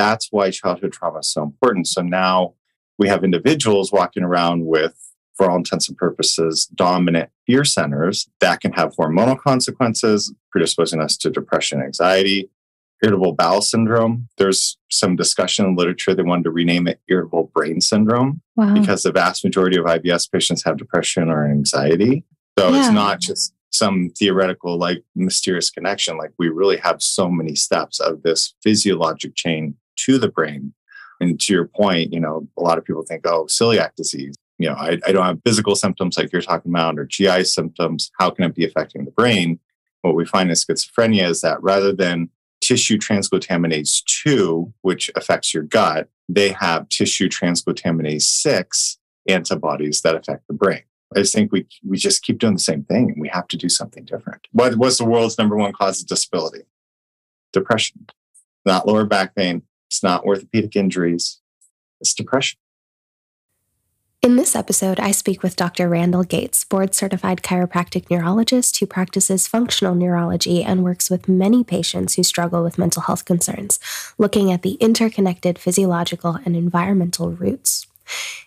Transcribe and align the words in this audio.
that's 0.00 0.28
why 0.30 0.50
childhood 0.50 0.92
trauma 0.92 1.18
is 1.18 1.30
so 1.30 1.42
important. 1.42 1.86
So 1.86 2.00
now 2.00 2.54
we 2.98 3.08
have 3.08 3.22
individuals 3.22 3.92
walking 3.92 4.22
around 4.22 4.64
with, 4.64 4.96
for 5.34 5.50
all 5.50 5.56
intents 5.56 5.88
and 5.88 5.98
purposes, 5.98 6.66
dominant 6.74 7.28
fear 7.46 7.64
centers 7.64 8.28
that 8.40 8.60
can 8.60 8.72
have 8.72 8.96
hormonal 8.96 9.38
consequences, 9.38 10.32
predisposing 10.50 11.02
us 11.02 11.18
to 11.18 11.30
depression, 11.30 11.82
anxiety, 11.82 12.50
irritable 13.02 13.32
bowel 13.32 13.60
syndrome. 13.60 14.28
There's 14.38 14.78
some 14.90 15.16
discussion 15.16 15.66
in 15.66 15.76
literature 15.76 16.14
they 16.14 16.22
wanted 16.22 16.44
to 16.44 16.50
rename 16.50 16.88
it 16.88 17.00
irritable 17.08 17.50
brain 17.54 17.82
syndrome 17.82 18.40
wow. 18.56 18.72
because 18.72 19.02
the 19.02 19.12
vast 19.12 19.44
majority 19.44 19.78
of 19.78 19.84
IBS 19.84 20.30
patients 20.32 20.64
have 20.64 20.78
depression 20.78 21.28
or 21.28 21.46
anxiety. 21.46 22.24
So 22.58 22.70
yeah. 22.70 22.80
it's 22.80 22.90
not 22.90 23.20
just 23.20 23.54
some 23.70 24.10
theoretical, 24.18 24.78
like 24.78 25.02
mysterious 25.14 25.70
connection. 25.70 26.18
Like 26.18 26.32
we 26.38 26.48
really 26.48 26.76
have 26.78 27.02
so 27.02 27.30
many 27.30 27.54
steps 27.54 28.00
of 28.00 28.22
this 28.22 28.54
physiologic 28.62 29.34
chain 29.34 29.76
to 30.04 30.18
the 30.18 30.28
brain 30.28 30.72
and 31.20 31.38
to 31.40 31.52
your 31.52 31.66
point, 31.66 32.12
you 32.12 32.20
know, 32.20 32.48
a 32.56 32.62
lot 32.62 32.78
of 32.78 32.84
people 32.84 33.02
think, 33.02 33.26
oh, 33.26 33.44
celiac 33.44 33.94
disease. 33.94 34.34
You 34.58 34.68
know, 34.68 34.74
I, 34.74 34.98
I 35.06 35.12
don't 35.12 35.24
have 35.24 35.40
physical 35.44 35.74
symptoms 35.74 36.18
like 36.18 36.32
you're 36.32 36.42
talking 36.42 36.70
about 36.70 36.98
or 36.98 37.06
GI 37.06 37.44
symptoms. 37.44 38.10
How 38.18 38.30
can 38.30 38.44
it 38.44 38.54
be 38.54 38.64
affecting 38.64 39.04
the 39.04 39.10
brain? 39.10 39.58
What 40.02 40.14
we 40.14 40.24
find 40.24 40.50
in 40.50 40.54
schizophrenia 40.54 41.28
is 41.28 41.40
that 41.42 41.62
rather 41.62 41.92
than 41.92 42.30
tissue 42.60 42.98
transglutaminase 42.98 44.04
2, 44.04 44.72
which 44.82 45.10
affects 45.16 45.54
your 45.54 45.62
gut, 45.62 46.08
they 46.28 46.50
have 46.50 46.88
tissue 46.88 47.28
transglutaminase 47.28 48.22
6 48.22 48.98
antibodies 49.28 50.02
that 50.02 50.14
affect 50.14 50.46
the 50.46 50.54
brain. 50.54 50.82
I 51.14 51.20
just 51.20 51.34
think 51.34 51.50
we 51.50 51.66
we 51.84 51.96
just 51.96 52.22
keep 52.22 52.38
doing 52.38 52.54
the 52.54 52.60
same 52.60 52.84
thing 52.84 53.10
and 53.10 53.20
we 53.20 53.28
have 53.28 53.48
to 53.48 53.56
do 53.56 53.68
something 53.68 54.04
different. 54.04 54.46
What, 54.52 54.76
what's 54.76 54.98
the 54.98 55.04
world's 55.04 55.38
number 55.38 55.56
one 55.56 55.72
cause 55.72 56.00
of 56.00 56.06
disability? 56.06 56.62
Depression, 57.52 58.06
not 58.64 58.86
lower 58.86 59.04
back 59.04 59.34
pain, 59.34 59.62
it's 59.90 60.04
not 60.04 60.22
orthopedic 60.24 60.76
injuries, 60.76 61.40
it's 62.00 62.14
depression. 62.14 62.58
In 64.22 64.36
this 64.36 64.54
episode, 64.54 65.00
I 65.00 65.10
speak 65.12 65.42
with 65.42 65.56
Dr. 65.56 65.88
Randall 65.88 66.24
Gates, 66.24 66.62
board 66.62 66.94
certified 66.94 67.42
chiropractic 67.42 68.10
neurologist 68.10 68.78
who 68.78 68.86
practices 68.86 69.48
functional 69.48 69.94
neurology 69.94 70.62
and 70.62 70.84
works 70.84 71.08
with 71.10 71.26
many 71.26 71.64
patients 71.64 72.14
who 72.14 72.22
struggle 72.22 72.62
with 72.62 72.78
mental 72.78 73.02
health 73.02 73.24
concerns, 73.24 73.80
looking 74.18 74.52
at 74.52 74.60
the 74.62 74.74
interconnected 74.74 75.58
physiological 75.58 76.38
and 76.44 76.54
environmental 76.54 77.30
roots. 77.30 77.86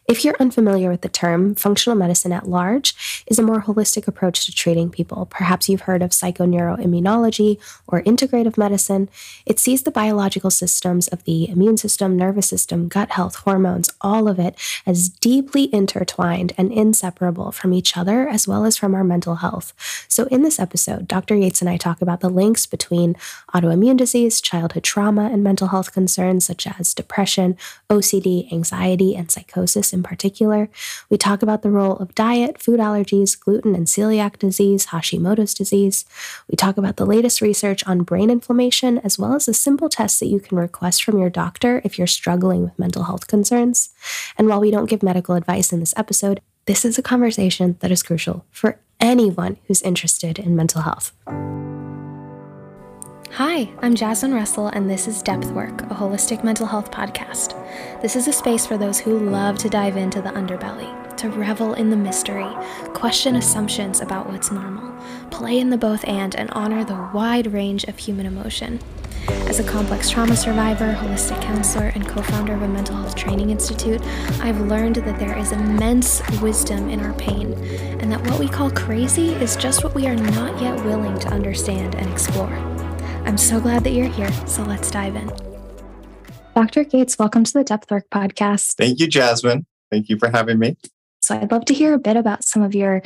If 0.05 0.25
you're 0.25 0.35
unfamiliar 0.37 0.89
with 0.89 0.99
the 0.99 1.07
term, 1.07 1.55
functional 1.55 1.97
medicine 1.97 2.33
at 2.33 2.47
large 2.47 3.23
is 3.25 3.39
a 3.39 3.43
more 3.43 3.61
holistic 3.61 4.05
approach 4.05 4.45
to 4.45 4.51
treating 4.51 4.89
people. 4.89 5.25
Perhaps 5.27 5.69
you've 5.69 5.81
heard 5.81 6.01
of 6.01 6.09
psychoneuroimmunology 6.11 7.57
or 7.87 8.01
integrative 8.01 8.57
medicine. 8.57 9.09
It 9.45 9.59
sees 9.59 9.83
the 9.83 9.91
biological 9.91 10.51
systems 10.51 11.07
of 11.07 11.23
the 11.23 11.47
immune 11.47 11.77
system, 11.77 12.17
nervous 12.17 12.47
system, 12.47 12.89
gut 12.89 13.11
health, 13.11 13.35
hormones, 13.37 13.89
all 14.01 14.27
of 14.27 14.39
it 14.39 14.55
as 14.85 15.07
deeply 15.07 15.73
intertwined 15.73 16.51
and 16.57 16.73
inseparable 16.73 17.53
from 17.53 17.73
each 17.73 17.95
other 17.95 18.27
as 18.27 18.45
well 18.45 18.65
as 18.65 18.75
from 18.75 18.93
our 18.93 19.05
mental 19.05 19.35
health. 19.35 19.73
So, 20.09 20.25
in 20.25 20.41
this 20.41 20.59
episode, 20.59 21.07
Dr. 21.07 21.37
Gates 21.37 21.61
and 21.61 21.69
I 21.69 21.77
talk 21.77 22.01
about 22.01 22.19
the 22.19 22.29
links 22.29 22.65
between 22.65 23.15
autoimmune 23.53 23.97
disease, 23.97 24.41
childhood 24.41 24.83
trauma, 24.83 25.29
and 25.31 25.43
mental 25.43 25.69
health 25.69 25.93
concerns 25.93 26.45
such 26.45 26.67
as 26.67 26.93
depression, 26.93 27.55
OCD, 27.89 28.51
anxiety, 28.51 29.15
and 29.15 29.31
psychosis 29.31 29.52
in 29.55 30.03
particular. 30.03 30.69
We 31.09 31.17
talk 31.17 31.41
about 31.41 31.61
the 31.61 31.71
role 31.71 31.97
of 31.97 32.15
diet, 32.15 32.61
food 32.61 32.79
allergies, 32.79 33.39
gluten 33.39 33.75
and 33.75 33.87
celiac 33.87 34.39
disease, 34.39 34.87
Hashimoto's 34.87 35.53
disease. 35.53 36.05
We 36.49 36.55
talk 36.55 36.77
about 36.77 36.97
the 36.97 37.05
latest 37.05 37.41
research 37.41 37.85
on 37.87 38.03
brain 38.03 38.29
inflammation, 38.29 38.99
as 38.99 39.19
well 39.19 39.35
as 39.35 39.47
a 39.47 39.53
simple 39.53 39.89
test 39.89 40.19
that 40.19 40.27
you 40.27 40.39
can 40.39 40.57
request 40.57 41.03
from 41.03 41.17
your 41.17 41.29
doctor 41.29 41.81
if 41.83 41.97
you're 41.97 42.07
struggling 42.07 42.63
with 42.63 42.79
mental 42.79 43.03
health 43.03 43.27
concerns. 43.27 43.89
And 44.37 44.47
while 44.47 44.59
we 44.59 44.71
don't 44.71 44.89
give 44.89 45.03
medical 45.03 45.35
advice 45.35 45.71
in 45.71 45.79
this 45.79 45.93
episode, 45.97 46.41
this 46.65 46.85
is 46.85 46.97
a 46.97 47.03
conversation 47.03 47.77
that 47.81 47.91
is 47.91 48.03
crucial 48.03 48.45
for 48.51 48.79
anyone 48.99 49.57
who's 49.67 49.81
interested 49.81 50.39
in 50.39 50.55
mental 50.55 50.81
health. 50.81 51.11
Hi, 53.37 53.67
I'm 53.81 53.95
Jasmine 53.95 54.35
Russell, 54.35 54.67
and 54.67 54.87
this 54.87 55.07
is 55.07 55.23
Depth 55.23 55.49
Work, 55.49 55.81
a 55.81 55.95
holistic 55.95 56.43
mental 56.43 56.67
health 56.67 56.91
podcast. 56.91 57.59
This 57.99 58.15
is 58.15 58.27
a 58.27 58.31
space 58.31 58.67
for 58.67 58.77
those 58.77 58.99
who 58.99 59.17
love 59.17 59.57
to 59.57 59.69
dive 59.69 59.97
into 59.97 60.21
the 60.21 60.29
underbelly, 60.29 61.17
to 61.17 61.31
revel 61.31 61.73
in 61.73 61.89
the 61.89 61.95
mystery, 61.95 62.47
question 62.93 63.35
assumptions 63.35 64.01
about 64.01 64.29
what's 64.29 64.51
normal, 64.51 64.95
play 65.31 65.57
in 65.57 65.71
the 65.71 65.79
both 65.79 66.05
and, 66.07 66.35
and 66.35 66.51
honor 66.51 66.85
the 66.85 67.09
wide 67.11 67.51
range 67.51 67.85
of 67.85 67.97
human 67.97 68.27
emotion. 68.27 68.79
As 69.47 69.57
a 69.57 69.63
complex 69.63 70.11
trauma 70.11 70.35
survivor, 70.35 70.93
holistic 70.93 71.41
counselor, 71.41 71.87
and 71.87 72.07
co 72.07 72.21
founder 72.21 72.53
of 72.53 72.61
a 72.61 72.67
mental 72.67 72.97
health 72.97 73.15
training 73.15 73.49
institute, 73.49 74.01
I've 74.41 74.61
learned 74.61 74.97
that 74.97 75.17
there 75.17 75.35
is 75.39 75.51
immense 75.51 76.21
wisdom 76.39 76.87
in 76.87 76.99
our 76.99 77.13
pain, 77.13 77.53
and 77.99 78.11
that 78.11 78.21
what 78.27 78.39
we 78.39 78.47
call 78.47 78.69
crazy 78.69 79.29
is 79.29 79.55
just 79.55 79.83
what 79.83 79.95
we 79.95 80.05
are 80.05 80.15
not 80.15 80.61
yet 80.61 80.75
willing 80.85 81.17
to 81.17 81.29
understand 81.29 81.95
and 81.95 82.11
explore. 82.11 82.72
I'm 83.25 83.37
so 83.37 83.59
glad 83.59 83.85
that 83.85 83.93
you're 83.93 84.09
here. 84.09 84.31
So 84.47 84.63
let's 84.63 84.91
dive 84.91 85.15
in. 85.15 85.31
Dr. 86.55 86.83
Gates, 86.83 87.17
welcome 87.17 87.45
to 87.45 87.53
the 87.53 87.63
Depth 87.63 87.89
Work 87.89 88.09
podcast. 88.09 88.75
Thank 88.75 88.99
you, 88.99 89.07
Jasmine. 89.07 89.65
Thank 89.89 90.09
you 90.09 90.17
for 90.19 90.29
having 90.29 90.59
me. 90.59 90.75
So, 91.21 91.35
I'd 91.35 91.49
love 91.49 91.63
to 91.65 91.73
hear 91.73 91.93
a 91.93 91.99
bit 91.99 92.17
about 92.17 92.43
some 92.43 92.61
of 92.61 92.75
your 92.75 93.01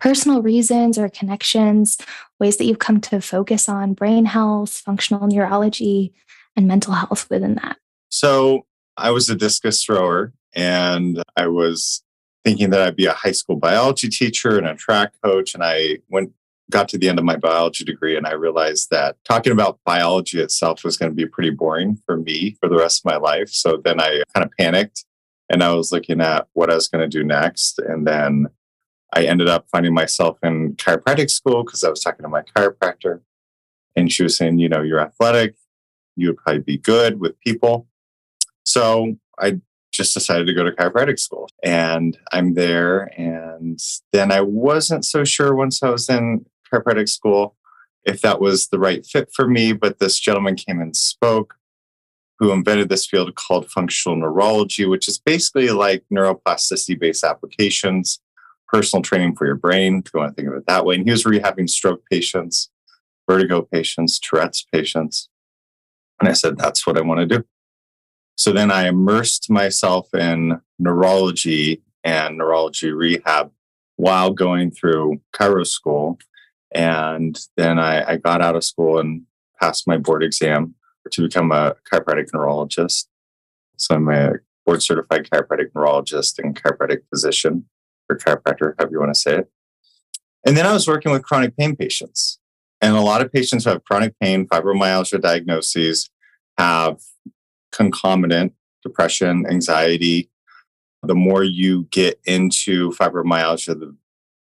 personal 0.00 0.42
reasons 0.42 0.98
or 0.98 1.08
connections, 1.08 1.98
ways 2.40 2.56
that 2.56 2.64
you've 2.64 2.80
come 2.80 3.00
to 3.02 3.20
focus 3.20 3.68
on 3.68 3.94
brain 3.94 4.24
health, 4.24 4.78
functional 4.78 5.28
neurology, 5.28 6.12
and 6.56 6.66
mental 6.66 6.94
health 6.94 7.30
within 7.30 7.54
that. 7.54 7.76
So, 8.08 8.66
I 8.96 9.12
was 9.12 9.30
a 9.30 9.36
discus 9.36 9.84
thrower 9.84 10.32
and 10.52 11.22
I 11.36 11.46
was 11.46 12.02
thinking 12.44 12.70
that 12.70 12.82
I'd 12.82 12.96
be 12.96 13.06
a 13.06 13.12
high 13.12 13.32
school 13.32 13.56
biology 13.56 14.08
teacher 14.08 14.58
and 14.58 14.66
a 14.66 14.74
track 14.74 15.12
coach. 15.22 15.54
And 15.54 15.62
I 15.62 15.98
went 16.08 16.32
got 16.70 16.88
to 16.90 16.98
the 16.98 17.08
end 17.08 17.18
of 17.18 17.24
my 17.24 17.36
biology 17.36 17.84
degree 17.84 18.16
and 18.16 18.26
I 18.26 18.32
realized 18.32 18.88
that 18.90 19.16
talking 19.24 19.52
about 19.52 19.80
biology 19.84 20.40
itself 20.40 20.84
was 20.84 20.96
going 20.96 21.10
to 21.10 21.16
be 21.16 21.26
pretty 21.26 21.50
boring 21.50 22.00
for 22.06 22.16
me 22.16 22.56
for 22.60 22.68
the 22.68 22.76
rest 22.76 23.00
of 23.00 23.10
my 23.10 23.16
life. 23.16 23.50
So 23.50 23.80
then 23.84 24.00
I 24.00 24.22
kind 24.34 24.46
of 24.46 24.52
panicked 24.58 25.04
and 25.50 25.62
I 25.62 25.72
was 25.74 25.92
looking 25.92 26.20
at 26.20 26.46
what 26.52 26.70
I 26.70 26.74
was 26.74 26.88
going 26.88 27.02
to 27.02 27.18
do 27.18 27.24
next. 27.24 27.78
And 27.78 28.06
then 28.06 28.46
I 29.12 29.24
ended 29.24 29.48
up 29.48 29.66
finding 29.70 29.92
myself 29.92 30.38
in 30.42 30.76
chiropractic 30.76 31.30
school 31.30 31.64
because 31.64 31.82
I 31.82 31.90
was 31.90 32.00
talking 32.00 32.22
to 32.22 32.28
my 32.28 32.42
chiropractor 32.42 33.20
and 33.96 34.10
she 34.10 34.22
was 34.22 34.36
saying, 34.36 34.60
you 34.60 34.68
know, 34.68 34.82
you're 34.82 35.00
athletic, 35.00 35.56
you 36.16 36.28
would 36.28 36.36
probably 36.38 36.62
be 36.62 36.78
good 36.78 37.20
with 37.20 37.38
people. 37.40 37.88
So 38.64 39.16
I 39.38 39.60
just 39.92 40.14
decided 40.14 40.46
to 40.46 40.54
go 40.54 40.62
to 40.62 40.70
chiropractic 40.70 41.18
school 41.18 41.48
and 41.62 42.16
I'm 42.32 42.54
there. 42.54 43.10
And 43.18 43.80
then 44.12 44.30
I 44.30 44.40
wasn't 44.40 45.04
so 45.04 45.24
sure 45.24 45.54
once 45.54 45.82
I 45.82 45.90
was 45.90 46.08
in 46.08 46.46
chiropractic 46.72 47.08
school 47.08 47.56
if 48.04 48.20
that 48.22 48.40
was 48.40 48.68
the 48.68 48.78
right 48.78 49.04
fit 49.04 49.30
for 49.34 49.46
me. 49.46 49.72
But 49.72 49.98
this 49.98 50.18
gentleman 50.18 50.56
came 50.56 50.80
and 50.80 50.96
spoke 50.96 51.56
who 52.38 52.52
invented 52.52 52.88
this 52.88 53.06
field 53.06 53.34
called 53.34 53.70
functional 53.70 54.16
neurology, 54.16 54.86
which 54.86 55.08
is 55.08 55.18
basically 55.18 55.68
like 55.68 56.04
neuroplasticity 56.12 56.98
based 56.98 57.22
applications, 57.22 58.20
personal 58.66 59.02
training 59.02 59.36
for 59.36 59.46
your 59.46 59.56
brain, 59.56 60.02
if 60.04 60.12
you 60.12 60.20
want 60.20 60.34
to 60.34 60.42
think 60.42 60.48
of 60.48 60.58
it 60.58 60.66
that 60.66 60.86
way. 60.86 60.94
And 60.94 61.04
he 61.04 61.10
was 61.10 61.24
rehabbing 61.24 61.68
stroke 61.68 62.02
patients, 62.10 62.70
vertigo 63.28 63.60
patients, 63.60 64.18
Tourette's 64.18 64.64
patients. 64.72 65.28
And 66.18 66.28
I 66.28 66.32
said, 66.32 66.56
that's 66.56 66.86
what 66.86 66.96
I 66.96 67.02
want 67.02 67.20
to 67.20 67.38
do. 67.38 67.44
So 68.36 68.52
then 68.52 68.70
I 68.70 68.88
immersed 68.88 69.50
myself 69.50 70.14
in 70.14 70.62
neurology 70.78 71.82
and 72.04 72.38
neurology 72.38 72.90
rehab 72.90 73.52
while 73.96 74.30
going 74.30 74.70
through 74.70 75.20
chiro 75.34 75.66
school 75.66 76.18
and 76.72 77.38
then 77.56 77.78
I, 77.78 78.12
I 78.12 78.16
got 78.16 78.42
out 78.42 78.56
of 78.56 78.64
school 78.64 78.98
and 78.98 79.22
passed 79.60 79.86
my 79.86 79.98
board 79.98 80.22
exam 80.22 80.74
to 81.10 81.22
become 81.22 81.50
a 81.52 81.76
chiropractic 81.90 82.28
neurologist. 82.32 83.08
So 83.76 83.94
I'm 83.94 84.08
a 84.08 84.34
board 84.66 84.82
certified 84.82 85.28
chiropractic 85.30 85.70
neurologist 85.74 86.38
and 86.38 86.60
chiropractic 86.60 87.00
physician 87.10 87.66
or 88.08 88.16
chiropractor, 88.18 88.74
however 88.78 88.92
you 88.92 89.00
want 89.00 89.14
to 89.14 89.20
say 89.20 89.38
it. 89.38 89.50
And 90.46 90.56
then 90.56 90.66
I 90.66 90.72
was 90.72 90.86
working 90.86 91.12
with 91.12 91.22
chronic 91.22 91.56
pain 91.56 91.76
patients. 91.76 92.38
And 92.80 92.96
a 92.96 93.00
lot 93.00 93.20
of 93.20 93.32
patients 93.32 93.64
who 93.64 93.70
have 93.70 93.84
chronic 93.84 94.14
pain, 94.20 94.46
fibromyalgia 94.46 95.20
diagnoses, 95.20 96.10
have 96.56 97.00
concomitant 97.72 98.54
depression, 98.82 99.46
anxiety. 99.48 100.30
The 101.02 101.14
more 101.14 101.44
you 101.44 101.84
get 101.90 102.20
into 102.24 102.90
fibromyalgia, 102.92 103.78
the 103.78 103.96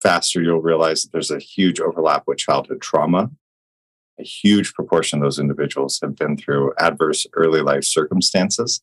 faster 0.03 0.43
you'll 0.43 0.63
realize 0.63 1.03
that 1.03 1.13
there's 1.13 1.31
a 1.31 1.39
huge 1.39 1.81
overlap 1.81 2.25
with 2.27 2.39
childhood 2.39 2.81
trauma. 2.81 3.31
A 4.19 4.23
huge 4.23 4.75
proportion 4.75 5.19
of 5.19 5.25
those 5.25 5.39
individuals 5.39 5.99
have 6.03 6.17
been 6.17 6.37
through 6.37 6.75
adverse 6.79 7.27
early 7.35 7.61
life 7.61 7.85
circumstances. 7.85 8.83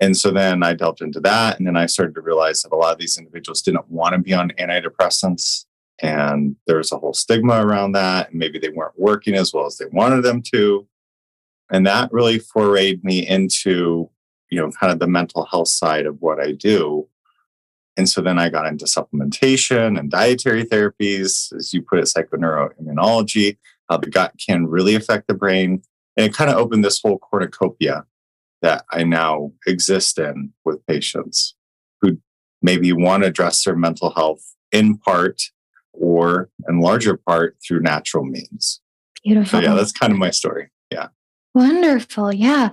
And 0.00 0.16
so 0.16 0.30
then 0.30 0.62
I 0.62 0.74
delved 0.74 1.00
into 1.00 1.20
that. 1.20 1.58
And 1.58 1.66
then 1.66 1.76
I 1.76 1.86
started 1.86 2.14
to 2.16 2.20
realize 2.20 2.62
that 2.62 2.72
a 2.72 2.76
lot 2.76 2.92
of 2.92 2.98
these 2.98 3.18
individuals 3.18 3.62
didn't 3.62 3.90
want 3.90 4.14
to 4.14 4.18
be 4.18 4.34
on 4.34 4.50
antidepressants. 4.50 5.64
And 6.00 6.56
there 6.66 6.76
was 6.76 6.92
a 6.92 6.98
whole 6.98 7.14
stigma 7.14 7.66
around 7.66 7.92
that. 7.92 8.30
And 8.30 8.38
maybe 8.38 8.58
they 8.58 8.68
weren't 8.68 8.98
working 8.98 9.34
as 9.34 9.54
well 9.54 9.66
as 9.66 9.78
they 9.78 9.86
wanted 9.86 10.22
them 10.22 10.42
to. 10.54 10.86
And 11.70 11.86
that 11.86 12.12
really 12.12 12.38
forayed 12.38 13.02
me 13.02 13.26
into, 13.26 14.10
you 14.50 14.60
know, 14.60 14.70
kind 14.70 14.92
of 14.92 14.98
the 14.98 15.08
mental 15.08 15.46
health 15.46 15.68
side 15.68 16.06
of 16.06 16.20
what 16.20 16.40
I 16.40 16.52
do. 16.52 17.08
And 17.96 18.08
so 18.08 18.20
then 18.20 18.38
I 18.38 18.50
got 18.50 18.66
into 18.66 18.84
supplementation 18.84 19.98
and 19.98 20.10
dietary 20.10 20.64
therapies, 20.64 21.54
as 21.56 21.72
you 21.72 21.82
put 21.82 21.98
it, 21.98 22.04
psychoneuroimmunology, 22.04 23.56
how 23.88 23.96
the 23.96 24.10
gut 24.10 24.34
can 24.44 24.66
really 24.66 24.94
affect 24.94 25.28
the 25.28 25.34
brain. 25.34 25.82
And 26.16 26.26
it 26.26 26.34
kind 26.34 26.50
of 26.50 26.56
opened 26.56 26.84
this 26.84 27.00
whole 27.00 27.18
cornucopia 27.18 28.04
that 28.62 28.84
I 28.90 29.04
now 29.04 29.52
exist 29.66 30.18
in 30.18 30.52
with 30.64 30.84
patients 30.86 31.54
who 32.00 32.18
maybe 32.62 32.92
want 32.92 33.22
to 33.22 33.28
address 33.28 33.64
their 33.64 33.76
mental 33.76 34.10
health 34.10 34.54
in 34.72 34.98
part 34.98 35.42
or 35.92 36.50
in 36.68 36.80
larger 36.80 37.16
part 37.16 37.56
through 37.66 37.80
natural 37.80 38.24
means. 38.24 38.80
Beautiful. 39.22 39.60
So 39.60 39.64
yeah, 39.64 39.74
that's 39.74 39.92
kind 39.92 40.12
of 40.12 40.18
my 40.18 40.30
story. 40.30 40.68
Yeah. 40.90 41.08
Wonderful. 41.54 42.34
Yeah. 42.34 42.70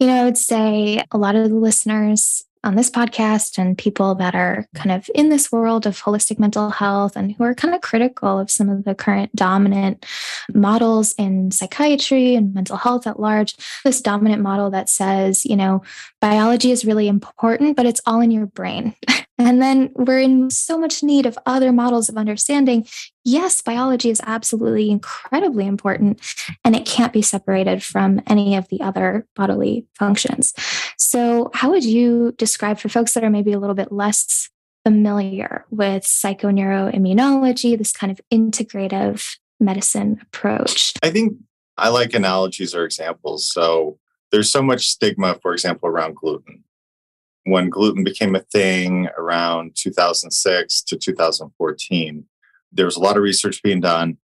You 0.00 0.06
know, 0.06 0.22
I 0.22 0.24
would 0.24 0.38
say 0.38 1.02
a 1.10 1.18
lot 1.18 1.36
of 1.36 1.48
the 1.48 1.56
listeners 1.56 2.44
on 2.64 2.76
this 2.76 2.90
podcast 2.90 3.58
and 3.58 3.76
people 3.76 4.14
that 4.14 4.34
are 4.34 4.66
kind 4.74 4.92
of 4.92 5.10
in 5.14 5.28
this 5.28 5.50
world 5.50 5.86
of 5.86 6.00
holistic 6.00 6.38
mental 6.38 6.70
health 6.70 7.16
and 7.16 7.32
who 7.32 7.44
are 7.44 7.54
kind 7.54 7.74
of 7.74 7.80
critical 7.80 8.38
of 8.38 8.50
some 8.50 8.68
of 8.68 8.84
the 8.84 8.94
current 8.94 9.34
dominant 9.34 10.06
models 10.54 11.14
in 11.18 11.50
psychiatry 11.50 12.34
and 12.34 12.54
mental 12.54 12.76
health 12.76 13.06
at 13.06 13.18
large. 13.18 13.56
This 13.84 14.00
dominant 14.00 14.42
model 14.42 14.70
that 14.70 14.88
says, 14.88 15.44
you 15.44 15.56
know, 15.56 15.82
biology 16.20 16.70
is 16.70 16.84
really 16.84 17.08
important, 17.08 17.76
but 17.76 17.86
it's 17.86 18.00
all 18.06 18.20
in 18.20 18.30
your 18.30 18.46
brain. 18.46 18.94
And 19.46 19.60
then 19.60 19.90
we're 19.94 20.20
in 20.20 20.50
so 20.50 20.78
much 20.78 21.02
need 21.02 21.26
of 21.26 21.38
other 21.46 21.72
models 21.72 22.08
of 22.08 22.16
understanding. 22.16 22.86
Yes, 23.24 23.60
biology 23.60 24.10
is 24.10 24.20
absolutely 24.24 24.90
incredibly 24.90 25.66
important, 25.66 26.20
and 26.64 26.76
it 26.76 26.86
can't 26.86 27.12
be 27.12 27.22
separated 27.22 27.82
from 27.82 28.20
any 28.26 28.56
of 28.56 28.68
the 28.68 28.80
other 28.80 29.26
bodily 29.34 29.86
functions. 29.98 30.54
So, 30.96 31.50
how 31.54 31.70
would 31.70 31.84
you 31.84 32.32
describe 32.38 32.78
for 32.78 32.88
folks 32.88 33.14
that 33.14 33.24
are 33.24 33.30
maybe 33.30 33.52
a 33.52 33.58
little 33.58 33.74
bit 33.74 33.92
less 33.92 34.48
familiar 34.84 35.64
with 35.70 36.04
psychoneuroimmunology, 36.04 37.78
this 37.78 37.92
kind 37.92 38.10
of 38.10 38.20
integrative 38.32 39.36
medicine 39.60 40.18
approach? 40.22 40.94
I 41.02 41.10
think 41.10 41.34
I 41.76 41.88
like 41.88 42.14
analogies 42.14 42.74
or 42.74 42.84
examples. 42.84 43.52
So, 43.52 43.98
there's 44.30 44.50
so 44.50 44.62
much 44.62 44.88
stigma, 44.88 45.38
for 45.42 45.52
example, 45.52 45.88
around 45.88 46.16
gluten 46.16 46.64
when 47.44 47.70
gluten 47.70 48.04
became 48.04 48.34
a 48.34 48.40
thing 48.40 49.08
around 49.18 49.74
2006 49.76 50.82
to 50.82 50.96
2014, 50.96 52.24
there 52.72 52.86
was 52.86 52.96
a 52.96 53.00
lot 53.00 53.16
of 53.16 53.22
research 53.22 53.62
being 53.62 53.80
done. 53.80 54.16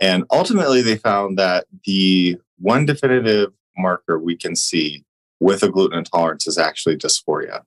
And 0.00 0.24
ultimately, 0.30 0.82
they 0.82 0.96
found 0.96 1.38
that 1.38 1.66
the 1.84 2.38
one 2.58 2.84
definitive 2.84 3.52
marker 3.76 4.18
we 4.18 4.36
can 4.36 4.54
see 4.54 5.04
with 5.40 5.62
a 5.62 5.68
gluten 5.68 5.98
intolerance 5.98 6.46
is 6.46 6.58
actually 6.58 6.96
dysphoria, 6.96 7.62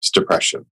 it's 0.00 0.10
depression. 0.10 0.66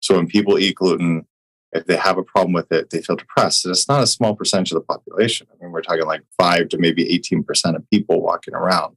So 0.00 0.16
when 0.16 0.26
people 0.26 0.58
eat 0.58 0.76
gluten, 0.76 1.26
if 1.72 1.86
they 1.86 1.96
have 1.96 2.18
a 2.18 2.22
problem 2.22 2.52
with 2.52 2.72
it, 2.72 2.90
they 2.90 3.02
feel 3.02 3.16
depressed. 3.16 3.64
And 3.64 3.72
it's 3.72 3.88
not 3.88 4.02
a 4.02 4.06
small 4.06 4.34
percentage 4.34 4.72
of 4.72 4.76
the 4.76 4.80
population. 4.80 5.46
I 5.52 5.62
mean, 5.62 5.72
we're 5.72 5.82
talking 5.82 6.06
like 6.06 6.22
five 6.38 6.68
to 6.70 6.78
maybe 6.78 7.04
18% 7.04 7.76
of 7.76 7.88
people 7.90 8.22
walking 8.22 8.54
around 8.54 8.96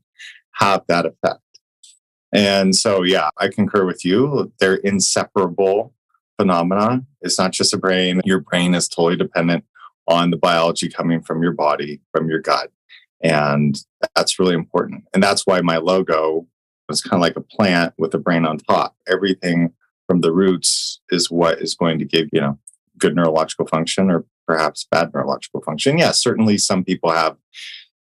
have 0.54 0.84
that 0.88 1.06
effect. 1.06 1.42
And 2.34 2.76
so, 2.76 3.04
yeah, 3.04 3.30
I 3.38 3.48
concur 3.48 3.86
with 3.86 4.04
you. 4.04 4.52
They're 4.60 4.76
inseparable 4.76 5.94
phenomena. 6.38 7.06
It's 7.22 7.38
not 7.38 7.52
just 7.52 7.74
a 7.74 7.78
brain. 7.78 8.22
Your 8.26 8.40
brain 8.40 8.74
is 8.74 8.88
totally 8.88 9.16
dependent 9.16 9.64
on 10.08 10.32
the 10.32 10.38
biology 10.38 10.90
coming 10.90 11.22
from 11.22 11.44
your 11.44 11.52
body, 11.52 12.02
from 12.12 12.30
your 12.30 12.40
gut. 12.40 12.72
And 13.22 13.80
that's 14.16 14.40
really 14.40 14.56
important. 14.56 15.06
And 15.14 15.22
that's 15.22 15.46
why 15.46 15.62
my 15.62 15.78
logo 15.78 16.48
was 16.90 17.02
kind 17.02 17.16
of 17.16 17.22
like 17.22 17.38
a 17.38 17.42
plant 17.42 17.94
with 17.98 18.14
a 18.14 18.18
brain 18.18 18.46
on 18.46 18.58
top. 18.58 18.96
Everything 19.08 19.72
from 20.08 20.22
the 20.22 20.34
roots 20.34 21.00
is 21.12 21.32
what 21.32 21.62
is 21.62 21.76
going 21.76 22.00
to 22.00 22.06
give, 22.06 22.30
you 22.34 22.42
know, 22.42 22.60
good 22.98 23.16
neurological 23.16 23.68
function 23.68 24.10
or 24.10 24.26
perhaps 24.46 24.86
bad 24.92 25.14
neurological 25.14 25.62
function. 25.62 25.98
Yes, 25.98 26.08
yeah, 26.08 26.12
certainly 26.12 26.58
some 26.58 26.84
people 26.84 27.12
have 27.12 27.38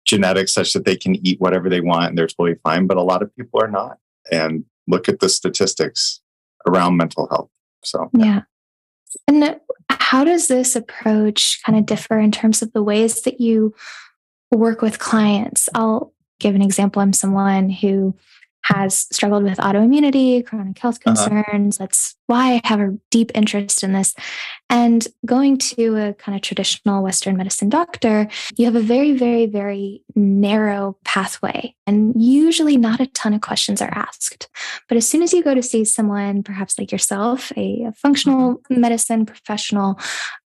genetics 0.06 0.53
such 0.53 0.73
that 0.73 0.85
they 0.85 0.95
can 0.95 1.15
eat 1.25 1.41
whatever 1.41 1.69
they 1.69 1.81
want 1.81 2.09
and 2.09 2.18
they're 2.18 2.27
totally 2.27 2.56
fine, 2.63 2.88
but 2.88 2.97
a 2.97 3.01
lot 3.01 3.23
of 3.23 3.35
people 3.35 3.62
are 3.62 3.69
not 3.69 3.97
and 4.31 4.65
look 4.88 5.09
at 5.09 5.19
the 5.19 5.29
statistics 5.29 6.21
around 6.65 6.97
mental 6.97 7.27
health. 7.29 7.50
So, 7.83 8.09
yeah. 8.13 8.41
And 9.27 9.59
how 9.89 10.24
does 10.24 10.47
this 10.47 10.75
approach 10.75 11.62
kind 11.63 11.77
of 11.77 11.85
differ 11.85 12.19
in 12.19 12.31
terms 12.31 12.62
of 12.62 12.74
the 12.74 12.83
ways 12.83 13.21
that 13.21 13.39
you 13.39 13.74
work 14.51 14.81
with 14.81 15.00
clients? 15.00 15.69
I'll 15.74 16.13
give 16.39 16.56
an 16.56 16.62
example. 16.62 17.01
I'm 17.01 17.13
someone 17.13 17.69
who 17.69 18.15
has 18.68 19.08
struggled 19.14 19.44
with 19.44 19.58
autoimmunity, 19.60 20.46
chronic 20.46 20.78
health 20.78 21.00
uh-huh. 21.06 21.16
concerns. 21.16 21.78
Uh-huh. 21.78 21.86
That's 21.86 22.16
why 22.25 22.56
I 22.64 22.68
have 22.68 22.81
a 22.81 22.98
deep 23.12 23.31
interest 23.34 23.81
in 23.84 23.94
this. 23.94 24.14
And 24.69 25.08
going 25.25 25.58
to 25.60 25.96
a 25.96 26.14
kind 26.14 26.36
of 26.36 26.42
traditional 26.42 27.02
Western 27.02 27.38
medicine 27.38 27.69
doctor, 27.69 28.28
you 28.58 28.66
have 28.66 28.75
a 28.75 28.81
very, 28.81 29.14
very, 29.14 29.46
very 29.46 30.04
narrow 30.16 30.98
pathway, 31.06 31.74
and 31.86 32.14
usually 32.22 32.75
not 32.75 33.00
a 33.00 33.08
ton 33.08 33.34
of 33.34 33.40
questions 33.40 33.81
are 33.81 33.94
asked. 33.94 34.50
But 34.90 34.98
as 34.98 35.08
soon 35.08 35.24
as 35.24 35.31
you 35.31 35.42
go 35.42 35.56
to 35.56 35.64
see 35.64 35.86
someone, 35.86 36.44
perhaps 36.44 36.78
like 36.78 36.92
yourself, 36.92 37.54
a, 37.56 37.86
a 37.88 37.94
functional 37.94 38.56
mm-hmm. 38.56 38.81
medicine 38.81 39.25
professional, 39.25 39.98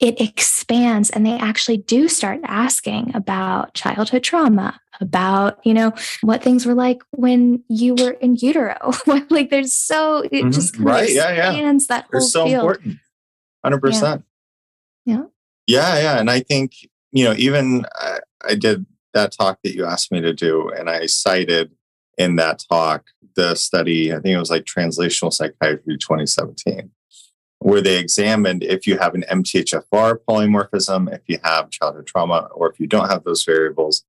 it 0.02 0.20
expands 0.20 1.10
and 1.10 1.24
they 1.24 1.38
actually 1.38 1.76
do 1.76 2.08
start 2.08 2.40
asking 2.42 3.12
about 3.14 3.72
childhood 3.72 4.24
trauma 4.24 4.80
about 5.00 5.58
you 5.64 5.74
know 5.74 5.92
what 6.20 6.42
things 6.42 6.66
were 6.66 6.74
like 6.74 7.02
when 7.10 7.62
you 7.68 7.94
were 7.94 8.12
in 8.12 8.36
utero 8.36 8.92
like 9.30 9.50
there's 9.50 9.72
so 9.72 10.18
it 10.18 10.32
mm-hmm. 10.32 10.50
just 10.50 10.76
right 10.78 11.10
yeah 11.10 11.52
yeah 11.52 11.78
that 11.88 12.06
whole 12.12 12.20
so 12.20 12.44
field. 12.44 12.60
important 12.60 12.96
100% 13.64 14.22
yeah. 15.04 15.16
yeah 15.16 15.24
yeah 15.66 16.02
yeah 16.02 16.20
and 16.20 16.30
i 16.30 16.40
think 16.40 16.74
you 17.10 17.24
know 17.24 17.34
even 17.36 17.86
I, 17.94 18.18
I 18.44 18.54
did 18.54 18.86
that 19.14 19.32
talk 19.32 19.58
that 19.64 19.74
you 19.74 19.86
asked 19.86 20.12
me 20.12 20.20
to 20.20 20.32
do 20.32 20.68
and 20.70 20.90
i 20.90 21.06
cited 21.06 21.72
in 22.18 22.36
that 22.36 22.64
talk 22.70 23.06
the 23.34 23.54
study 23.54 24.12
i 24.12 24.16
think 24.16 24.34
it 24.34 24.38
was 24.38 24.50
like 24.50 24.64
translational 24.64 25.32
psychiatry 25.32 25.96
2017 25.98 26.90
where 27.62 27.80
they 27.80 27.98
examined 27.98 28.64
if 28.64 28.86
you 28.86 28.98
have 28.98 29.14
an 29.14 29.24
MTHFR 29.30 30.18
polymorphism, 30.28 31.12
if 31.12 31.20
you 31.28 31.38
have 31.44 31.70
childhood 31.70 32.06
trauma, 32.08 32.48
or 32.52 32.68
if 32.68 32.80
you 32.80 32.88
don't 32.88 33.08
have 33.08 33.22
those 33.22 33.44
variables, 33.44 34.04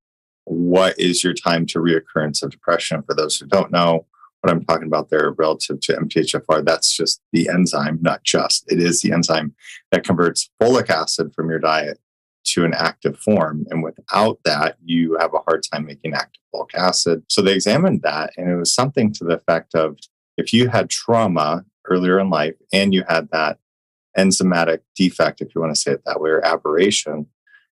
what 0.45 0.99
is 0.99 1.23
your 1.23 1.33
time 1.33 1.65
to 1.67 1.79
reoccurrence 1.79 2.43
of 2.43 2.51
depression? 2.51 3.03
For 3.03 3.13
those 3.13 3.37
who 3.37 3.45
don't 3.45 3.71
know 3.71 4.05
what 4.41 4.51
I'm 4.51 4.63
talking 4.65 4.87
about 4.87 5.09
there 5.09 5.31
relative 5.31 5.79
to 5.81 5.93
MTHFR, 5.93 6.65
that's 6.65 6.93
just 6.93 7.21
the 7.31 7.47
enzyme, 7.49 7.99
not 8.01 8.23
just, 8.23 8.69
it 8.71 8.79
is 8.79 9.01
the 9.01 9.13
enzyme 9.13 9.55
that 9.91 10.03
converts 10.03 10.49
folic 10.61 10.89
acid 10.89 11.33
from 11.33 11.49
your 11.49 11.59
diet 11.59 11.99
to 12.45 12.65
an 12.65 12.73
active 12.73 13.17
form. 13.17 13.65
And 13.69 13.83
without 13.83 14.39
that, 14.43 14.75
you 14.83 15.17
have 15.17 15.33
a 15.33 15.39
hard 15.39 15.63
time 15.71 15.85
making 15.85 16.13
active 16.13 16.41
folic 16.53 16.73
acid. 16.75 17.23
So 17.29 17.41
they 17.41 17.53
examined 17.53 18.01
that, 18.01 18.31
and 18.35 18.49
it 18.49 18.57
was 18.57 18.73
something 18.73 19.13
to 19.13 19.23
the 19.23 19.35
effect 19.35 19.75
of 19.75 19.97
if 20.37 20.51
you 20.51 20.67
had 20.67 20.89
trauma 20.89 21.63
earlier 21.89 22.19
in 22.19 22.29
life 22.29 22.55
and 22.73 22.93
you 22.93 23.03
had 23.07 23.29
that 23.31 23.59
enzymatic 24.17 24.79
defect, 24.95 25.41
if 25.41 25.55
you 25.55 25.61
want 25.61 25.73
to 25.73 25.79
say 25.79 25.91
it 25.91 26.03
that 26.05 26.19
way, 26.19 26.31
or 26.31 26.45
aberration, 26.45 27.27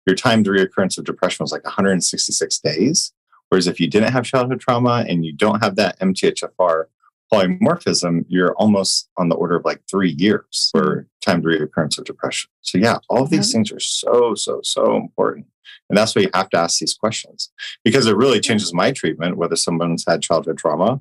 your 0.06 0.16
time 0.16 0.44
to 0.44 0.50
reoccurrence 0.50 0.98
of 0.98 1.04
depression 1.04 1.44
was 1.44 1.52
like 1.52 1.64
166 1.64 2.58
days. 2.60 3.12
Whereas 3.48 3.66
if 3.66 3.78
you 3.80 3.88
didn't 3.88 4.12
have 4.12 4.24
childhood 4.24 4.60
trauma 4.60 5.04
and 5.08 5.24
you 5.24 5.32
don't 5.32 5.62
have 5.62 5.76
that 5.76 5.98
MTHFR 6.00 6.86
polymorphism, 7.32 8.24
you're 8.28 8.54
almost 8.54 9.08
on 9.16 9.28
the 9.28 9.34
order 9.34 9.56
of 9.56 9.64
like 9.64 9.82
three 9.88 10.10
years 10.10 10.70
for 10.72 11.06
time 11.20 11.42
to 11.42 11.48
reoccurrence 11.48 11.98
of 11.98 12.04
depression. 12.04 12.50
So 12.62 12.78
yeah, 12.78 12.98
all 13.08 13.22
of 13.22 13.30
these 13.30 13.52
things 13.52 13.72
are 13.72 13.80
so, 13.80 14.34
so, 14.34 14.60
so 14.62 14.96
important. 14.96 15.46
And 15.88 15.96
that's 15.96 16.14
why 16.14 16.22
you 16.22 16.30
have 16.34 16.50
to 16.50 16.58
ask 16.58 16.78
these 16.78 16.94
questions 16.94 17.50
because 17.84 18.06
it 18.06 18.16
really 18.16 18.40
changes 18.40 18.72
my 18.72 18.92
treatment, 18.92 19.36
whether 19.36 19.56
someone's 19.56 20.04
had 20.06 20.22
childhood 20.22 20.58
trauma 20.58 21.00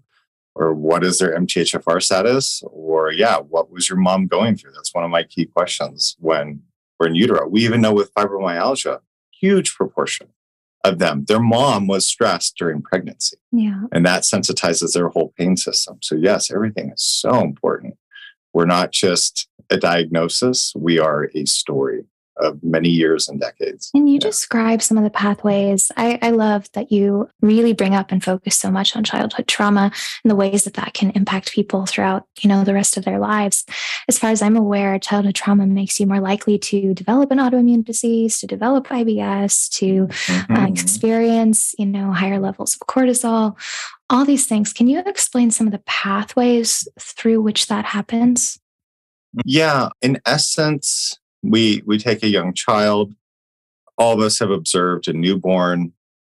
or 0.55 0.73
what 0.73 1.03
is 1.03 1.19
their 1.19 1.37
MTHFR 1.37 2.01
status? 2.01 2.63
Or, 2.67 3.11
yeah, 3.11 3.37
what 3.39 3.71
was 3.71 3.89
your 3.89 3.97
mom 3.97 4.27
going 4.27 4.55
through? 4.55 4.73
That's 4.73 4.93
one 4.93 5.03
of 5.03 5.09
my 5.09 5.23
key 5.23 5.45
questions 5.45 6.15
when 6.19 6.61
we're 6.99 7.07
in 7.07 7.15
utero. 7.15 7.47
We 7.47 7.65
even 7.65 7.81
know 7.81 7.93
with 7.93 8.13
fibromyalgia, 8.13 8.99
huge 9.31 9.73
proportion 9.75 10.29
of 10.83 10.99
them, 10.99 11.25
their 11.25 11.39
mom 11.39 11.87
was 11.87 12.07
stressed 12.07 12.57
during 12.57 12.81
pregnancy. 12.81 13.37
Yeah. 13.51 13.83
And 13.91 14.05
that 14.05 14.23
sensitizes 14.23 14.93
their 14.93 15.09
whole 15.09 15.33
pain 15.37 15.55
system. 15.55 15.99
So, 16.01 16.15
yes, 16.15 16.51
everything 16.51 16.91
is 16.91 17.01
so 17.01 17.39
important. 17.41 17.97
We're 18.53 18.65
not 18.65 18.91
just 18.91 19.47
a 19.69 19.77
diagnosis, 19.77 20.73
we 20.75 20.99
are 20.99 21.29
a 21.33 21.45
story. 21.45 22.05
Of 22.37 22.63
many 22.63 22.89
years 22.89 23.27
and 23.29 23.39
decades. 23.39 23.89
Can 23.91 24.07
you 24.07 24.15
yeah. 24.15 24.19
describe 24.19 24.81
some 24.81 24.97
of 24.97 25.03
the 25.03 25.09
pathways? 25.09 25.91
I, 25.97 26.19
I 26.21 26.31
love 26.31 26.71
that 26.73 26.91
you 26.91 27.29
really 27.41 27.73
bring 27.73 27.93
up 27.93 28.11
and 28.11 28.23
focus 28.23 28.57
so 28.57 28.71
much 28.71 28.95
on 28.95 29.03
childhood 29.03 29.47
trauma 29.47 29.91
and 30.23 30.31
the 30.31 30.35
ways 30.35 30.63
that 30.63 30.73
that 30.75 30.93
can 30.93 31.11
impact 31.11 31.53
people 31.53 31.85
throughout, 31.85 32.25
you 32.41 32.47
know, 32.47 32.63
the 32.63 32.73
rest 32.73 32.97
of 32.97 33.05
their 33.05 33.19
lives. 33.19 33.65
As 34.07 34.17
far 34.17 34.31
as 34.31 34.41
I'm 34.41 34.57
aware, 34.57 34.97
childhood 34.99 35.35
trauma 35.35 35.65
makes 35.67 35.99
you 35.99 36.07
more 36.07 36.19
likely 36.19 36.57
to 36.59 36.93
develop 36.93 37.31
an 37.31 37.37
autoimmune 37.37 37.85
disease, 37.85 38.39
to 38.39 38.47
develop 38.47 38.87
IBS, 38.87 39.69
to 39.77 40.03
uh, 40.03 40.07
mm-hmm. 40.07 40.55
uh, 40.55 40.67
experience, 40.67 41.75
you 41.77 41.85
know, 41.85 42.11
higher 42.11 42.39
levels 42.39 42.75
of 42.75 42.87
cortisol, 42.87 43.55
all 44.09 44.25
these 44.25 44.45
things. 44.45 44.73
Can 44.73 44.87
you 44.87 45.01
explain 45.05 45.51
some 45.51 45.67
of 45.67 45.73
the 45.73 45.83
pathways 45.85 46.87
through 46.99 47.41
which 47.41 47.67
that 47.67 47.85
happens? 47.85 48.59
Yeah, 49.45 49.89
in 50.01 50.19
essence, 50.25 51.19
we 51.43 51.83
we 51.85 51.97
take 51.97 52.23
a 52.23 52.27
young 52.27 52.53
child. 52.53 53.13
All 53.97 54.13
of 54.13 54.19
us 54.21 54.39
have 54.39 54.49
observed 54.49 55.07
a 55.07 55.13
newborn, 55.13 55.93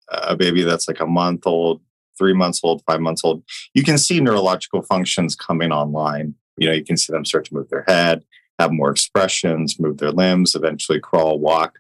a 0.08 0.34
baby 0.34 0.62
that's 0.62 0.88
like 0.88 1.00
a 1.00 1.06
month 1.06 1.46
old, 1.46 1.80
three 2.18 2.32
months 2.32 2.60
old, 2.64 2.82
five 2.86 3.00
months 3.00 3.22
old. 3.24 3.44
You 3.74 3.84
can 3.84 3.98
see 3.98 4.20
neurological 4.20 4.82
functions 4.82 5.36
coming 5.36 5.70
online. 5.70 6.34
You 6.56 6.68
know, 6.68 6.74
you 6.74 6.84
can 6.84 6.96
see 6.96 7.12
them 7.12 7.24
start 7.24 7.44
to 7.46 7.54
move 7.54 7.68
their 7.68 7.84
head, 7.86 8.24
have 8.58 8.72
more 8.72 8.90
expressions, 8.90 9.78
move 9.78 9.98
their 9.98 10.12
limbs, 10.12 10.54
eventually 10.54 11.00
crawl, 11.00 11.38
walk. 11.38 11.78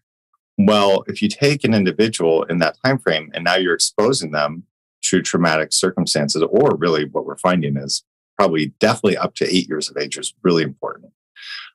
Well, 0.58 1.02
if 1.08 1.20
you 1.20 1.28
take 1.28 1.64
an 1.64 1.74
individual 1.74 2.44
in 2.44 2.58
that 2.58 2.76
time 2.84 2.98
frame 2.98 3.30
and 3.34 3.44
now 3.44 3.56
you're 3.56 3.74
exposing 3.74 4.30
them 4.30 4.64
to 5.02 5.22
traumatic 5.22 5.72
circumstances, 5.72 6.42
or 6.42 6.76
really 6.76 7.06
what 7.06 7.26
we're 7.26 7.36
finding 7.36 7.76
is 7.76 8.04
probably 8.38 8.72
definitely 8.78 9.16
up 9.16 9.34
to 9.36 9.54
eight 9.54 9.68
years 9.68 9.90
of 9.90 9.96
age 9.96 10.16
is 10.16 10.34
really 10.42 10.62
important. 10.62 11.12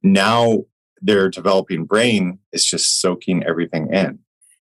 Now 0.02 0.66
their 1.02 1.30
developing 1.30 1.86
brain 1.86 2.40
is 2.52 2.66
just 2.66 3.00
soaking 3.00 3.44
everything 3.44 3.94
in. 3.94 4.20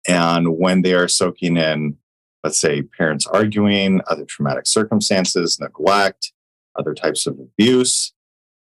And 0.08 0.58
when 0.58 0.82
they 0.82 0.94
are 0.94 1.08
soaking 1.08 1.56
in, 1.56 1.96
let's 2.42 2.60
say, 2.60 2.82
parents 2.82 3.26
arguing, 3.26 4.00
other 4.08 4.24
traumatic 4.24 4.66
circumstances, 4.66 5.60
neglect, 5.60 6.32
other 6.76 6.94
types 6.94 7.26
of 7.26 7.38
abuse, 7.38 8.12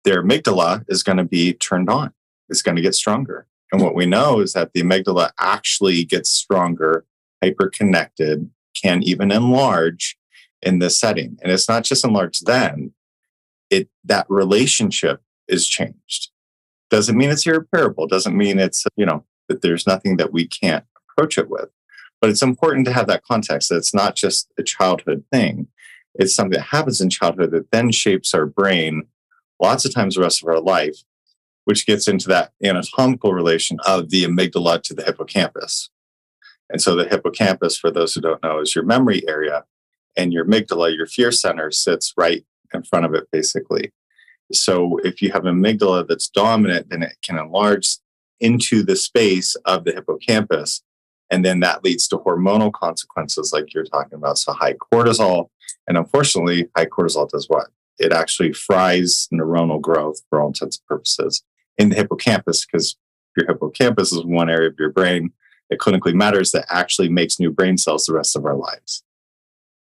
their 0.03 0.23
amygdala 0.23 0.85
is 0.87 1.03
going 1.03 1.17
to 1.17 1.23
be 1.23 1.53
turned 1.53 1.89
on. 1.89 2.13
It's 2.49 2.61
going 2.61 2.75
to 2.75 2.81
get 2.81 2.93
stronger. 2.93 3.47
And 3.71 3.81
what 3.81 3.95
we 3.95 4.05
know 4.05 4.41
is 4.41 4.53
that 4.53 4.73
the 4.73 4.83
amygdala 4.83 5.31
actually 5.39 6.03
gets 6.03 6.29
stronger, 6.29 7.05
hyper-connected, 7.41 8.49
can 8.79 9.01
even 9.01 9.31
enlarge 9.31 10.17
in 10.61 10.79
this 10.79 10.97
setting. 10.97 11.37
And 11.41 11.51
it's 11.51 11.67
not 11.67 11.83
just 11.83 12.05
enlarged 12.05 12.45
then, 12.45 12.93
it 13.69 13.89
that 14.03 14.25
relationship 14.29 15.21
is 15.47 15.67
changed. 15.67 16.29
Doesn't 16.93 17.17
mean 17.17 17.31
it's 17.31 17.47
irreparable, 17.47 18.05
doesn't 18.05 18.37
mean 18.37 18.59
it's, 18.59 18.85
you 18.95 19.07
know, 19.07 19.25
that 19.49 19.63
there's 19.63 19.87
nothing 19.87 20.17
that 20.17 20.31
we 20.31 20.47
can't 20.47 20.85
approach 21.09 21.39
it 21.39 21.49
with. 21.49 21.69
But 22.21 22.29
it's 22.29 22.43
important 22.43 22.85
to 22.85 22.93
have 22.93 23.07
that 23.07 23.23
context 23.23 23.69
that 23.69 23.77
it's 23.77 23.95
not 23.95 24.15
just 24.15 24.51
a 24.59 24.63
childhood 24.63 25.23
thing. 25.31 25.69
It's 26.13 26.35
something 26.35 26.51
that 26.51 26.67
happens 26.67 27.01
in 27.01 27.09
childhood 27.09 27.49
that 27.49 27.71
then 27.71 27.91
shapes 27.91 28.35
our 28.35 28.45
brain 28.45 29.07
lots 29.59 29.85
of 29.85 29.91
times 29.91 30.13
the 30.13 30.21
rest 30.21 30.43
of 30.43 30.49
our 30.49 30.59
life, 30.59 30.97
which 31.65 31.87
gets 31.87 32.07
into 32.07 32.27
that 32.27 32.51
anatomical 32.63 33.33
relation 33.33 33.79
of 33.87 34.11
the 34.11 34.25
amygdala 34.25 34.83
to 34.83 34.93
the 34.93 35.01
hippocampus. 35.01 35.89
And 36.69 36.79
so 36.79 36.95
the 36.95 37.05
hippocampus, 37.05 37.75
for 37.75 37.89
those 37.89 38.13
who 38.13 38.21
don't 38.21 38.43
know, 38.43 38.59
is 38.59 38.75
your 38.75 38.85
memory 38.85 39.27
area, 39.27 39.63
and 40.15 40.31
your 40.31 40.45
amygdala, 40.45 40.95
your 40.95 41.07
fear 41.07 41.31
center, 41.31 41.71
sits 41.71 42.13
right 42.15 42.45
in 42.71 42.83
front 42.83 43.05
of 43.05 43.15
it, 43.15 43.29
basically. 43.31 43.91
So 44.55 44.97
if 45.03 45.21
you 45.21 45.31
have 45.31 45.43
amygdala 45.43 46.07
that's 46.07 46.29
dominant, 46.29 46.89
then 46.89 47.03
it 47.03 47.17
can 47.21 47.37
enlarge 47.37 47.97
into 48.39 48.83
the 48.83 48.95
space 48.95 49.55
of 49.65 49.85
the 49.85 49.93
hippocampus. 49.93 50.83
And 51.29 51.43
then 51.43 51.61
that 51.61 51.83
leads 51.83 52.07
to 52.09 52.17
hormonal 52.17 52.71
consequences 52.71 53.51
like 53.53 53.73
you're 53.73 53.85
talking 53.85 54.17
about. 54.17 54.37
So 54.37 54.53
high 54.53 54.73
cortisol. 54.73 55.49
And 55.87 55.97
unfortunately, 55.97 56.69
high 56.75 56.85
cortisol 56.85 57.29
does 57.29 57.47
what? 57.49 57.67
It 57.99 58.11
actually 58.11 58.53
fries 58.53 59.27
neuronal 59.33 59.81
growth 59.81 60.21
for 60.29 60.41
all 60.41 60.47
intents 60.47 60.77
and 60.77 60.87
purposes 60.87 61.43
in 61.77 61.89
the 61.89 61.95
hippocampus 61.95 62.65
because 62.65 62.97
your 63.37 63.47
hippocampus 63.47 64.11
is 64.11 64.23
one 64.23 64.49
area 64.49 64.69
of 64.69 64.75
your 64.77 64.91
brain 64.91 65.31
that 65.69 65.79
clinically 65.79 66.13
matters 66.13 66.51
that 66.51 66.65
actually 66.69 67.09
makes 67.09 67.39
new 67.39 67.51
brain 67.51 67.77
cells 67.77 68.05
the 68.05 68.13
rest 68.13 68.35
of 68.35 68.45
our 68.45 68.55
lives. 68.55 69.03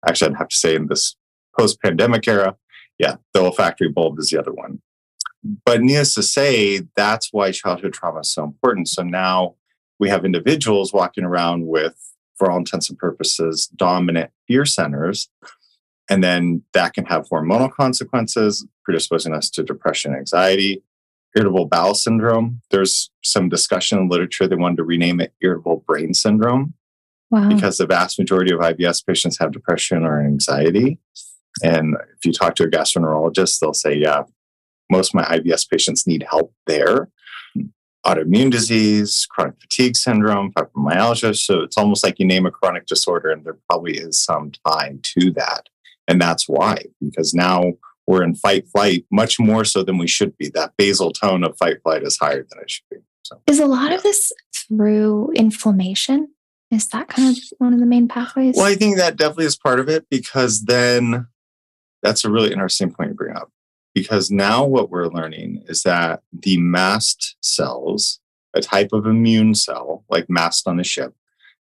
Actually, 0.07 0.33
I'd 0.33 0.39
have 0.39 0.49
to 0.49 0.57
say 0.57 0.75
in 0.75 0.87
this 0.87 1.17
post 1.59 1.81
pandemic 1.83 2.27
era, 2.29 2.57
yeah, 3.01 3.17
the 3.33 3.41
olfactory 3.41 3.89
bulb 3.89 4.19
is 4.19 4.29
the 4.29 4.39
other 4.39 4.53
one. 4.53 4.83
But 5.65 5.81
needless 5.81 6.13
to 6.15 6.23
say, 6.23 6.83
that's 6.95 7.33
why 7.33 7.51
childhood 7.51 7.95
trauma 7.95 8.21
is 8.21 8.31
so 8.31 8.45
important. 8.45 8.89
So 8.89 9.03
now 9.03 9.55
we 9.99 10.11
have 10.11 10.27
individuals 10.27 10.93
walking 10.93 11.25
around 11.25 11.67
with, 11.67 11.97
for 12.37 12.51
all 12.51 12.59
intents 12.59 12.91
and 12.91 12.99
purposes, 12.99 13.69
dominant 13.69 14.31
fear 14.47 14.67
centers. 14.67 15.31
And 16.11 16.23
then 16.23 16.63
that 16.75 16.93
can 16.93 17.07
have 17.07 17.27
hormonal 17.31 17.73
consequences, 17.73 18.67
predisposing 18.85 19.33
us 19.33 19.49
to 19.51 19.63
depression, 19.63 20.15
anxiety, 20.15 20.83
irritable 21.35 21.65
bowel 21.65 21.95
syndrome. 21.95 22.61
There's 22.71 23.11
some 23.25 23.49
discussion 23.49 23.99
in 23.99 24.11
literature 24.11 24.47
they 24.47 24.57
wanted 24.57 24.77
to 24.77 24.85
rename 24.85 25.23
it 25.23 25.33
irritable 25.41 25.85
brain 25.87 26.13
syndrome 26.13 26.75
wow. 27.31 27.49
because 27.49 27.79
the 27.79 27.87
vast 27.87 28.19
majority 28.19 28.53
of 28.53 28.61
IBS 28.61 29.07
patients 29.07 29.39
have 29.39 29.53
depression 29.53 30.05
or 30.05 30.21
anxiety. 30.21 30.99
And 31.63 31.97
if 32.17 32.25
you 32.25 32.33
talk 32.33 32.55
to 32.57 32.65
a 32.65 32.69
gastroenterologist, 32.69 33.59
they'll 33.59 33.75
say, 33.75 33.95
yeah, 33.95 34.23
most 34.91 35.11
of 35.11 35.15
my 35.15 35.25
IBS 35.25 35.69
patients 35.69 36.07
need 36.07 36.25
help 36.29 36.53
there. 36.67 37.09
Autoimmune 38.07 38.51
disease, 38.51 39.27
chronic 39.31 39.61
fatigue 39.61 39.95
syndrome, 39.95 40.53
fibromyalgia. 40.53 41.37
So 41.37 41.61
it's 41.61 41.77
almost 41.77 42.03
like 42.03 42.19
you 42.19 42.27
name 42.27 42.47
a 42.47 42.51
chronic 42.51 42.87
disorder, 42.87 43.31
and 43.31 43.45
there 43.45 43.59
probably 43.69 43.99
is 43.99 44.19
some 44.19 44.53
tie 44.67 44.97
to 45.03 45.31
that. 45.33 45.69
And 46.09 46.21
that's 46.21 46.49
why, 46.49 46.85
because 47.01 47.35
now 47.35 47.75
we're 48.07 48.25
in 48.25 48.35
fight 48.35 48.67
flight 48.69 49.05
much 49.13 49.39
more 49.39 49.65
so 49.65 49.83
than 49.83 49.99
we 49.99 50.09
should 50.09 50.37
be. 50.37 50.49
That 50.49 50.73
basal 50.77 51.13
tone 51.13 51.45
of 51.45 51.57
fight 51.57 51.83
flight 51.83 52.03
is 52.03 52.19
higher 52.19 52.47
than 52.51 52.59
it 52.61 52.71
should 52.71 52.85
be. 52.91 52.97
So, 53.23 53.41
is 53.47 53.61
a 53.61 53.67
lot 53.67 53.91
yeah. 53.91 53.97
of 53.97 54.03
this 54.03 54.33
through 54.53 55.31
inflammation? 55.37 56.29
Is 56.71 56.89
that 56.89 57.09
kind 57.09 57.37
of 57.37 57.43
one 57.59 57.75
of 57.75 57.81
the 57.81 57.87
main 57.87 58.09
pathways? 58.09 58.57
Well, 58.57 58.67
I 58.67 58.75
think 58.75 58.97
that 58.97 59.17
definitely 59.17 59.47
is 59.47 59.57
part 59.57 59.81
of 59.81 59.89
it 59.89 60.07
because 60.11 60.65
then 60.65 61.27
that's 62.03 62.25
a 62.25 62.31
really 62.31 62.53
interesting 62.53 62.93
point 62.93 63.11
to 63.11 63.15
bring 63.15 63.37
up 63.37 63.51
because 63.95 64.31
now 64.31 64.65
what 64.65 64.91
we're 64.91 65.09
learning 65.09 65.63
is 65.67 65.83
that 65.83 66.23
the 66.33 66.57
mast 66.59 67.37
cells, 67.43 68.21
a 68.55 68.61
type 68.61 68.91
of 68.93 69.07
immune 69.07 69.55
cell 69.55 70.05
like 70.09 70.31
mast 70.31 70.67
on 70.69 70.81
a 70.81 70.85
ship, 70.85 71.15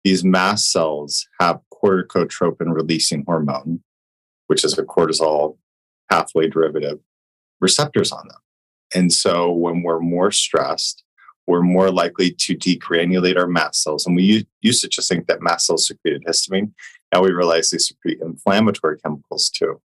these 0.04 0.24
mast 0.24 0.72
cells 0.72 1.28
have 1.40 1.60
corticotropin 1.74 2.74
releasing 2.74 3.24
hormone, 3.26 3.82
which 4.48 4.64
is 4.64 4.78
a 4.78 4.84
cortisol 4.84 5.58
pathway 6.12 6.48
derivative, 6.48 7.00
receptors 7.60 8.12
on 8.12 8.28
them. 8.28 8.38
And 8.94 9.12
so 9.12 9.52
when 9.52 9.82
we're 9.82 10.00
more 10.00 10.32
stressed, 10.32 11.04
we're 11.48 11.62
more 11.62 11.92
likely 11.92 12.32
to 12.32 12.56
degranulate 12.56 13.38
our 13.38 13.48
mast 13.48 13.84
cells. 13.84 14.06
And 14.06 14.16
we 14.16 14.48
used 14.62 14.82
to 14.82 14.88
just 14.88 15.10
think 15.10 15.28
that 15.28 15.42
mast 15.42 15.68
cells 15.68 15.88
secreted 15.88 16.24
histamine. 16.28 16.72
Now 17.14 17.22
we 17.22 17.32
realize 17.32 17.70
they 17.70 17.78
secrete 17.78 18.20
inflammatory 18.22 18.98
chemicals 19.00 19.50
too. 19.50 19.80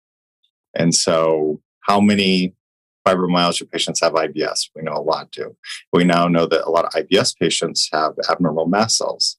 And 0.77 0.95
so, 0.95 1.61
how 1.81 2.01
many 2.01 2.55
fibromyalgia 3.07 3.71
patients 3.71 4.01
have 4.01 4.13
IBS? 4.13 4.71
We 4.75 4.83
know 4.83 4.95
a 4.95 5.01
lot 5.01 5.31
do. 5.31 5.57
We 5.93 6.05
now 6.05 6.29
know 6.29 6.47
that 6.47 6.67
a 6.67 6.71
lot 6.71 6.85
of 6.85 6.93
IBS 6.93 7.37
patients 7.39 7.89
have 7.93 8.15
abnormal 8.31 8.67
mast 8.67 8.99
cells. 8.99 9.37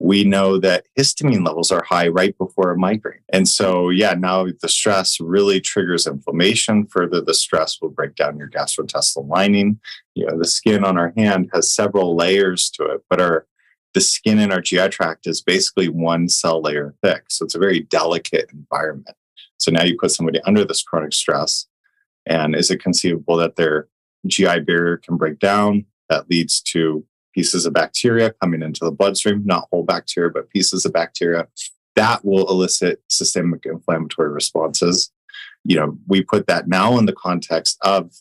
We 0.00 0.24
know 0.24 0.58
that 0.58 0.86
histamine 0.98 1.46
levels 1.46 1.70
are 1.70 1.84
high 1.84 2.08
right 2.08 2.36
before 2.36 2.72
a 2.72 2.76
migraine. 2.76 3.20
And 3.32 3.48
so, 3.48 3.90
yeah, 3.90 4.14
now 4.14 4.46
the 4.60 4.68
stress 4.68 5.20
really 5.20 5.60
triggers 5.60 6.06
inflammation. 6.06 6.86
Further, 6.88 7.20
the 7.20 7.32
stress 7.32 7.80
will 7.80 7.90
break 7.90 8.16
down 8.16 8.36
your 8.36 8.50
gastrointestinal 8.50 9.28
lining. 9.28 9.78
You 10.14 10.26
know, 10.26 10.36
the 10.36 10.46
skin 10.46 10.84
on 10.84 10.98
our 10.98 11.12
hand 11.16 11.48
has 11.54 11.72
several 11.72 12.16
layers 12.16 12.70
to 12.70 12.84
it, 12.86 13.02
but 13.08 13.20
our 13.20 13.46
the 13.94 14.00
skin 14.00 14.40
in 14.40 14.50
our 14.52 14.60
GI 14.60 14.88
tract 14.88 15.26
is 15.26 15.40
basically 15.40 15.88
one 15.88 16.28
cell 16.28 16.60
layer 16.60 16.94
thick. 17.00 17.24
So 17.28 17.44
it's 17.44 17.54
a 17.54 17.60
very 17.60 17.80
delicate 17.80 18.50
environment. 18.52 19.16
So 19.64 19.72
now 19.72 19.82
you 19.82 19.96
put 19.98 20.10
somebody 20.10 20.40
under 20.42 20.62
this 20.64 20.82
chronic 20.82 21.14
stress, 21.14 21.66
and 22.26 22.54
is 22.54 22.70
it 22.70 22.82
conceivable 22.82 23.36
that 23.36 23.56
their 23.56 23.88
GI 24.26 24.60
barrier 24.60 24.98
can 24.98 25.16
break 25.16 25.38
down? 25.38 25.86
That 26.10 26.28
leads 26.28 26.60
to 26.62 27.04
pieces 27.34 27.64
of 27.64 27.72
bacteria 27.72 28.34
coming 28.42 28.62
into 28.62 28.84
the 28.84 28.92
bloodstream, 28.92 29.42
not 29.46 29.68
whole 29.70 29.82
bacteria, 29.82 30.30
but 30.30 30.50
pieces 30.50 30.84
of 30.84 30.92
bacteria. 30.92 31.48
That 31.96 32.24
will 32.26 32.46
elicit 32.50 33.02
systemic 33.08 33.64
inflammatory 33.64 34.28
responses. 34.28 35.10
You 35.64 35.76
know, 35.76 35.98
we 36.06 36.22
put 36.22 36.46
that 36.46 36.68
now 36.68 36.98
in 36.98 37.06
the 37.06 37.14
context 37.14 37.78
of 37.80 38.12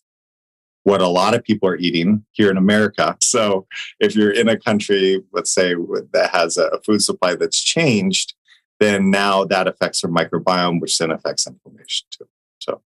what 0.84 1.02
a 1.02 1.08
lot 1.08 1.34
of 1.34 1.44
people 1.44 1.68
are 1.68 1.78
eating 1.78 2.26
here 2.32 2.50
in 2.50 2.58
America. 2.58 3.18
So 3.24 3.68
if 4.00 4.16
you're 4.16 4.32
in 4.32 4.48
a 4.48 4.60
country, 4.60 5.22
let's 5.34 5.52
say, 5.52 5.76
that 6.14 6.30
has 6.32 6.56
a 6.56 6.80
food 6.86 7.02
supply 7.02 7.36
that's 7.36 7.62
changed, 7.62 8.36
then 8.80 9.12
now 9.12 9.46
that 9.46 9.68
affects 9.68 10.02
their 10.02 10.12
microbiome, 10.12 10.82
which 10.82 10.98
then 10.98 11.12
affects 11.12 11.48
inflammation 11.48 12.08
too. 12.12 12.28
So. 12.60 12.82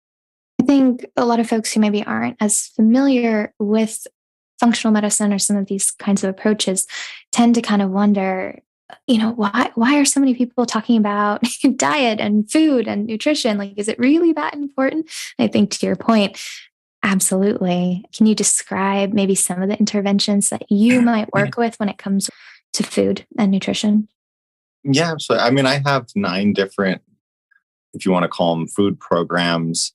I 0.60 0.64
think 0.64 1.06
a 1.16 1.24
lot 1.24 1.40
of 1.40 1.48
folks 1.48 1.72
who 1.72 1.80
maybe 1.80 2.04
aren't 2.04 2.36
as 2.40 2.68
familiar 2.68 3.52
with 3.58 4.06
functional 4.60 4.92
medicine 4.92 5.32
or 5.32 5.38
some 5.38 5.56
of 5.56 5.66
these 5.66 5.90
kinds 5.90 6.22
of 6.22 6.30
approaches 6.30 6.86
tend 7.32 7.54
to 7.56 7.62
kind 7.62 7.82
of 7.82 7.90
wonder 7.90 8.60
you 9.06 9.18
know 9.18 9.32
why 9.32 9.70
why 9.74 9.98
are 9.98 10.04
so 10.04 10.20
many 10.20 10.34
people 10.34 10.66
talking 10.66 10.96
about 10.96 11.42
diet 11.76 12.20
and 12.20 12.50
food 12.50 12.86
and 12.86 13.06
nutrition? 13.06 13.58
Like 13.58 13.74
is 13.76 13.88
it 13.88 13.98
really 13.98 14.32
that 14.34 14.54
important? 14.54 15.10
I 15.38 15.48
think 15.48 15.70
to 15.70 15.86
your 15.86 15.96
point 15.96 16.38
absolutely. 17.02 18.04
Can 18.16 18.26
you 18.26 18.34
describe 18.34 19.12
maybe 19.12 19.34
some 19.34 19.60
of 19.62 19.68
the 19.68 19.78
interventions 19.78 20.48
that 20.50 20.70
you 20.70 21.02
might 21.02 21.32
work 21.32 21.56
with 21.56 21.78
when 21.78 21.88
it 21.88 21.98
comes 21.98 22.30
to 22.74 22.82
food 22.82 23.26
and 23.38 23.50
nutrition 23.50 24.08
yeah 24.84 25.14
so 25.18 25.36
i 25.36 25.50
mean 25.50 25.66
i 25.66 25.80
have 25.84 26.06
nine 26.14 26.52
different 26.52 27.02
if 27.92 28.04
you 28.04 28.12
want 28.12 28.22
to 28.24 28.28
call 28.28 28.54
them 28.54 28.66
food 28.66 28.98
programs 29.00 29.92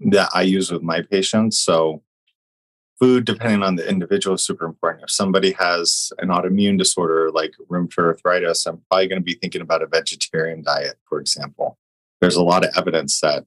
that 0.00 0.28
i 0.34 0.42
use 0.42 0.70
with 0.70 0.82
my 0.82 1.02
patients 1.02 1.58
so 1.58 2.02
food, 2.98 3.24
depending 3.24 3.62
on 3.62 3.76
the 3.76 3.88
individual, 3.88 4.34
is 4.34 4.44
super 4.44 4.64
important. 4.64 5.04
If 5.04 5.10
somebody 5.10 5.52
has 5.52 6.12
an 6.18 6.28
autoimmune 6.28 6.78
disorder 6.78 7.30
like 7.30 7.54
rheumatoid 7.70 7.98
arthritis, 7.98 8.66
I'm 8.66 8.82
probably 8.88 9.08
going 9.08 9.20
to 9.20 9.24
be 9.24 9.34
thinking 9.34 9.60
about 9.60 9.82
a 9.82 9.86
vegetarian 9.86 10.62
diet, 10.62 10.96
for 11.08 11.20
example. 11.20 11.78
There's 12.20 12.36
a 12.36 12.42
lot 12.42 12.64
of 12.64 12.72
evidence 12.76 13.20
that 13.20 13.44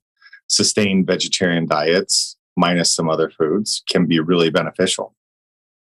sustained 0.50 1.08
vegetarian 1.08 1.66
diets, 1.66 2.38
minus 2.56 2.92
some 2.92 3.10
other 3.10 3.30
foods, 3.30 3.84
can 3.90 4.06
be 4.06 4.20
really 4.20 4.50
beneficial 4.50 5.16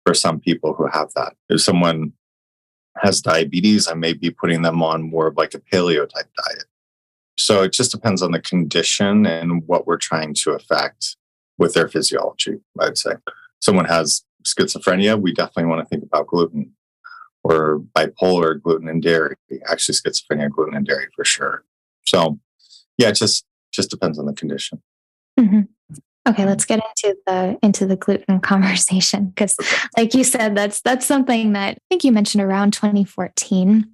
for 0.06 0.14
some 0.14 0.40
people 0.40 0.74
who 0.74 0.88
have 0.88 1.12
that. 1.16 1.36
If 1.50 1.62
someone 1.62 2.14
has 2.98 3.22
diabetes, 3.22 3.88
I 3.88 3.94
may 3.94 4.14
be 4.14 4.30
putting 4.30 4.62
them 4.62 4.82
on 4.82 5.10
more 5.10 5.28
of 5.28 5.38
like 5.38 5.54
a 5.54 5.60
paleo 5.60 6.08
type 6.08 6.30
diet. 6.46 6.66
So 7.38 7.64
it 7.64 7.74
just 7.74 7.92
depends 7.92 8.22
on 8.22 8.32
the 8.32 8.40
condition 8.40 9.26
and 9.26 9.68
what 9.68 9.86
we're 9.86 9.98
trying 9.98 10.34
to 10.36 10.52
affect 10.52 11.18
with 11.58 11.74
their 11.74 11.88
physiology, 11.88 12.60
I'd 12.80 12.98
say 12.98 13.14
someone 13.62 13.86
has 13.86 14.24
schizophrenia, 14.44 15.20
we 15.20 15.34
definitely 15.34 15.66
want 15.66 15.82
to 15.82 15.90
think 15.90 16.04
about 16.04 16.28
gluten 16.28 16.74
or 17.44 17.82
bipolar 17.96 18.62
gluten 18.62 18.88
and 18.88 19.02
dairy. 19.02 19.36
Actually, 19.68 19.96
schizophrenia, 19.96 20.50
gluten 20.50 20.76
and 20.76 20.86
dairy 20.86 21.08
for 21.16 21.24
sure. 21.24 21.64
So, 22.08 22.40
yeah, 22.98 23.10
it 23.10 23.16
just 23.16 23.46
just 23.72 23.90
depends 23.90 24.18
on 24.18 24.26
the 24.26 24.34
condition. 24.34 24.82
Mm-hmm. 25.40 25.62
Okay, 26.28 26.46
let's 26.46 26.66
get 26.66 26.80
into 26.84 27.18
the 27.28 27.58
into 27.62 27.86
the 27.86 27.96
gluten 27.96 28.40
conversation 28.42 29.28
because, 29.28 29.56
like 29.98 30.14
you 30.14 30.24
said, 30.24 30.56
that's 30.56 30.82
that's 30.82 31.06
something 31.06 31.54
that 31.54 31.76
I 31.76 31.78
think 31.90 32.04
you 32.04 32.12
mentioned 32.12 32.44
around 32.44 32.74
2014. 32.74 33.92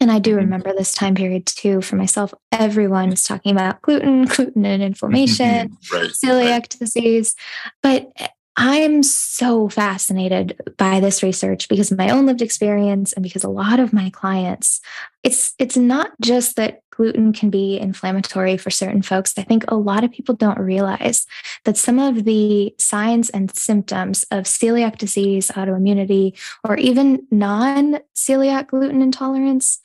And 0.00 0.10
I 0.10 0.18
do 0.18 0.30
mm-hmm. 0.30 0.40
remember 0.40 0.72
this 0.72 0.92
time 0.92 1.14
period 1.14 1.46
too 1.46 1.80
for 1.80 1.96
myself. 1.96 2.34
Everyone 2.52 3.12
is 3.12 3.22
talking 3.22 3.52
about 3.52 3.80
gluten, 3.82 4.24
gluten 4.24 4.64
and 4.64 4.82
inflammation, 4.82 5.76
right, 5.92 6.10
celiac 6.10 6.50
right. 6.50 6.76
disease. 6.78 7.34
But 7.82 8.12
I'm 8.56 9.02
so 9.02 9.68
fascinated 9.68 10.60
by 10.76 11.00
this 11.00 11.24
research 11.24 11.68
because 11.68 11.90
my 11.90 12.10
own 12.10 12.26
lived 12.26 12.40
experience 12.40 13.12
and 13.12 13.22
because 13.22 13.42
a 13.42 13.48
lot 13.48 13.80
of 13.80 13.92
my 13.92 14.10
clients 14.10 14.80
it's 15.24 15.54
it's 15.58 15.76
not 15.76 16.12
just 16.20 16.56
that 16.56 16.82
gluten 16.90 17.32
can 17.32 17.50
be 17.50 17.78
inflammatory 17.78 18.56
for 18.56 18.70
certain 18.70 19.02
folks. 19.02 19.36
I 19.36 19.42
think 19.42 19.64
a 19.66 19.74
lot 19.74 20.04
of 20.04 20.12
people 20.12 20.34
don't 20.34 20.58
realize 20.58 21.26
that 21.64 21.76
some 21.76 21.98
of 21.98 22.24
the 22.24 22.74
signs 22.78 23.30
and 23.30 23.54
symptoms 23.54 24.24
of 24.30 24.44
celiac 24.44 24.98
disease, 24.98 25.48
autoimmunity, 25.48 26.38
or 26.62 26.76
even 26.76 27.26
non-celiac 27.32 28.68
gluten 28.68 29.02
intolerance 29.02 29.80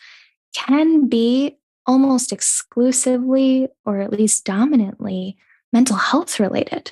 can 0.53 1.07
be 1.07 1.57
almost 1.87 2.31
exclusively 2.31 3.69
or 3.85 4.01
at 4.01 4.11
least 4.11 4.45
dominantly 4.45 5.37
mental 5.73 5.95
health 5.95 6.39
related. 6.39 6.91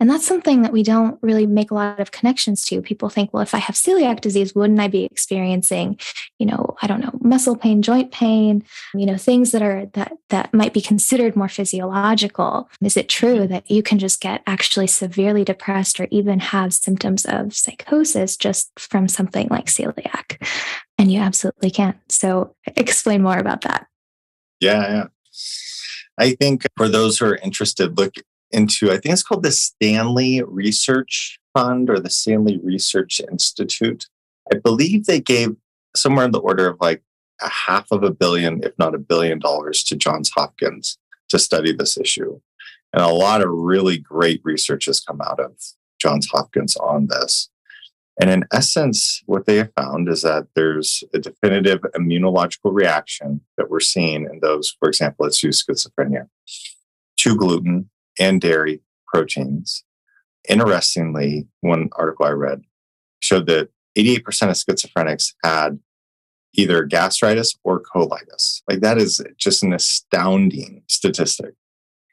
And 0.00 0.10
that's 0.10 0.26
something 0.26 0.62
that 0.62 0.72
we 0.72 0.82
don't 0.82 1.18
really 1.22 1.46
make 1.46 1.70
a 1.70 1.74
lot 1.74 2.00
of 2.00 2.10
connections 2.10 2.64
to. 2.66 2.82
People 2.82 3.08
think, 3.08 3.32
well, 3.32 3.42
if 3.42 3.54
I 3.54 3.58
have 3.58 3.76
celiac 3.76 4.20
disease, 4.20 4.54
wouldn't 4.54 4.80
I 4.80 4.88
be 4.88 5.04
experiencing, 5.04 5.98
you 6.38 6.46
know, 6.46 6.76
I 6.82 6.88
don't 6.88 7.00
know, 7.00 7.12
muscle 7.20 7.56
pain, 7.56 7.80
joint 7.80 8.10
pain, 8.10 8.64
you 8.92 9.06
know, 9.06 9.16
things 9.16 9.52
that 9.52 9.62
are 9.62 9.86
that 9.94 10.12
that 10.30 10.52
might 10.52 10.74
be 10.74 10.80
considered 10.80 11.36
more 11.36 11.48
physiological? 11.48 12.68
Is 12.82 12.96
it 12.96 13.08
true 13.08 13.46
that 13.46 13.70
you 13.70 13.82
can 13.82 13.98
just 13.98 14.20
get 14.20 14.42
actually 14.46 14.88
severely 14.88 15.44
depressed 15.44 16.00
or 16.00 16.08
even 16.10 16.40
have 16.40 16.74
symptoms 16.74 17.24
of 17.24 17.54
psychosis 17.54 18.36
just 18.36 18.78
from 18.78 19.06
something 19.06 19.46
like 19.48 19.66
celiac? 19.66 20.44
And 20.98 21.12
you 21.12 21.20
absolutely 21.20 21.70
can. 21.70 21.94
So 22.08 22.54
explain 22.76 23.22
more 23.22 23.38
about 23.38 23.62
that. 23.62 23.86
Yeah, 24.60 24.80
yeah. 24.88 25.06
I 26.18 26.34
think 26.34 26.66
for 26.76 26.88
those 26.88 27.18
who 27.18 27.26
are 27.26 27.36
interested, 27.36 27.96
look, 27.96 28.14
into, 28.54 28.90
I 28.90 28.98
think 28.98 29.12
it's 29.12 29.22
called 29.22 29.42
the 29.42 29.52
Stanley 29.52 30.42
Research 30.42 31.38
Fund 31.52 31.90
or 31.90 32.00
the 32.00 32.10
Stanley 32.10 32.58
Research 32.62 33.20
Institute. 33.30 34.06
I 34.52 34.58
believe 34.58 35.06
they 35.06 35.20
gave 35.20 35.56
somewhere 35.96 36.24
in 36.24 36.30
the 36.30 36.40
order 36.40 36.68
of 36.68 36.78
like 36.80 37.02
a 37.42 37.48
half 37.48 37.88
of 37.90 38.02
a 38.02 38.10
billion, 38.10 38.62
if 38.62 38.78
not 38.78 38.94
a 38.94 38.98
billion 38.98 39.38
dollars 39.38 39.82
to 39.84 39.96
Johns 39.96 40.30
Hopkins 40.30 40.98
to 41.28 41.38
study 41.38 41.72
this 41.72 41.98
issue. 41.98 42.40
And 42.92 43.02
a 43.02 43.08
lot 43.08 43.42
of 43.42 43.50
really 43.50 43.98
great 43.98 44.40
research 44.44 44.86
has 44.86 45.00
come 45.00 45.20
out 45.20 45.40
of 45.40 45.52
Johns 45.98 46.28
Hopkins 46.30 46.76
on 46.76 47.08
this. 47.08 47.50
And 48.20 48.30
in 48.30 48.44
essence, 48.52 49.22
what 49.26 49.46
they 49.46 49.56
have 49.56 49.72
found 49.76 50.08
is 50.08 50.22
that 50.22 50.46
there's 50.54 51.02
a 51.12 51.18
definitive 51.18 51.80
immunological 51.96 52.72
reaction 52.72 53.40
that 53.56 53.68
we're 53.68 53.80
seeing 53.80 54.24
in 54.24 54.38
those, 54.40 54.76
for 54.78 54.88
example, 54.88 55.24
let's 55.24 55.42
use 55.42 55.64
schizophrenia, 55.64 56.28
to 57.16 57.36
gluten 57.36 57.90
and 58.18 58.40
dairy 58.40 58.80
proteins. 59.06 59.84
Interestingly, 60.48 61.46
one 61.60 61.88
article 61.92 62.26
I 62.26 62.30
read 62.30 62.62
showed 63.20 63.46
that 63.46 63.70
88% 63.96 64.18
of 64.42 64.56
schizophrenics 64.56 65.32
had 65.42 65.78
either 66.54 66.84
gastritis 66.84 67.56
or 67.64 67.82
colitis. 67.82 68.62
Like 68.68 68.80
that 68.80 68.98
is 68.98 69.22
just 69.38 69.62
an 69.62 69.72
astounding 69.72 70.82
statistic. 70.88 71.54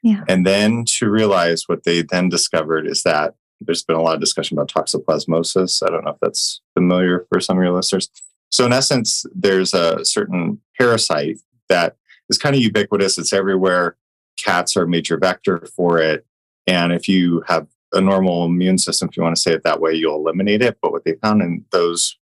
Yeah. 0.04 0.24
And 0.28 0.46
then 0.46 0.86
to 0.98 1.10
realize 1.10 1.64
what 1.68 1.84
they 1.84 2.02
then 2.02 2.30
discovered 2.30 2.88
is 2.88 3.04
that 3.04 3.36
there's 3.60 3.84
been 3.84 3.96
a 3.96 4.02
lot 4.02 4.16
of 4.16 4.20
discussion 4.20 4.58
about 4.58 4.70
toxoplasmosis. 4.70 5.86
I 5.86 5.92
don't 5.92 6.04
know 6.04 6.12
if 6.12 6.20
that's 6.22 6.62
familiar 6.74 7.28
for 7.30 7.40
some 7.40 7.58
of 7.58 7.64
your 7.64 7.74
listeners. 7.74 8.10
So, 8.50 8.66
in 8.66 8.74
essence, 8.74 9.26
there's 9.36 9.74
a 9.74 10.04
certain 10.04 10.60
parasite 10.80 11.40
that 11.70 11.96
is 12.30 12.38
kind 12.38 12.56
of 12.56 12.62
ubiquitous, 12.62 13.18
it's 13.18 13.34
everywhere 13.34 13.96
cats 14.44 14.76
are 14.76 14.84
a 14.84 14.88
major 14.88 15.18
vector 15.18 15.66
for 15.76 16.00
it. 16.00 16.26
And 16.68 16.92
if 16.92 17.08
you 17.08 17.44
have 17.48 17.68
a 17.94 18.02
normal 18.02 18.46
immune 18.46 18.78
system, 18.78 19.10
if 19.10 19.18
you 19.18 19.24
want 19.24 19.36
to 19.36 19.42
say 19.42 19.54
it 19.54 19.64
that 19.64 19.82
way, 19.82 19.94
you'll 19.94 20.16
eliminate 20.16 20.62
it. 20.62 20.78
But 20.82 20.92
what 20.92 21.04
they 21.04 21.14
found 21.14 21.42
in 21.42 21.66
those 21.72 22.18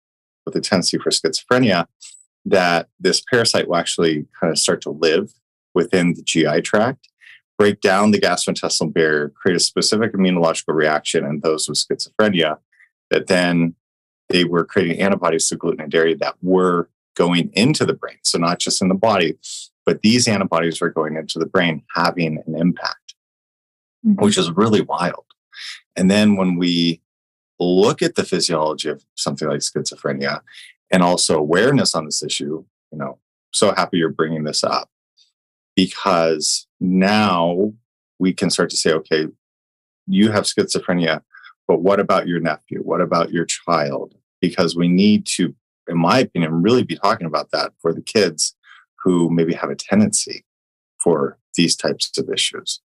with 0.45 0.56
a 0.56 0.62
tendency 0.62 0.97
for 0.97 1.10
schizophrenia, 1.10 1.88
that 2.45 2.88
this 2.99 3.21
parasite 3.21 3.67
will 3.67 3.75
actually 3.75 4.25
kind 4.39 4.51
of 4.51 4.58
start 4.58 4.82
to 4.82 4.89
live 4.89 5.34
within 5.75 6.13
the 6.13 6.23
GI 6.23 6.62
tract, 6.62 7.10
break 7.58 7.82
down 7.82 8.12
the 8.12 8.19
gastrointestinal 8.19 8.93
barrier, 8.93 9.30
create 9.30 9.58
a 9.58 9.60
specific 9.60 10.13
immunological 10.13 10.73
reaction 10.73 11.25
in 11.25 11.41
those 11.41 11.67
with 11.67 11.77
schizophrenia 11.77 12.58
that 13.10 13.27
then 13.27 13.75
they 14.30 14.43
were 14.43 14.65
creating 14.65 14.99
antibodies 15.01 15.47
to 15.49 15.56
gluten 15.56 15.82
and 15.82 15.91
dairy 15.91 16.13
that 16.15 16.36
were 16.41 16.89
going 17.15 17.49
into 17.53 17.86
the 17.86 17.93
brain. 17.93 18.17
So 18.23 18.38
not 18.38 18.60
just 18.60 18.82
in 18.82 18.89
the 18.89 18.95
body, 18.95 19.38
but 19.88 20.02
these 20.02 20.28
antibodies 20.28 20.82
are 20.82 20.89
going 20.89 21.15
into 21.15 21.39
the 21.39 21.45
brain 21.45 21.82
having 21.95 22.43
an 22.45 22.56
impact, 22.58 23.15
mm-hmm. 24.06 24.21
which 24.21 24.38
is 24.38 24.52
really 24.52 24.82
wild. 24.82 25.23
And 25.95 26.12
then 26.12 26.36
when 26.36 26.58
we 26.58 27.02
look 27.58 28.02
at 28.02 28.15
the 28.15 28.26
physiology 28.26 28.89
of 28.89 29.04
something 29.15 29.47
like 29.47 29.62
schizophrenia 29.62 30.41
and 30.91 31.02
also 31.02 31.39
awareness 31.39 31.95
on 31.95 32.04
this 32.04 32.21
issue, 32.21 32.65
you 32.91 32.97
know, 32.97 33.17
so 33.54 33.73
happy 33.73 33.97
you're 33.97 34.10
bringing 34.10 34.43
this 34.43 34.62
up 34.62 34.89
because 35.73 36.67
now 36.82 37.71
we 38.19 38.34
can 38.34 38.50
start 38.50 38.69
to 38.71 38.78
say, 38.78 38.91
okay, 38.91 39.28
you 40.06 40.34
have 40.34 40.43
schizophrenia, 40.43 41.21
but 41.65 41.80
what 41.80 42.02
about 42.02 42.28
your 42.28 42.41
nephew? 42.41 42.82
What 42.82 43.00
about 43.00 43.32
your 43.32 43.45
child? 43.45 44.15
Because 44.41 44.76
we 44.76 44.89
need 44.89 45.26
to, 45.38 45.56
in 45.88 45.97
my 45.97 46.19
opinion, 46.19 46.62
really 46.62 46.84
be 46.84 46.97
talking 46.97 47.26
about 47.26 47.52
that 47.52 47.71
for 47.82 47.93
the 47.93 48.02
kids 48.02 48.56
who 49.07 49.29
maybe 49.29 49.53
have 49.53 49.69
a 49.69 49.75
tendency 49.75 50.43
for 51.01 51.37
these 51.55 51.77
types 51.77 52.17
of 52.17 52.29
issues. 52.29 52.81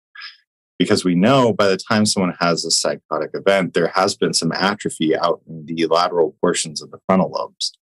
Because 0.79 1.05
we 1.05 1.13
know 1.13 1.53
by 1.53 1.67
the 1.67 1.77
time 1.77 2.07
someone 2.07 2.33
has 2.39 2.65
a 2.65 2.71
psychotic 2.71 3.31
event, 3.35 3.75
there 3.75 3.89
has 3.89 4.15
been 4.15 4.33
some 4.33 4.51
atrophy 4.51 5.15
out 5.15 5.41
in 5.47 5.65
the 5.67 5.85
lateral 5.85 6.35
portions 6.41 6.81
of 6.81 6.89
the 6.89 6.97
frontal 7.05 7.29
lobes. 7.29 7.77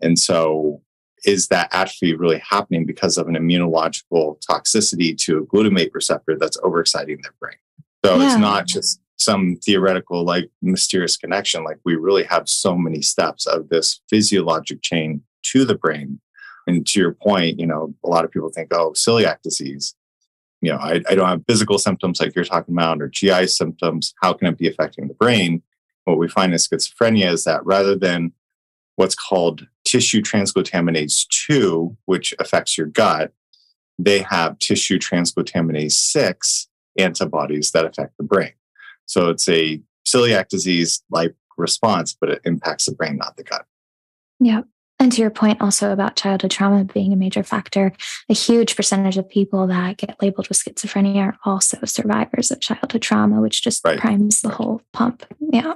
And 0.00 0.16
so, 0.16 0.80
is 1.24 1.48
that 1.48 1.72
atrophy 1.72 2.14
really 2.14 2.40
happening 2.48 2.86
because 2.86 3.16
of 3.16 3.26
an 3.26 3.34
immunological 3.34 4.40
toxicity 4.48 5.16
to 5.24 5.38
a 5.38 5.46
glutamate 5.46 5.90
receptor 5.92 6.36
that's 6.38 6.58
overexciting 6.58 7.20
their 7.22 7.34
brain? 7.40 7.56
So, 8.04 8.16
yeah. 8.16 8.26
it's 8.26 8.40
not 8.40 8.66
just 8.66 9.00
some 9.18 9.56
theoretical, 9.56 10.24
like 10.24 10.50
mysterious 10.62 11.16
connection. 11.16 11.64
Like, 11.64 11.78
we 11.84 11.96
really 11.96 12.24
have 12.24 12.48
so 12.48 12.76
many 12.76 13.02
steps 13.02 13.46
of 13.46 13.70
this 13.70 14.00
physiologic 14.08 14.82
chain 14.82 15.22
to 15.46 15.64
the 15.64 15.74
brain 15.76 16.20
and 16.66 16.86
to 16.86 17.00
your 17.00 17.12
point, 17.14 17.58
you 17.58 17.66
know, 17.66 17.94
a 18.04 18.08
lot 18.08 18.24
of 18.24 18.30
people 18.30 18.50
think, 18.50 18.72
oh, 18.72 18.92
celiac 18.92 19.42
disease. 19.42 19.94
You 20.60 20.72
know, 20.72 20.78
I, 20.78 21.02
I 21.08 21.14
don't 21.16 21.28
have 21.28 21.42
physical 21.48 21.78
symptoms 21.78 22.20
like 22.20 22.36
you're 22.36 22.44
talking 22.44 22.74
about 22.74 23.02
or 23.02 23.08
GI 23.08 23.48
symptoms. 23.48 24.14
How 24.22 24.32
can 24.32 24.46
it 24.46 24.58
be 24.58 24.68
affecting 24.68 25.08
the 25.08 25.14
brain? 25.14 25.62
what 26.04 26.18
we 26.18 26.28
find 26.28 26.52
in 26.52 26.58
schizophrenia 26.58 27.30
is 27.32 27.44
that 27.44 27.64
rather 27.64 27.94
than 27.96 28.32
what's 28.96 29.14
called 29.14 29.66
tissue 29.84 30.20
transglutaminase 30.20 31.26
2, 31.28 31.96
which 32.06 32.34
affects 32.38 32.76
your 32.76 32.86
gut, 32.86 33.32
they 33.98 34.20
have 34.20 34.58
tissue 34.58 34.98
transglutaminase 34.98 35.92
6 35.92 36.68
antibodies 36.98 37.70
that 37.72 37.84
affect 37.84 38.16
the 38.18 38.24
brain. 38.24 38.52
So 39.06 39.28
it's 39.28 39.48
a 39.48 39.80
celiac 40.06 40.48
disease 40.48 41.02
like 41.10 41.34
response, 41.56 42.16
but 42.18 42.30
it 42.30 42.40
impacts 42.44 42.86
the 42.86 42.92
brain, 42.92 43.16
not 43.16 43.36
the 43.36 43.44
gut. 43.44 43.66
Yeah. 44.40 44.62
And 45.02 45.10
to 45.10 45.20
your 45.20 45.30
point 45.30 45.60
also 45.60 45.92
about 45.92 46.14
childhood 46.14 46.52
trauma 46.52 46.84
being 46.84 47.12
a 47.12 47.16
major 47.16 47.42
factor, 47.42 47.92
a 48.28 48.34
huge 48.34 48.76
percentage 48.76 49.18
of 49.18 49.28
people 49.28 49.66
that 49.66 49.96
get 49.96 50.14
labeled 50.22 50.48
with 50.48 50.56
schizophrenia 50.56 51.16
are 51.16 51.36
also 51.44 51.76
survivors 51.84 52.52
of 52.52 52.60
childhood 52.60 53.02
trauma, 53.02 53.40
which 53.40 53.62
just 53.62 53.84
right. 53.84 53.98
primes 53.98 54.42
the 54.42 54.50
whole 54.50 54.80
pump. 54.92 55.26
Yeah. 55.40 55.74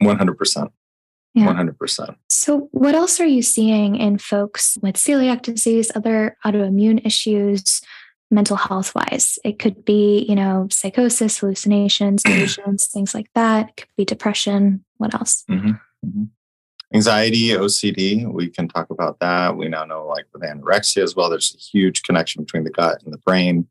100%. 0.00 0.70
Yeah. 1.34 1.46
100%. 1.46 2.16
So, 2.28 2.68
what 2.70 2.94
else 2.94 3.18
are 3.18 3.26
you 3.26 3.42
seeing 3.42 3.96
in 3.96 4.16
folks 4.18 4.78
with 4.80 4.94
celiac 4.94 5.42
disease, 5.42 5.90
other 5.96 6.36
autoimmune 6.46 7.04
issues, 7.04 7.80
mental 8.30 8.56
health 8.56 8.94
wise? 8.94 9.40
It 9.44 9.58
could 9.58 9.84
be, 9.84 10.24
you 10.28 10.36
know, 10.36 10.68
psychosis, 10.70 11.38
hallucinations, 11.38 12.22
delusions, 12.24 12.86
things 12.86 13.12
like 13.12 13.28
that. 13.34 13.70
It 13.70 13.76
could 13.76 13.96
be 13.96 14.04
depression. 14.04 14.84
What 14.98 15.14
else? 15.14 15.42
Mm-hmm. 15.50 15.70
Mm-hmm. 16.06 16.24
Anxiety, 16.92 17.48
OCD, 17.50 18.30
we 18.32 18.48
can 18.48 18.66
talk 18.66 18.90
about 18.90 19.20
that. 19.20 19.56
We 19.56 19.68
now 19.68 19.84
know, 19.84 20.06
like 20.06 20.26
with 20.32 20.42
anorexia 20.42 21.02
as 21.02 21.14
well, 21.14 21.30
there's 21.30 21.54
a 21.54 21.58
huge 21.58 22.02
connection 22.02 22.42
between 22.42 22.64
the 22.64 22.70
gut 22.70 23.02
and 23.04 23.12
the 23.12 23.18
brain. 23.18 23.68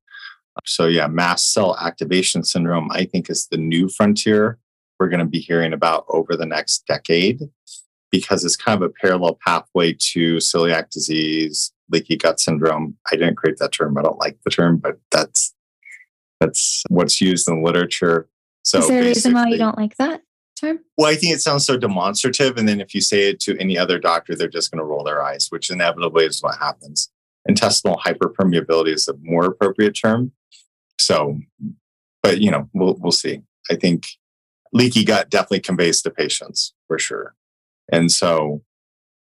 So, 0.65 0.85
yeah, 0.85 1.07
mast 1.07 1.53
cell 1.53 1.77
activation 1.77 2.43
syndrome, 2.43 2.89
I 2.91 3.05
think, 3.05 3.29
is 3.29 3.47
the 3.47 3.57
new 3.57 3.89
frontier 3.89 4.57
we're 4.99 5.09
going 5.09 5.19
to 5.19 5.25
be 5.25 5.39
hearing 5.39 5.73
about 5.73 6.05
over 6.09 6.35
the 6.35 6.45
next 6.45 6.85
decade 6.85 7.41
because 8.11 8.43
it's 8.43 8.55
kind 8.55 8.81
of 8.81 8.89
a 8.89 8.93
parallel 8.93 9.39
pathway 9.45 9.93
to 9.93 10.37
celiac 10.37 10.89
disease, 10.89 11.71
leaky 11.89 12.17
gut 12.17 12.39
syndrome. 12.39 12.97
I 13.11 13.15
didn't 13.15 13.35
create 13.35 13.57
that 13.59 13.71
term. 13.71 13.97
I 13.97 14.01
don't 14.01 14.19
like 14.19 14.37
the 14.43 14.51
term, 14.51 14.77
but 14.77 14.99
that's 15.11 15.53
that's 16.39 16.83
what's 16.89 17.21
used 17.21 17.47
in 17.47 17.61
the 17.61 17.65
literature. 17.65 18.27
So 18.63 18.79
is 18.79 18.87
there 18.87 19.01
a 19.01 19.05
reason 19.05 19.33
why 19.33 19.47
you 19.47 19.57
don't 19.57 19.77
like 19.77 19.95
that 19.97 20.21
term? 20.59 20.79
Well, 20.97 21.09
I 21.09 21.15
think 21.15 21.33
it 21.33 21.41
sounds 21.41 21.65
so 21.65 21.77
demonstrative. 21.77 22.57
And 22.57 22.67
then 22.67 22.81
if 22.81 22.93
you 22.93 23.01
say 23.01 23.29
it 23.29 23.39
to 23.41 23.57
any 23.59 23.77
other 23.77 23.99
doctor, 23.99 24.35
they're 24.35 24.47
just 24.47 24.71
going 24.71 24.79
to 24.79 24.85
roll 24.85 25.03
their 25.03 25.23
eyes, 25.23 25.47
which 25.49 25.69
inevitably 25.69 26.25
is 26.25 26.41
what 26.41 26.57
happens. 26.57 27.09
Intestinal 27.47 27.97
hyperpermeability 28.05 28.93
is 28.93 29.07
a 29.07 29.15
more 29.21 29.45
appropriate 29.45 29.93
term. 29.93 30.31
So, 30.99 31.39
but 32.21 32.39
you 32.41 32.51
know, 32.51 32.69
we'll 32.73 32.95
we'll 32.99 33.11
see. 33.11 33.41
I 33.71 33.75
think 33.75 34.07
leaky 34.73 35.03
gut 35.03 35.29
definitely 35.29 35.61
conveys 35.61 36.01
to 36.01 36.11
patients 36.11 36.73
for 36.87 36.99
sure. 36.99 37.35
And 37.91 38.11
so, 38.11 38.61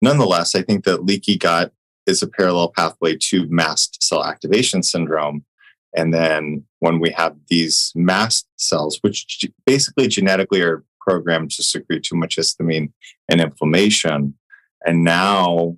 nonetheless, 0.02 0.54
I 0.54 0.62
think 0.62 0.84
that 0.84 1.04
leaky 1.04 1.36
gut 1.36 1.72
is 2.06 2.22
a 2.22 2.26
parallel 2.26 2.70
pathway 2.70 3.16
to 3.16 3.46
mast 3.48 4.02
cell 4.02 4.24
activation 4.24 4.82
syndrome. 4.82 5.44
And 5.94 6.12
then 6.12 6.64
when 6.80 7.00
we 7.00 7.10
have 7.10 7.36
these 7.48 7.92
mast 7.94 8.46
cells, 8.56 8.98
which 9.02 9.46
basically 9.66 10.08
genetically 10.08 10.62
are 10.62 10.84
programmed 11.08 11.50
to 11.52 11.62
secrete 11.62 12.02
too 12.02 12.16
much 12.16 12.36
histamine 12.36 12.92
and 13.28 13.40
inflammation, 13.40 14.34
and 14.84 15.04
now 15.04 15.76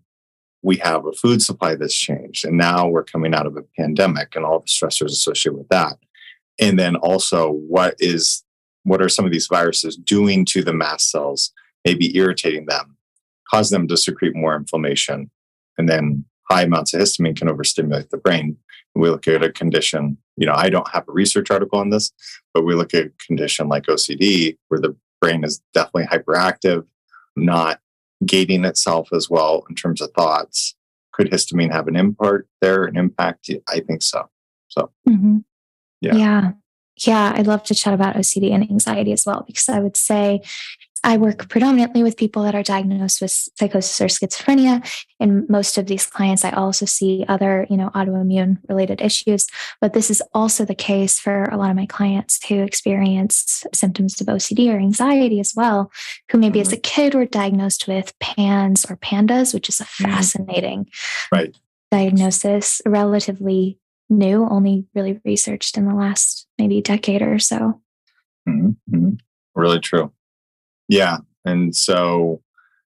we 0.62 0.76
have 0.76 1.06
a 1.06 1.12
food 1.12 1.42
supply 1.42 1.74
that's 1.74 1.94
changed. 1.94 2.44
And 2.44 2.58
now 2.58 2.86
we're 2.86 3.04
coming 3.04 3.34
out 3.34 3.46
of 3.46 3.56
a 3.56 3.62
pandemic 3.78 4.36
and 4.36 4.44
all 4.44 4.60
the 4.60 4.66
stressors 4.66 5.06
associated 5.06 5.56
with 5.56 5.68
that. 5.68 5.96
And 6.60 6.78
then 6.78 6.96
also, 6.96 7.50
what 7.50 7.94
is 7.98 8.44
what 8.84 9.02
are 9.02 9.08
some 9.08 9.24
of 9.24 9.32
these 9.32 9.46
viruses 9.46 9.96
doing 9.96 10.44
to 10.46 10.62
the 10.62 10.72
mast 10.72 11.10
cells, 11.10 11.52
maybe 11.84 12.16
irritating 12.16 12.66
them, 12.66 12.96
cause 13.50 13.70
them 13.70 13.86
to 13.88 13.96
secrete 13.96 14.34
more 14.34 14.56
inflammation. 14.56 15.30
And 15.78 15.88
then 15.88 16.24
high 16.50 16.62
amounts 16.62 16.94
of 16.94 17.00
histamine 17.00 17.36
can 17.36 17.48
overstimulate 17.48 18.10
the 18.10 18.16
brain. 18.16 18.56
we 18.94 19.08
look 19.08 19.28
at 19.28 19.44
a 19.44 19.52
condition, 19.52 20.18
you 20.36 20.46
know, 20.46 20.54
I 20.54 20.68
don't 20.68 20.88
have 20.90 21.08
a 21.08 21.12
research 21.12 21.50
article 21.50 21.78
on 21.78 21.90
this, 21.90 22.10
but 22.52 22.64
we 22.64 22.74
look 22.74 22.92
at 22.92 23.06
a 23.06 23.12
condition 23.26 23.68
like 23.68 23.84
OCD 23.84 24.58
where 24.68 24.80
the 24.80 24.96
brain 25.20 25.44
is 25.44 25.60
definitely 25.74 26.06
hyperactive, 26.06 26.86
not 27.36 27.80
gating 28.24 28.64
itself 28.64 29.08
as 29.12 29.30
well 29.30 29.64
in 29.68 29.74
terms 29.74 30.00
of 30.00 30.10
thoughts. 30.12 30.74
Could 31.12 31.30
histamine 31.30 31.72
have 31.72 31.88
an 31.88 31.96
impact 31.96 32.44
there, 32.60 32.84
an 32.84 32.96
impact? 32.96 33.50
I 33.68 33.80
think 33.80 34.02
so. 34.02 34.28
So, 34.68 34.90
mm-hmm. 35.08 35.38
yeah. 36.00 36.14
Yeah 36.14 36.52
yeah, 37.06 37.32
I'd 37.34 37.46
love 37.46 37.62
to 37.64 37.74
chat 37.74 37.94
about 37.94 38.16
OCD 38.16 38.52
and 38.52 38.68
anxiety 38.70 39.12
as 39.12 39.24
well, 39.24 39.44
because 39.46 39.68
I 39.68 39.80
would 39.80 39.96
say 39.96 40.40
I 41.02 41.16
work 41.16 41.48
predominantly 41.48 42.02
with 42.02 42.18
people 42.18 42.42
that 42.42 42.54
are 42.54 42.62
diagnosed 42.62 43.22
with 43.22 43.30
psychosis 43.30 44.00
or 44.00 44.06
schizophrenia. 44.06 44.86
In 45.18 45.46
most 45.48 45.78
of 45.78 45.86
these 45.86 46.04
clients, 46.04 46.44
I 46.44 46.50
also 46.50 46.84
see 46.84 47.24
other, 47.26 47.66
you 47.70 47.76
know, 47.76 47.90
autoimmune 47.94 48.58
related 48.68 49.00
issues. 49.00 49.46
But 49.80 49.94
this 49.94 50.10
is 50.10 50.22
also 50.34 50.64
the 50.64 50.74
case 50.74 51.18
for 51.18 51.44
a 51.44 51.56
lot 51.56 51.70
of 51.70 51.76
my 51.76 51.86
clients 51.86 52.44
who 52.44 52.62
experience 52.62 53.64
symptoms 53.72 54.20
of 54.20 54.26
OCD 54.26 54.72
or 54.72 54.76
anxiety 54.76 55.40
as 55.40 55.54
well, 55.56 55.90
who 56.30 56.38
maybe 56.38 56.58
mm-hmm. 56.58 56.68
as 56.68 56.72
a 56.72 56.76
kid 56.76 57.14
were 57.14 57.24
diagnosed 57.24 57.88
with 57.88 58.18
PANS 58.18 58.84
or 58.90 58.96
PANDAS, 58.96 59.54
which 59.54 59.70
is 59.70 59.80
a 59.80 59.84
mm-hmm. 59.84 60.04
fascinating 60.04 60.86
right. 61.32 61.56
diagnosis, 61.90 62.82
relatively 62.84 63.78
new, 64.10 64.46
only 64.46 64.84
really 64.94 65.18
researched 65.24 65.78
in 65.78 65.86
the 65.86 65.94
last 65.94 66.46
maybe 66.58 66.82
decade 66.82 67.22
or 67.22 67.38
so. 67.38 67.80
Mm-hmm. 68.46 68.68
mm-hmm. 68.94 69.10
Really 69.54 69.80
true. 69.80 70.12
Yeah. 70.90 71.18
And 71.44 71.74
so, 71.74 72.42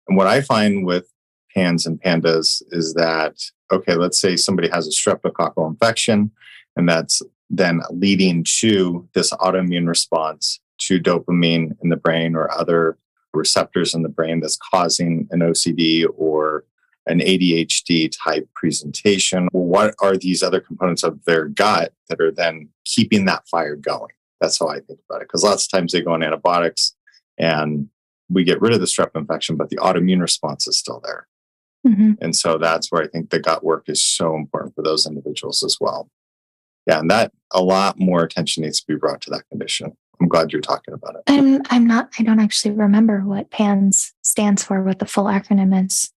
and 0.08 0.18
what 0.18 0.26
I 0.26 0.40
find 0.40 0.86
with 0.86 1.12
PANS 1.54 1.86
and 1.86 2.02
PANDAS 2.02 2.64
is 2.72 2.94
that, 2.94 3.36
okay, 3.72 3.96
let's 3.96 4.18
say 4.18 4.38
somebody 4.38 4.70
has 4.70 4.88
a 4.88 4.92
streptococcal 4.92 5.70
infection, 5.70 6.32
and 6.78 6.88
that's 6.88 7.22
then 7.50 7.82
leading 7.92 8.46
to 8.60 9.08
this 9.14 9.32
autoimmune 9.34 9.88
response 9.88 10.62
to 10.80 10.98
dopamine 11.00 11.76
in 11.84 11.90
the 11.90 11.98
brain 11.98 12.36
or 12.36 12.50
other 12.58 12.98
receptors 13.34 13.94
in 13.94 14.02
the 14.02 14.10
brain 14.10 14.40
that's 14.40 14.58
causing 14.72 15.28
an 15.32 15.42
OCD 15.42 16.06
or 16.18 16.64
an 17.06 17.20
ADHD 17.20 18.10
type 18.24 18.48
presentation. 18.56 19.50
What 19.52 19.94
are 20.00 20.16
these 20.16 20.42
other 20.42 20.62
components 20.62 21.04
of 21.04 21.24
their 21.26 21.50
gut 21.50 21.92
that 22.08 22.22
are 22.22 22.32
then 22.32 22.70
keeping 22.86 23.26
that 23.26 23.46
fire 23.50 23.76
going? 23.76 24.14
That's 24.40 24.58
how 24.58 24.70
I 24.70 24.80
think 24.80 25.00
about 25.10 25.22
it. 25.22 25.28
Because 25.28 25.44
lots 25.44 25.66
of 25.66 25.72
times 25.72 25.92
they 25.92 26.02
go 26.02 26.14
on 26.14 26.24
antibiotics 26.24 26.96
and 27.40 27.90
we 28.30 28.44
get 28.44 28.62
rid 28.62 28.74
of 28.74 28.80
the 28.80 28.86
strep 28.86 29.16
infection, 29.16 29.56
but 29.56 29.70
the 29.70 29.78
autoimmune 29.78 30.22
response 30.22 30.68
is 30.68 30.78
still 30.78 31.02
there. 31.04 31.28
Mm-hmm. 31.88 32.14
And 32.22 32.36
so 32.36 32.58
that's 32.58 32.92
where 32.92 33.02
I 33.02 33.08
think 33.08 33.30
the 33.30 33.40
gut 33.40 33.64
work 33.64 33.88
is 33.88 34.02
so 34.02 34.36
important 34.36 34.76
for 34.76 34.84
those 34.84 35.08
individuals 35.08 35.64
as 35.64 35.78
well. 35.80 36.10
Yeah, 36.86 37.00
and 37.00 37.10
that 37.10 37.32
a 37.52 37.62
lot 37.62 38.00
more 38.00 38.24
attention 38.24 38.64
needs 38.64 38.82
to 38.82 38.88
be 38.88 38.96
brought 38.96 39.22
to 39.22 39.30
that 39.32 39.48
condition. 39.50 39.96
I'm 40.22 40.28
glad 40.28 40.52
you're 40.52 40.62
talking 40.62 40.94
about 40.94 41.16
it. 41.16 41.22
I'm 41.28 41.62
I'm 41.70 41.88
not 41.88 42.10
I 42.20 42.24
don't 42.24 42.40
actually 42.40 42.72
remember 42.72 43.22
what 43.22 43.52
PANS 43.52 44.14
stands 44.24 44.64
for, 44.64 44.84
what 44.84 45.00
the 45.00 45.06
full 45.06 45.26
acronym 45.26 45.86
is. 45.86 46.12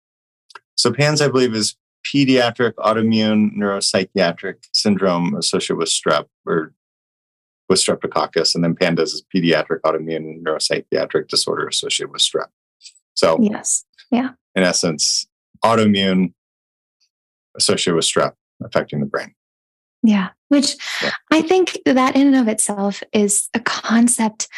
So 0.78 0.92
PANS, 0.92 1.20
I 1.20 1.28
believe, 1.28 1.54
is 1.54 1.76
pediatric 2.06 2.72
autoimmune 2.74 3.54
neuropsychiatric 3.56 4.66
syndrome 4.72 5.34
associated 5.34 5.76
with 5.76 5.88
strep 5.88 6.26
or 6.46 6.72
with 7.70 7.78
streptococcus, 7.78 8.54
and 8.54 8.64
then 8.64 8.74
PANDAS 8.74 9.14
is 9.14 9.22
pediatric 9.34 9.80
autoimmune 9.86 10.42
neuropsychiatric 10.42 11.28
disorder 11.28 11.68
associated 11.68 12.12
with 12.12 12.20
strep. 12.20 12.48
So 13.14 13.38
yes, 13.40 13.84
yeah. 14.10 14.30
In 14.56 14.64
essence, 14.64 15.26
autoimmune 15.64 16.34
associated 17.56 17.94
with 17.94 18.04
strep 18.04 18.32
affecting 18.62 18.98
the 19.00 19.06
brain. 19.06 19.34
Yeah, 20.02 20.30
which 20.48 20.76
yeah. 21.02 21.12
I 21.30 21.42
think 21.42 21.78
that 21.86 22.16
in 22.16 22.26
and 22.26 22.36
of 22.36 22.48
itself 22.48 23.02
is 23.12 23.48
a 23.54 23.60
concept 23.60 24.48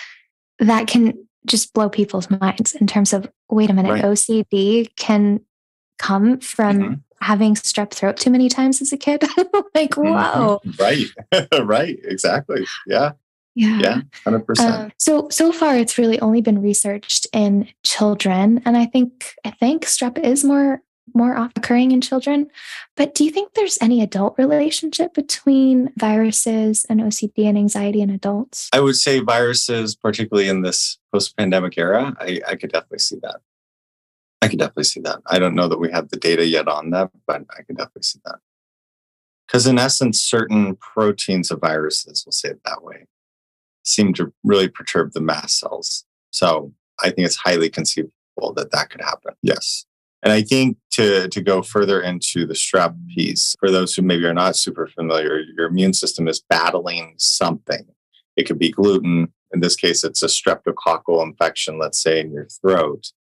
that 0.59 0.87
can 0.87 1.29
just 1.45 1.75
blow 1.75 1.91
people's 1.91 2.31
minds 2.31 2.75
in 2.75 2.87
terms 2.87 3.13
of 3.13 3.31
wait 3.51 3.69
a 3.69 3.75
minute, 3.75 3.93
right. 3.93 4.05
OCD 4.05 4.89
can 4.97 5.41
come 5.99 6.41
from 6.41 6.79
mm-hmm. 6.79 6.95
Having 7.23 7.55
strep 7.55 7.93
throat 7.93 8.17
too 8.17 8.31
many 8.31 8.49
times 8.49 8.83
as 8.83 8.93
a 8.93 8.97
kid. 8.97 9.23
like, 9.75 9.93
mm-hmm. 9.93 10.13
whoa. 10.13 10.61
Right. 10.79 11.07
right. 11.65 11.99
Exactly. 12.05 12.67
Yeah. 12.87 13.13
Yeah. 13.55 13.79
Yeah. 13.79 14.01
100%. 14.27 14.61
Uh, 14.61 14.91
so, 14.99 15.29
so 15.31 15.53
far 15.53 15.77
it's 15.77 15.99
really 15.99 16.19
only 16.21 16.41
been 16.41 16.63
researched 16.63 17.27
in 17.33 17.69
children. 17.85 18.63
And 18.65 18.77
I 18.77 18.87
think, 18.87 19.35
I 19.45 19.51
think 19.51 19.85
strep 19.85 20.19
is 20.19 20.43
more, 20.43 20.81
more 21.15 21.37
often 21.37 21.53
occurring 21.57 21.93
in 21.93 22.01
children. 22.01 22.49
But 22.97 23.15
do 23.15 23.25
you 23.25 23.31
think 23.31 23.53
there's 23.53 23.79
any 23.83 24.03
adult 24.03 24.35
relationship 24.39 25.13
between 25.15 25.93
viruses 25.97 26.87
and 26.89 27.01
OCD 27.01 27.45
and 27.47 27.59
anxiety 27.59 28.01
in 28.01 28.09
adults? 28.09 28.71
I 28.73 28.81
would 28.81 28.97
say 28.97 29.21
viruses, 29.21 29.95
particularly 29.95 30.49
in 30.49 30.63
this 30.63 30.99
post 31.13 31.37
pandemic 31.37 31.77
era, 31.77 32.17
I, 32.19 32.41
I 32.49 32.57
could 32.57 32.73
definitely 32.73 33.01
see 33.01 33.19
that. 33.23 33.41
I 34.43 34.49
can 34.49 34.59
definitely 34.59 34.85
see 34.85 35.01
that. 35.03 35.21
I 35.27 35.39
don't 35.39 35.55
know 35.55 35.69
that 35.69 35.79
we 35.79 35.91
have 35.93 36.09
the 36.09 36.17
data 36.17 36.45
yet 36.45 36.67
on 36.67 36.91
that, 36.91 37.11
but 37.27 37.45
I 37.57 37.63
can 37.63 37.77
definitely 37.77 38.03
see 38.03 38.19
that. 38.25 38.41
Because 39.47 39.67
in 39.69 39.79
essence, 39.79 40.21
certain 40.21 40.77
proteins 40.77 41.51
of 41.53 41.61
viruses, 41.61 42.25
we'll 42.27 42.33
say 42.33 42.51
it 42.51 42.61
that 42.65 42.83
way, 42.83 43.07
seem 43.85 44.13
to 44.15 44.33
really 44.43 44.69
perturb 44.69 45.13
the 45.13 45.21
mast 45.21 45.61
cells. 45.61 46.05
So 46.31 46.73
I 47.01 47.11
think 47.11 47.27
it's 47.27 47.37
highly 47.37 47.71
conceivable 47.71 48.11
that 48.57 48.73
that 48.73 48.91
could 48.91 49.01
happen. 49.01 49.35
Yes. 49.43 49.87
And 50.25 50.33
I 50.33 50.43
think 50.43 50.77
to, 50.93 51.29
to 51.29 51.41
go 51.41 51.63
further 51.63 52.01
into 52.01 52.45
the 52.47 52.55
strep 52.55 52.97
piece, 53.15 53.55
for 53.61 53.71
those 53.71 53.95
who 53.95 54.03
maybe 54.03 54.25
are 54.25 54.35
not 54.35 54.57
super 54.57 54.89
familiar, 54.89 55.41
your 55.57 55.69
immune 55.69 55.93
system 55.93 56.27
is 56.27 56.43
battling 56.49 57.15
something. 57.19 57.87
It 58.37 58.45
could 58.45 58.59
be 58.59 58.71
gluten. 58.71 59.33
In 59.53 59.61
this 59.61 59.77
case, 59.77 60.03
it's 60.03 60.23
a 60.23 60.27
streptococcal 60.27 61.23
infection, 61.23 61.79
let's 61.79 62.01
say, 62.01 62.21
in 62.21 62.33
your 62.33 62.47
throat. 62.47 63.13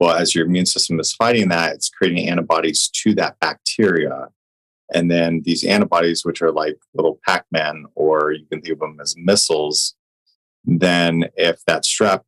Well, 0.00 0.16
as 0.16 0.34
your 0.34 0.46
immune 0.46 0.66
system 0.66 0.98
is 0.98 1.12
fighting 1.12 1.50
that, 1.50 1.74
it's 1.74 1.90
creating 1.90 2.28
antibodies 2.28 2.88
to 2.88 3.14
that 3.16 3.38
bacteria. 3.38 4.28
And 4.92 5.10
then 5.10 5.42
these 5.44 5.62
antibodies, 5.62 6.24
which 6.24 6.40
are 6.42 6.50
like 6.50 6.78
little 6.94 7.20
Pac 7.26 7.44
Man, 7.52 7.84
or 7.94 8.32
you 8.32 8.46
can 8.50 8.62
think 8.62 8.74
of 8.74 8.80
them 8.80 8.98
as 9.00 9.14
missiles, 9.16 9.94
then 10.64 11.26
if 11.36 11.62
that 11.66 11.84
strep 11.84 12.22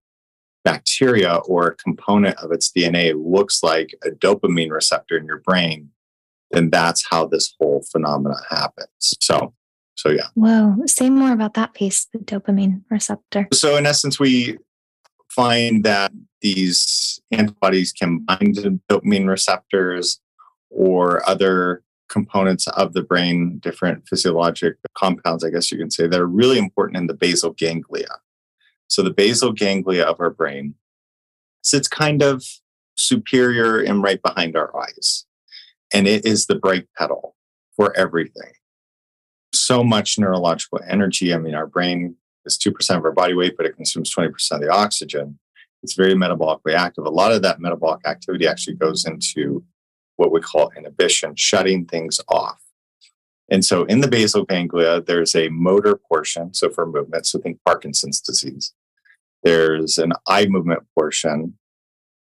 bacteria 0.64 1.36
or 1.46 1.68
a 1.68 1.76
component 1.76 2.36
of 2.38 2.52
its 2.52 2.70
DNA 2.70 3.14
looks 3.16 3.62
like 3.62 3.94
a 4.04 4.10
dopamine 4.10 4.70
receptor 4.70 5.16
in 5.16 5.26
your 5.26 5.40
brain, 5.40 5.90
then 6.50 6.70
that's 6.70 7.04
how 7.10 7.26
this 7.26 7.54
whole 7.58 7.82
phenomena 7.90 8.36
happens. 8.50 9.16
So, 9.20 9.54
so 9.96 10.10
yeah. 10.10 10.28
Whoa. 10.34 10.76
Say 10.86 11.10
more 11.10 11.32
about 11.32 11.54
that 11.54 11.74
piece, 11.74 12.06
the 12.12 12.18
dopamine 12.18 12.82
receptor. 12.90 13.48
So, 13.52 13.76
in 13.76 13.86
essence, 13.86 14.20
we 14.20 14.58
find 15.34 15.84
that 15.84 16.12
these 16.40 17.20
antibodies 17.30 17.92
can 17.92 18.20
bind 18.20 18.56
to 18.56 18.80
dopamine 18.90 19.28
receptors 19.28 20.20
or 20.70 21.26
other 21.28 21.82
components 22.08 22.66
of 22.68 22.92
the 22.92 23.02
brain, 23.02 23.58
different 23.58 24.06
physiologic 24.06 24.76
compounds, 24.94 25.44
I 25.44 25.50
guess 25.50 25.72
you 25.72 25.78
can 25.78 25.90
say, 25.90 26.06
that 26.06 26.20
are 26.20 26.26
really 26.26 26.58
important 26.58 26.98
in 26.98 27.06
the 27.06 27.14
basal 27.14 27.52
ganglia. 27.52 28.20
So 28.88 29.02
the 29.02 29.10
basal 29.10 29.52
ganglia 29.52 30.04
of 30.04 30.20
our 30.20 30.30
brain 30.30 30.74
sits 31.62 31.88
kind 31.88 32.22
of 32.22 32.44
superior 32.96 33.80
and 33.80 34.02
right 34.02 34.20
behind 34.20 34.56
our 34.56 34.78
eyes. 34.78 35.24
And 35.94 36.06
it 36.06 36.26
is 36.26 36.46
the 36.46 36.56
brake 36.56 36.86
pedal 36.98 37.34
for 37.76 37.96
everything. 37.96 38.52
So 39.54 39.82
much 39.82 40.18
neurological 40.18 40.80
energy. 40.86 41.32
I 41.32 41.38
mean, 41.38 41.54
our 41.54 41.66
brain 41.66 42.16
is 42.44 42.58
2% 42.58 42.96
of 42.96 43.04
our 43.04 43.12
body 43.12 43.34
weight, 43.34 43.56
but 43.56 43.66
it 43.66 43.76
consumes 43.76 44.14
20% 44.14 44.30
of 44.52 44.60
the 44.60 44.70
oxygen. 44.70 45.38
It's 45.82 45.94
very 45.94 46.14
metabolically 46.14 46.74
active. 46.74 47.06
A 47.06 47.10
lot 47.10 47.32
of 47.32 47.42
that 47.42 47.60
metabolic 47.60 48.06
activity 48.06 48.46
actually 48.46 48.76
goes 48.76 49.04
into 49.04 49.64
what 50.16 50.32
we 50.32 50.40
call 50.40 50.70
inhibition, 50.76 51.34
shutting 51.34 51.86
things 51.86 52.20
off. 52.28 52.62
And 53.50 53.64
so 53.64 53.84
in 53.84 54.00
the 54.00 54.08
basal 54.08 54.44
ganglia, 54.44 55.00
there's 55.00 55.34
a 55.34 55.48
motor 55.48 55.96
portion. 55.96 56.54
So 56.54 56.70
for 56.70 56.86
movement, 56.86 57.26
so 57.26 57.38
think 57.38 57.58
Parkinson's 57.66 58.20
disease. 58.20 58.72
There's 59.42 59.98
an 59.98 60.12
eye 60.28 60.46
movement 60.46 60.84
portion, 60.96 61.58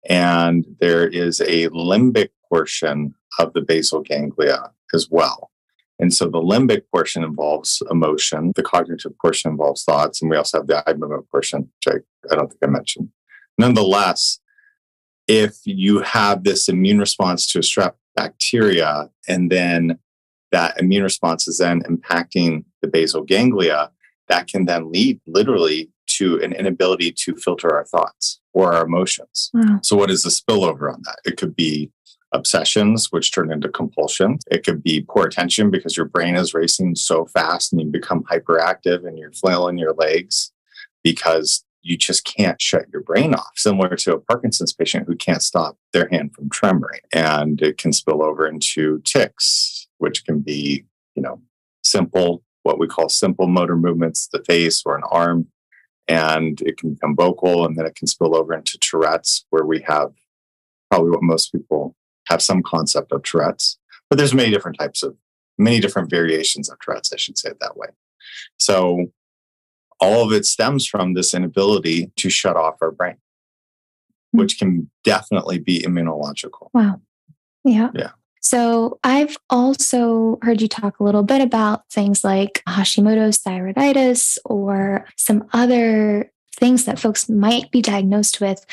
and 0.09 0.65
there 0.79 1.07
is 1.07 1.39
a 1.41 1.69
limbic 1.69 2.29
portion 2.49 3.13
of 3.37 3.53
the 3.53 3.61
basal 3.61 4.01
ganglia 4.01 4.71
as 4.93 5.07
well. 5.09 5.50
And 6.01 6.11
so 6.11 6.25
the 6.25 6.39
limbic 6.39 6.81
portion 6.93 7.23
involves 7.23 7.81
emotion, 7.91 8.53
the 8.55 8.63
cognitive 8.63 9.17
portion 9.19 9.51
involves 9.51 9.83
thoughts, 9.83 10.21
and 10.21 10.31
we 10.31 10.35
also 10.35 10.57
have 10.57 10.67
the 10.67 10.83
eye 10.89 10.93
movement 10.93 11.29
portion, 11.29 11.69
which 11.85 11.95
I, 11.95 12.33
I 12.33 12.35
don't 12.35 12.49
think 12.49 12.63
I 12.63 12.67
mentioned. 12.67 13.09
Nonetheless, 13.59 14.39
if 15.27 15.57
you 15.63 15.99
have 15.99 16.43
this 16.43 16.67
immune 16.67 16.97
response 16.97 17.45
to 17.51 17.59
a 17.59 17.61
strep 17.61 17.93
bacteria, 18.15 19.11
and 19.27 19.51
then 19.51 19.99
that 20.51 20.79
immune 20.81 21.03
response 21.03 21.47
is 21.47 21.59
then 21.59 21.83
impacting 21.83 22.65
the 22.81 22.87
basal 22.87 23.21
ganglia, 23.21 23.91
that 24.27 24.47
can 24.47 24.65
then 24.65 24.91
lead 24.91 25.21
literally 25.27 25.91
to 26.07 26.41
an 26.41 26.51
inability 26.51 27.11
to 27.11 27.35
filter 27.35 27.73
our 27.73 27.85
thoughts 27.85 28.41
or 28.53 28.73
our 28.73 28.85
emotions. 28.85 29.51
Wow. 29.53 29.79
So, 29.83 29.95
what 29.95 30.09
is 30.09 30.23
the 30.23 30.29
spillover 30.29 30.91
on 30.91 31.01
that? 31.03 31.19
It 31.25 31.37
could 31.37 31.55
be 31.55 31.91
obsessions, 32.33 33.11
which 33.11 33.31
turn 33.31 33.51
into 33.51 33.69
compulsion. 33.69 34.39
It 34.49 34.65
could 34.65 34.83
be 34.83 35.05
poor 35.07 35.25
attention 35.25 35.69
because 35.69 35.97
your 35.97 36.05
brain 36.05 36.35
is 36.35 36.53
racing 36.53 36.95
so 36.95 37.25
fast 37.25 37.71
and 37.71 37.81
you 37.81 37.87
become 37.87 38.23
hyperactive 38.23 39.05
and 39.05 39.17
you're 39.17 39.31
flailing 39.31 39.77
your 39.77 39.93
legs 39.93 40.51
because 41.03 41.63
you 41.81 41.97
just 41.97 42.23
can't 42.25 42.61
shut 42.61 42.85
your 42.93 43.01
brain 43.01 43.33
off, 43.33 43.53
similar 43.55 43.95
to 43.95 44.13
a 44.13 44.19
Parkinson's 44.19 44.73
patient 44.73 45.07
who 45.07 45.15
can't 45.15 45.41
stop 45.41 45.77
their 45.93 46.07
hand 46.09 46.33
from 46.33 46.49
tremoring. 46.49 46.99
And 47.11 47.61
it 47.61 47.77
can 47.77 47.91
spill 47.91 48.23
over 48.23 48.47
into 48.47 49.01
tics, 49.03 49.87
which 49.97 50.23
can 50.25 50.41
be, 50.41 50.85
you 51.15 51.23
know, 51.23 51.41
simple, 51.83 52.43
what 52.63 52.77
we 52.77 52.87
call 52.87 53.09
simple 53.09 53.47
motor 53.47 53.75
movements, 53.75 54.29
the 54.31 54.43
face 54.43 54.83
or 54.85 54.95
an 54.95 55.03
arm 55.09 55.47
and 56.11 56.61
it 56.61 56.77
can 56.77 56.93
become 56.93 57.15
vocal 57.15 57.65
and 57.65 57.77
then 57.77 57.85
it 57.85 57.95
can 57.95 58.07
spill 58.07 58.35
over 58.35 58.53
into 58.53 58.77
Tourette's, 58.77 59.45
where 59.49 59.65
we 59.65 59.81
have 59.81 60.11
probably 60.89 61.11
what 61.11 61.23
most 61.23 61.51
people 61.51 61.95
have 62.31 62.41
some 62.41 62.63
concept 62.63 63.11
of 63.11 63.23
Tourette's. 63.23 63.77
But 64.09 64.17
there's 64.17 64.33
many 64.33 64.49
different 64.49 64.77
types 64.77 65.03
of, 65.03 65.15
many 65.57 65.79
different 65.79 66.09
variations 66.09 66.69
of 66.69 66.79
Tourette's, 66.79 67.13
I 67.13 67.17
should 67.17 67.37
say 67.37 67.49
it 67.49 67.59
that 67.59 67.77
way. 67.77 67.87
So 68.59 69.11
all 69.99 70.25
of 70.25 70.31
it 70.33 70.45
stems 70.45 70.87
from 70.87 71.13
this 71.13 71.33
inability 71.33 72.11
to 72.17 72.29
shut 72.29 72.55
off 72.55 72.81
our 72.81 72.91
brain, 72.91 73.17
hmm. 74.31 74.39
which 74.39 74.57
can 74.57 74.89
definitely 75.03 75.59
be 75.59 75.81
immunological. 75.81 76.69
Wow. 76.73 77.01
Yeah. 77.63 77.89
Yeah. 77.93 78.11
So, 78.43 78.99
I've 79.03 79.37
also 79.51 80.39
heard 80.41 80.63
you 80.63 80.67
talk 80.67 80.99
a 80.99 81.03
little 81.03 81.21
bit 81.21 81.41
about 81.41 81.87
things 81.91 82.23
like 82.23 82.63
Hashimoto's 82.67 83.37
thyroiditis 83.37 84.39
or 84.45 85.05
some 85.15 85.47
other 85.53 86.31
things 86.57 86.85
that 86.85 86.97
folks 86.97 87.29
might 87.29 87.69
be 87.69 87.83
diagnosed 87.83 88.41
with. 88.41 88.65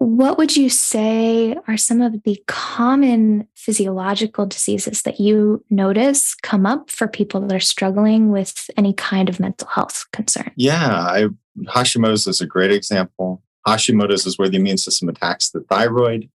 What 0.00 0.38
would 0.38 0.56
you 0.56 0.70
say 0.70 1.56
are 1.66 1.76
some 1.76 2.00
of 2.00 2.22
the 2.22 2.40
common 2.46 3.48
physiological 3.56 4.46
diseases 4.46 5.02
that 5.02 5.18
you 5.18 5.64
notice 5.70 6.36
come 6.36 6.66
up 6.66 6.88
for 6.88 7.08
people 7.08 7.40
that 7.40 7.54
are 7.54 7.60
struggling 7.60 8.30
with 8.30 8.70
any 8.76 8.92
kind 8.92 9.28
of 9.28 9.40
mental 9.40 9.66
health 9.66 10.06
concern? 10.12 10.52
Yeah, 10.54 10.88
I, 10.88 11.26
Hashimoto's 11.66 12.28
is 12.28 12.40
a 12.40 12.46
great 12.46 12.70
example. 12.70 13.42
Hashimoto's 13.66 14.24
is 14.24 14.38
where 14.38 14.48
the 14.48 14.58
immune 14.58 14.78
system 14.78 15.08
attacks 15.08 15.50
the 15.50 15.60
thyroid. 15.62 16.30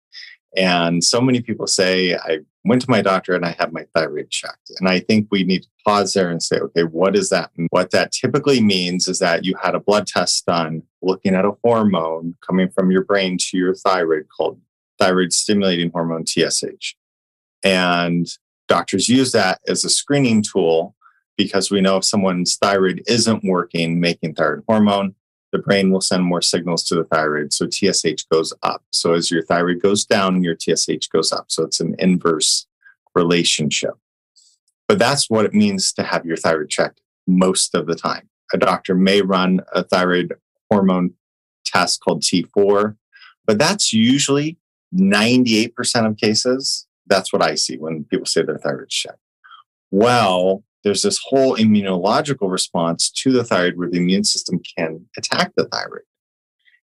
And 0.55 1.03
so 1.03 1.21
many 1.21 1.41
people 1.41 1.67
say, 1.67 2.15
I 2.15 2.39
went 2.65 2.81
to 2.81 2.89
my 2.89 3.01
doctor 3.01 3.35
and 3.35 3.45
I 3.45 3.55
had 3.57 3.71
my 3.71 3.85
thyroid 3.93 4.29
checked. 4.29 4.71
And 4.79 4.89
I 4.89 4.99
think 4.99 5.27
we 5.31 5.43
need 5.43 5.63
to 5.63 5.69
pause 5.85 6.13
there 6.13 6.29
and 6.29 6.41
say, 6.41 6.57
okay, 6.57 6.83
what 6.83 7.13
does 7.13 7.29
that? 7.29 7.51
What 7.69 7.91
that 7.91 8.11
typically 8.11 8.61
means 8.61 9.07
is 9.07 9.19
that 9.19 9.45
you 9.45 9.55
had 9.61 9.75
a 9.75 9.79
blood 9.79 10.07
test 10.07 10.45
done 10.45 10.83
looking 11.01 11.35
at 11.35 11.45
a 11.45 11.55
hormone 11.63 12.35
coming 12.45 12.69
from 12.69 12.91
your 12.91 13.03
brain 13.03 13.37
to 13.39 13.57
your 13.57 13.75
thyroid 13.75 14.27
called 14.35 14.59
thyroid 14.97 15.31
stimulating 15.31 15.91
hormone, 15.91 16.25
TSH. 16.25 16.95
And 17.63 18.27
doctors 18.67 19.07
use 19.09 19.31
that 19.31 19.59
as 19.67 19.83
a 19.83 19.89
screening 19.89 20.43
tool 20.43 20.95
because 21.37 21.71
we 21.71 21.79
know 21.79 21.97
if 21.97 22.03
someone's 22.03 22.57
thyroid 22.57 23.01
isn't 23.07 23.43
working, 23.45 23.99
making 23.99 24.35
thyroid 24.35 24.63
hormone, 24.67 25.15
the 25.51 25.59
brain 25.59 25.91
will 25.91 26.01
send 26.01 26.23
more 26.23 26.41
signals 26.41 26.83
to 26.85 26.95
the 26.95 27.03
thyroid. 27.03 27.53
So 27.53 27.67
TSH 27.67 28.23
goes 28.31 28.53
up. 28.63 28.83
So 28.91 29.13
as 29.13 29.31
your 29.31 29.43
thyroid 29.43 29.81
goes 29.81 30.05
down, 30.05 30.43
your 30.43 30.55
TSH 30.55 31.07
goes 31.11 31.31
up. 31.31 31.45
So 31.49 31.63
it's 31.63 31.79
an 31.79 31.95
inverse 31.99 32.67
relationship. 33.15 33.95
But 34.87 34.99
that's 34.99 35.29
what 35.29 35.45
it 35.45 35.53
means 35.53 35.93
to 35.93 36.03
have 36.03 36.25
your 36.25 36.37
thyroid 36.37 36.69
checked 36.69 37.01
most 37.27 37.75
of 37.75 37.87
the 37.87 37.95
time. 37.95 38.29
A 38.53 38.57
doctor 38.57 38.95
may 38.95 39.21
run 39.21 39.61
a 39.73 39.83
thyroid 39.83 40.33
hormone 40.71 41.13
test 41.65 42.01
called 42.01 42.21
T4, 42.23 42.95
but 43.45 43.59
that's 43.59 43.93
usually 43.93 44.57
98% 44.93 46.07
of 46.07 46.17
cases. 46.17 46.87
That's 47.07 47.31
what 47.31 47.43
I 47.43 47.55
see 47.55 47.77
when 47.77 48.03
people 48.05 48.25
say 48.25 48.41
their 48.41 48.57
thyroid's 48.57 48.93
checked. 48.95 49.19
Well, 49.91 50.63
there's 50.83 51.01
this 51.01 51.19
whole 51.23 51.55
immunological 51.55 52.49
response 52.49 53.09
to 53.11 53.31
the 53.31 53.43
thyroid 53.43 53.77
where 53.77 53.89
the 53.89 53.97
immune 53.97 54.23
system 54.23 54.61
can 54.77 55.05
attack 55.17 55.51
the 55.55 55.65
thyroid. 55.65 56.03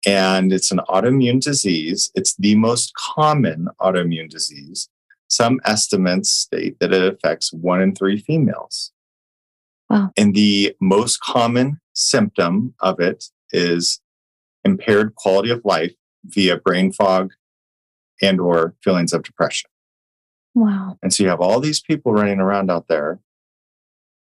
And 0.05 0.53
it's 0.53 0.71
an 0.71 0.81
autoimmune 0.89 1.41
disease. 1.41 2.11
It's 2.15 2.35
the 2.35 2.55
most 2.55 2.93
common 2.95 3.67
autoimmune 3.81 4.29
disease. 4.29 4.89
Some 5.29 5.59
estimates 5.65 6.29
state 6.29 6.79
that 6.79 6.93
it 6.93 7.13
affects 7.13 7.53
one 7.53 7.81
in 7.81 7.93
three 7.93 8.17
females. 8.17 8.91
Wow. 9.89 10.11
And 10.17 10.33
the 10.33 10.75
most 10.79 11.19
common 11.19 11.79
symptom 11.93 12.73
of 12.79 12.99
it 12.99 13.25
is 13.51 13.99
impaired 14.63 15.15
quality 15.15 15.49
of 15.49 15.61
life 15.65 15.93
via 16.25 16.57
brain 16.57 16.91
fog 16.91 17.33
and 18.21 18.39
or 18.39 18.75
feelings 18.83 19.13
of 19.13 19.23
depression. 19.23 19.69
Wow. 20.55 20.97
And 21.01 21.13
so 21.13 21.23
you 21.23 21.29
have 21.29 21.41
all 21.41 21.59
these 21.59 21.81
people 21.81 22.13
running 22.13 22.39
around 22.39 22.69
out 22.69 22.87
there 22.87 23.19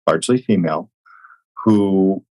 largely 0.09 0.41
female, 0.41 0.91
who 1.65 2.25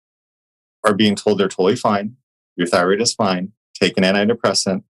are 0.84 0.96
being 0.96 1.16
told 1.16 1.38
they're 1.38 1.48
totally 1.48 1.76
fine, 1.76 2.16
your 2.56 2.68
thyroid 2.68 3.02
is 3.02 3.14
fine, 3.14 3.52
take 3.80 3.98
an 3.98 4.04
antidepressant, 4.04 4.84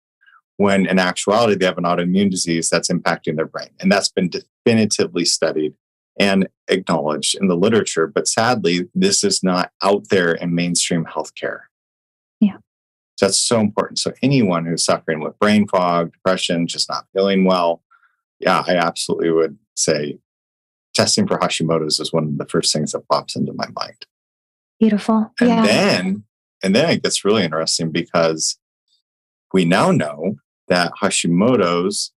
when 0.58 0.86
in 0.86 1.00
actuality 1.00 1.56
they 1.56 1.66
have 1.66 1.78
an 1.78 1.84
autoimmune 1.84 2.32
disease 2.32 2.70
that's 2.70 2.90
impacting 2.90 3.36
their 3.36 3.46
brain. 3.46 3.70
And 3.80 3.92
that's 3.92 4.10
been 4.10 4.30
definitively 4.30 5.26
studied 5.26 5.74
and 6.20 6.48
acknowledged 6.68 7.36
in 7.40 7.48
the 7.48 7.56
literature. 7.56 8.08
But 8.08 8.28
sadly, 8.28 8.90
this 8.96 9.24
is 9.24 9.44
not 9.44 9.72
out 9.84 10.10
there 10.10 10.32
in 10.32 10.56
mainstream 10.56 11.06
healthcare. 11.06 11.60
Yeah. 12.40 12.58
So 13.18 13.28
that's 13.28 13.38
so 13.38 13.60
important. 13.60 14.00
So 14.00 14.14
anyone 14.24 14.66
who's 14.66 14.84
suffering 14.84 15.20
with 15.20 15.38
brain 15.40 15.68
fog, 15.68 16.14
depression, 16.14 16.68
just 16.68 16.90
not 16.90 17.06
feeling 17.14 17.44
well, 17.44 17.84
yeah, 18.40 18.64
I 18.66 18.76
absolutely 18.76 19.32
would 19.32 19.58
say 19.76 20.18
testing 20.98 21.28
for 21.28 21.38
Hashimoto's 21.38 22.00
is 22.00 22.12
one 22.12 22.24
of 22.24 22.38
the 22.38 22.46
first 22.46 22.74
things 22.74 22.92
that 22.92 23.08
pops 23.08 23.36
into 23.36 23.54
my 23.54 23.68
mind. 23.76 24.06
Beautiful. 24.80 25.32
And 25.40 25.50
yeah. 25.50 25.66
then 25.66 26.24
and 26.64 26.76
then 26.76 26.90
it 26.90 27.04
gets 27.04 27.24
really 27.24 27.44
interesting 27.44 27.92
because 27.92 28.58
we 29.54 29.64
now 29.64 29.92
know 29.92 30.36
that 30.68 30.92
Hashimoto's 31.02 32.12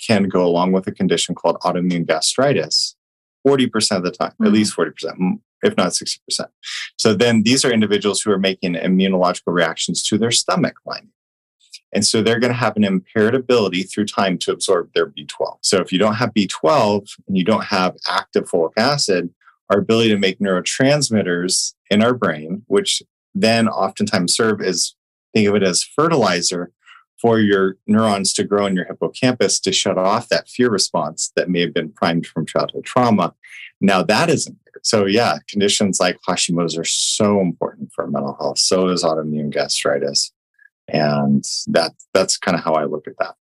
can 0.00 0.24
go 0.24 0.44
along 0.44 0.72
with 0.72 0.86
a 0.86 0.92
condition 0.92 1.34
called 1.34 1.58
autoimmune 1.60 2.06
gastritis 2.06 2.96
40% 3.46 3.96
of 3.96 4.02
the 4.04 4.10
time, 4.10 4.30
mm-hmm. 4.30 4.46
at 4.46 4.52
least 4.52 4.76
40%, 4.76 5.40
if 5.62 5.76
not 5.76 5.88
60%. 5.92 6.18
So 6.96 7.14
then 7.14 7.42
these 7.42 7.64
are 7.64 7.72
individuals 7.72 8.20
who 8.20 8.32
are 8.32 8.38
making 8.38 8.74
immunological 8.74 9.52
reactions 9.52 10.02
to 10.04 10.18
their 10.18 10.30
stomach 10.30 10.74
lining. 10.84 11.10
And 11.92 12.06
so 12.06 12.22
they're 12.22 12.40
going 12.40 12.52
to 12.52 12.58
have 12.58 12.76
an 12.76 12.84
impaired 12.84 13.34
ability 13.34 13.82
through 13.82 14.06
time 14.06 14.38
to 14.38 14.52
absorb 14.52 14.90
their 14.94 15.06
B12. 15.06 15.58
So 15.62 15.78
if 15.78 15.92
you 15.92 15.98
don't 15.98 16.14
have 16.14 16.32
B12 16.32 17.08
and 17.28 17.36
you 17.36 17.44
don't 17.44 17.64
have 17.64 17.96
active 18.08 18.48
folic 18.48 18.72
acid, 18.76 19.30
our 19.70 19.78
ability 19.78 20.10
to 20.10 20.18
make 20.18 20.38
neurotransmitters 20.38 21.74
in 21.90 22.02
our 22.02 22.14
brain, 22.14 22.62
which 22.66 23.02
then 23.34 23.68
oftentimes 23.68 24.34
serve 24.34 24.60
as 24.60 24.94
think 25.32 25.48
of 25.48 25.54
it 25.54 25.62
as 25.62 25.82
fertilizer 25.82 26.72
for 27.20 27.38
your 27.38 27.76
neurons 27.86 28.32
to 28.34 28.44
grow 28.44 28.66
in 28.66 28.74
your 28.74 28.84
hippocampus 28.84 29.60
to 29.60 29.72
shut 29.72 29.96
off 29.96 30.28
that 30.28 30.48
fear 30.48 30.68
response 30.68 31.32
that 31.36 31.48
may 31.48 31.60
have 31.60 31.72
been 31.72 31.90
primed 31.90 32.26
from 32.26 32.44
childhood 32.44 32.84
trauma. 32.84 33.34
Now 33.80 34.02
that 34.02 34.28
isn't 34.28 34.58
so 34.82 35.06
yeah, 35.06 35.38
conditions 35.48 36.00
like 36.00 36.18
Hashimoto's 36.28 36.76
are 36.76 36.84
so 36.84 37.40
important 37.40 37.92
for 37.92 38.06
mental 38.06 38.36
health. 38.38 38.58
So 38.58 38.88
is 38.88 39.04
autoimmune 39.04 39.50
gastritis. 39.50 40.32
And 40.88 41.44
that 41.68 41.92
that's 42.12 42.36
kind 42.36 42.56
of 42.56 42.64
how 42.64 42.74
I 42.74 42.84
look 42.84 43.06
at 43.06 43.18
that. 43.18 43.34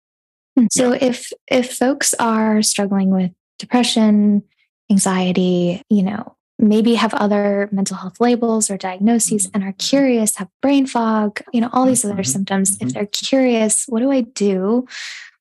Hmm, 0.57 0.67
so 0.71 0.93
yeah. 0.93 0.99
if 1.01 1.31
if 1.47 1.73
folks 1.73 2.13
are 2.15 2.61
struggling 2.61 3.09
with 3.09 3.31
depression, 3.59 4.43
anxiety, 4.89 5.81
you 5.89 6.03
know, 6.03 6.35
maybe 6.59 6.93
have 6.95 7.13
other 7.15 7.67
mental 7.71 7.97
health 7.97 8.19
labels 8.19 8.69
or 8.69 8.77
diagnoses 8.77 9.49
and 9.53 9.63
are 9.63 9.73
curious, 9.73 10.35
have 10.35 10.47
brain 10.61 10.85
fog, 10.85 11.41
you 11.51 11.59
know, 11.59 11.69
all 11.73 11.85
these 11.85 12.05
other 12.05 12.15
mm-hmm. 12.15 12.23
symptoms. 12.23 12.73
If 12.73 12.79
mm-hmm. 12.79 12.87
they're 12.89 13.05
curious, 13.07 13.85
what 13.87 13.99
do 13.99 14.11
I 14.11 14.21
do? 14.21 14.87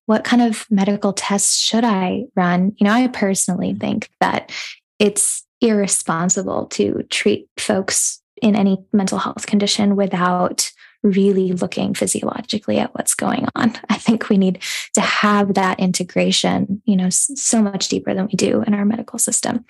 What 0.06 0.24
kind 0.24 0.42
of 0.42 0.66
medical 0.70 1.12
tests 1.12 1.56
should 1.56 1.84
I 1.84 2.24
run? 2.34 2.74
You 2.78 2.86
know, 2.86 2.92
I 2.92 3.06
personally 3.08 3.70
mm-hmm. 3.70 3.80
think 3.80 4.10
that 4.20 4.50
it's 4.98 5.46
irresponsible 5.60 6.66
to 6.66 7.04
treat 7.10 7.48
folks 7.58 8.22
in 8.40 8.56
any 8.56 8.78
mental 8.92 9.18
health 9.18 9.46
condition 9.46 9.96
without 9.96 10.70
really 11.02 11.52
looking 11.52 11.94
physiologically 11.94 12.78
at 12.78 12.94
what's 12.94 13.14
going 13.14 13.46
on. 13.54 13.74
I 13.88 13.96
think 13.96 14.28
we 14.28 14.36
need 14.36 14.62
to 14.94 15.00
have 15.00 15.54
that 15.54 15.80
integration, 15.80 16.82
you 16.84 16.96
know, 16.96 17.10
so 17.10 17.62
much 17.62 17.88
deeper 17.88 18.14
than 18.14 18.26
we 18.26 18.34
do 18.34 18.62
in 18.62 18.74
our 18.74 18.84
medical 18.84 19.18
system. 19.18 19.64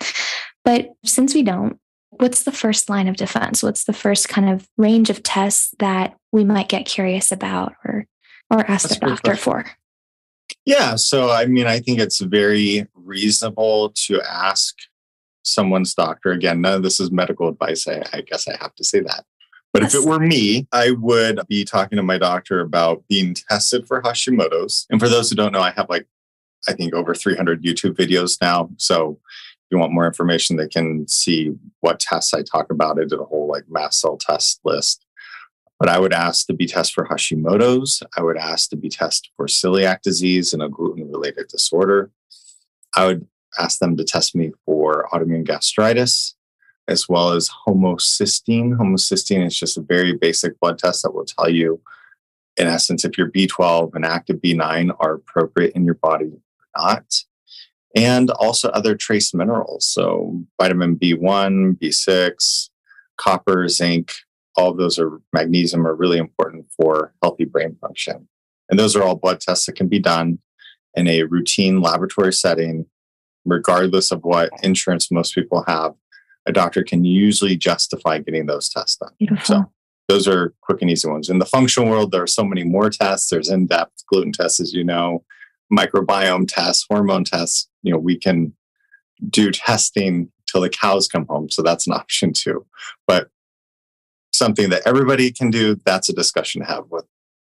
But 0.65 0.89
since 1.05 1.33
we 1.33 1.43
don't, 1.43 1.79
what's 2.09 2.43
the 2.43 2.51
first 2.51 2.89
line 2.89 3.07
of 3.07 3.15
defense? 3.15 3.63
What's 3.63 3.85
the 3.85 3.93
first 3.93 4.29
kind 4.29 4.49
of 4.49 4.67
range 4.77 5.09
of 5.09 5.23
tests 5.23 5.73
that 5.79 6.17
we 6.31 6.43
might 6.43 6.69
get 6.69 6.85
curious 6.85 7.31
about 7.31 7.73
or 7.85 8.05
or 8.49 8.69
ask 8.69 8.89
That's 8.89 8.99
the 8.99 9.05
doctor 9.07 9.35
for? 9.37 9.65
Yeah, 10.65 10.95
so 10.95 11.31
I 11.31 11.45
mean, 11.45 11.67
I 11.67 11.79
think 11.79 11.99
it's 11.99 12.19
very 12.19 12.85
reasonable 12.93 13.93
to 14.07 14.21
ask 14.21 14.75
someone's 15.43 15.93
doctor. 15.93 16.31
Again, 16.31 16.61
none 16.61 16.73
of 16.73 16.83
this 16.83 16.99
is 16.99 17.11
medical 17.11 17.47
advice. 17.47 17.87
I, 17.87 18.03
I 18.13 18.21
guess 18.21 18.47
I 18.47 18.57
have 18.61 18.75
to 18.75 18.83
say 18.83 18.99
that. 18.99 19.23
But 19.73 19.83
yes. 19.83 19.93
if 19.93 20.01
it 20.01 20.07
were 20.07 20.19
me, 20.19 20.67
I 20.71 20.91
would 20.91 21.39
be 21.47 21.63
talking 21.63 21.95
to 21.95 22.03
my 22.03 22.17
doctor 22.17 22.59
about 22.59 23.03
being 23.07 23.33
tested 23.33 23.87
for 23.87 24.01
Hashimoto's. 24.01 24.85
And 24.89 24.99
for 24.99 25.07
those 25.07 25.29
who 25.29 25.35
don't 25.35 25.53
know, 25.53 25.61
I 25.61 25.71
have 25.71 25.89
like, 25.89 26.07
I 26.67 26.73
think 26.73 26.93
over 26.93 27.15
300 27.15 27.63
YouTube 27.63 27.95
videos 27.95 28.37
now. 28.41 28.69
So 28.77 29.19
if 29.29 29.71
you 29.71 29.77
want 29.77 29.93
more 29.93 30.05
information, 30.05 30.57
they 30.57 30.67
can 30.67 31.07
see 31.07 31.53
what 31.79 31.99
tests 31.99 32.33
I 32.33 32.43
talk 32.43 32.69
about. 32.69 32.99
I 32.99 33.03
did 33.03 33.13
a 33.13 33.23
whole 33.23 33.47
like 33.47 33.63
mast 33.69 34.01
cell 34.01 34.17
test 34.17 34.59
list. 34.65 35.05
But 35.79 35.89
I 35.89 35.97
would 35.97 36.13
ask 36.13 36.45
to 36.47 36.53
be 36.53 36.67
tested 36.67 36.93
for 36.93 37.07
Hashimoto's. 37.07 38.03
I 38.15 38.21
would 38.21 38.37
ask 38.37 38.69
to 38.69 38.75
be 38.75 38.89
tested 38.89 39.31
for 39.35 39.47
celiac 39.47 40.01
disease 40.01 40.53
and 40.53 40.61
a 40.61 40.69
gluten 40.69 41.09
related 41.09 41.47
disorder. 41.47 42.11
I 42.95 43.05
would 43.07 43.27
ask 43.57 43.79
them 43.79 43.97
to 43.97 44.03
test 44.03 44.35
me 44.35 44.51
for 44.65 45.07
autoimmune 45.11 45.45
gastritis 45.45 46.35
as 46.91 47.09
well 47.09 47.31
as 47.31 47.49
homocysteine. 47.67 48.77
Homocysteine 48.77 49.45
is 49.47 49.57
just 49.57 49.77
a 49.77 49.81
very 49.81 50.13
basic 50.13 50.59
blood 50.59 50.77
test 50.77 51.01
that 51.01 51.15
will 51.15 51.25
tell 51.25 51.49
you, 51.49 51.81
in 52.57 52.67
essence, 52.67 53.03
if 53.03 53.17
your 53.17 53.31
B12 53.31 53.95
and 53.95 54.05
active 54.05 54.37
B9 54.37 54.95
are 54.99 55.15
appropriate 55.15 55.73
in 55.73 55.85
your 55.85 55.95
body 55.95 56.25
or 56.25 56.39
not. 56.77 57.23
And 57.95 58.29
also 58.31 58.69
other 58.69 58.95
trace 58.95 59.33
minerals. 59.33 59.85
So 59.85 60.41
vitamin 60.61 60.97
B1, 60.97 61.77
B6, 61.79 62.69
copper, 63.17 63.67
zinc, 63.67 64.13
all 64.55 64.71
of 64.71 64.77
those 64.77 64.99
are 64.99 65.21
magnesium 65.33 65.87
are 65.87 65.95
really 65.95 66.17
important 66.17 66.65
for 66.71 67.13
healthy 67.21 67.45
brain 67.45 67.77
function. 67.81 68.27
And 68.69 68.79
those 68.79 68.95
are 68.95 69.03
all 69.03 69.15
blood 69.15 69.39
tests 69.39 69.65
that 69.65 69.75
can 69.75 69.87
be 69.87 69.99
done 69.99 70.39
in 70.93 71.07
a 71.07 71.23
routine 71.23 71.81
laboratory 71.81 72.33
setting, 72.33 72.85
regardless 73.45 74.11
of 74.11 74.23
what 74.23 74.49
insurance 74.61 75.11
most 75.11 75.33
people 75.33 75.63
have 75.67 75.93
a 76.45 76.51
doctor 76.51 76.83
can 76.83 77.05
usually 77.05 77.55
justify 77.55 78.19
getting 78.19 78.45
those 78.45 78.69
tests 78.69 78.97
done. 78.97 79.11
Beautiful. 79.19 79.45
So 79.45 79.71
those 80.07 80.27
are 80.27 80.53
quick 80.61 80.81
and 80.81 80.89
easy 80.89 81.07
ones. 81.07 81.29
In 81.29 81.39
the 81.39 81.45
functional 81.45 81.89
world, 81.89 82.11
there 82.11 82.23
are 82.23 82.27
so 82.27 82.43
many 82.43 82.63
more 82.63 82.89
tests. 82.89 83.29
There's 83.29 83.49
in-depth 83.49 84.05
gluten 84.07 84.31
tests, 84.31 84.59
as 84.59 84.73
you 84.73 84.83
know, 84.83 85.23
microbiome 85.71 86.47
tests, 86.47 86.85
hormone 86.89 87.23
tests. 87.23 87.69
You 87.83 87.93
know, 87.93 87.99
we 87.99 88.17
can 88.17 88.53
do 89.29 89.51
testing 89.51 90.31
till 90.47 90.61
the 90.61 90.69
cows 90.69 91.07
come 91.07 91.25
home. 91.27 91.49
So 91.49 91.61
that's 91.61 91.87
an 91.87 91.93
option 92.01 92.33
too. 92.33 92.65
But 93.07 93.29
something 94.33 94.69
that 94.69 94.81
everybody 94.85 95.31
can 95.31 95.51
do, 95.51 95.75
that's 95.85 96.09
a 96.09 96.13
discussion 96.13 96.61
to 96.61 96.67
have 96.67 96.85
with 96.89 97.05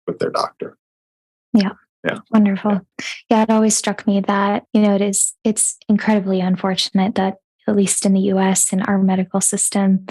with 0.07 0.19
their 0.19 0.31
doctor. 0.31 0.77
Yeah. 1.53 1.71
Yeah. 2.03 2.19
Wonderful. 2.31 2.71
Yeah. 2.71 2.79
yeah, 3.29 3.43
it 3.43 3.49
always 3.51 3.77
struck 3.77 4.07
me 4.07 4.21
that, 4.21 4.65
you 4.73 4.81
know, 4.81 4.95
it 4.95 5.01
is 5.01 5.33
it's 5.43 5.77
incredibly 5.87 6.41
unfortunate 6.41 7.15
that 7.15 7.37
at 7.71 7.77
least 7.77 8.05
in 8.05 8.13
the 8.13 8.19
US 8.33 8.73
in 8.73 8.81
our 8.83 8.97
medical 8.97 9.41
system, 9.41 10.05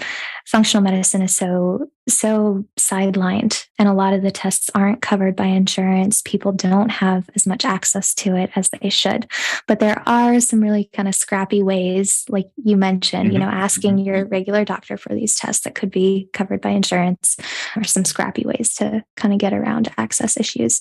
functional 0.45 0.83
medicine 0.83 1.21
is 1.21 1.35
so, 1.35 1.87
so 2.09 2.65
sidelined. 2.77 3.67
And 3.77 3.87
a 3.87 3.93
lot 3.93 4.13
of 4.13 4.23
the 4.23 4.31
tests 4.31 4.69
aren't 4.73 5.01
covered 5.01 5.35
by 5.35 5.45
insurance. 5.45 6.21
People 6.25 6.51
don't 6.51 6.89
have 6.89 7.29
as 7.35 7.45
much 7.45 7.63
access 7.63 8.13
to 8.15 8.35
it 8.35 8.49
as 8.55 8.69
they 8.69 8.89
should. 8.89 9.27
But 9.67 9.79
there 9.79 10.01
are 10.07 10.39
some 10.39 10.59
really 10.59 10.89
kind 10.93 11.07
of 11.07 11.15
scrappy 11.15 11.61
ways, 11.61 12.25
like 12.27 12.49
you 12.57 12.75
mentioned, 12.75 13.25
mm-hmm. 13.25 13.33
you 13.33 13.39
know, 13.39 13.45
asking 13.45 13.99
your 13.99 14.25
regular 14.25 14.65
doctor 14.65 14.97
for 14.97 15.13
these 15.13 15.35
tests 15.35 15.63
that 15.63 15.75
could 15.75 15.91
be 15.91 16.27
covered 16.33 16.61
by 16.61 16.71
insurance 16.71 17.37
or 17.77 17.83
some 17.83 18.05
scrappy 18.05 18.43
ways 18.43 18.73
to 18.75 19.05
kind 19.15 19.33
of 19.33 19.39
get 19.39 19.53
around 19.53 19.91
access 19.97 20.35
issues. 20.35 20.79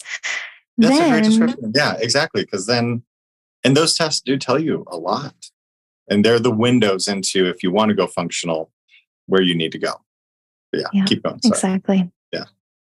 That's 0.79 0.99
then, 0.99 1.07
a 1.07 1.11
great 1.11 1.25
description. 1.25 1.73
Yeah, 1.75 1.97
exactly. 2.01 2.43
Because 2.43 2.65
then, 2.65 3.03
and 3.65 3.77
those 3.77 3.95
tests 3.95 4.23
do 4.23 4.39
tell 4.39 4.59
you 4.59 4.85
a 4.87 4.97
lot 4.97 5.35
and 6.11 6.25
they're 6.25 6.39
the 6.39 6.51
windows 6.51 7.09
into 7.09 7.47
if 7.47 7.63
you 7.63 7.71
want 7.71 7.89
to 7.89 7.95
go 7.95 8.07
functional 8.07 8.71
where 9.27 9.43
you 9.43 9.55
need 9.55 9.73
to 9.73 9.79
go. 9.79 9.95
Yeah, 10.73 10.83
yeah, 10.93 11.05
keep 11.05 11.23
going 11.23 11.41
Sorry. 11.41 11.51
exactly. 11.51 12.13
Yeah. 12.33 12.45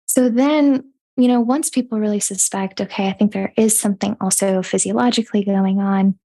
So 0.08 0.30
then 0.30 0.86
you 1.18 1.28
know 1.28 1.42
once 1.42 1.70
people 1.70 2.00
really 2.00 2.20
suspect 2.20 2.80
okay 2.80 3.08
i 3.08 3.12
think 3.12 3.34
there 3.34 3.52
is 3.58 3.78
something 3.78 4.16
also 4.22 4.62
physiologically 4.62 5.44
going 5.44 5.80
on 5.80 6.18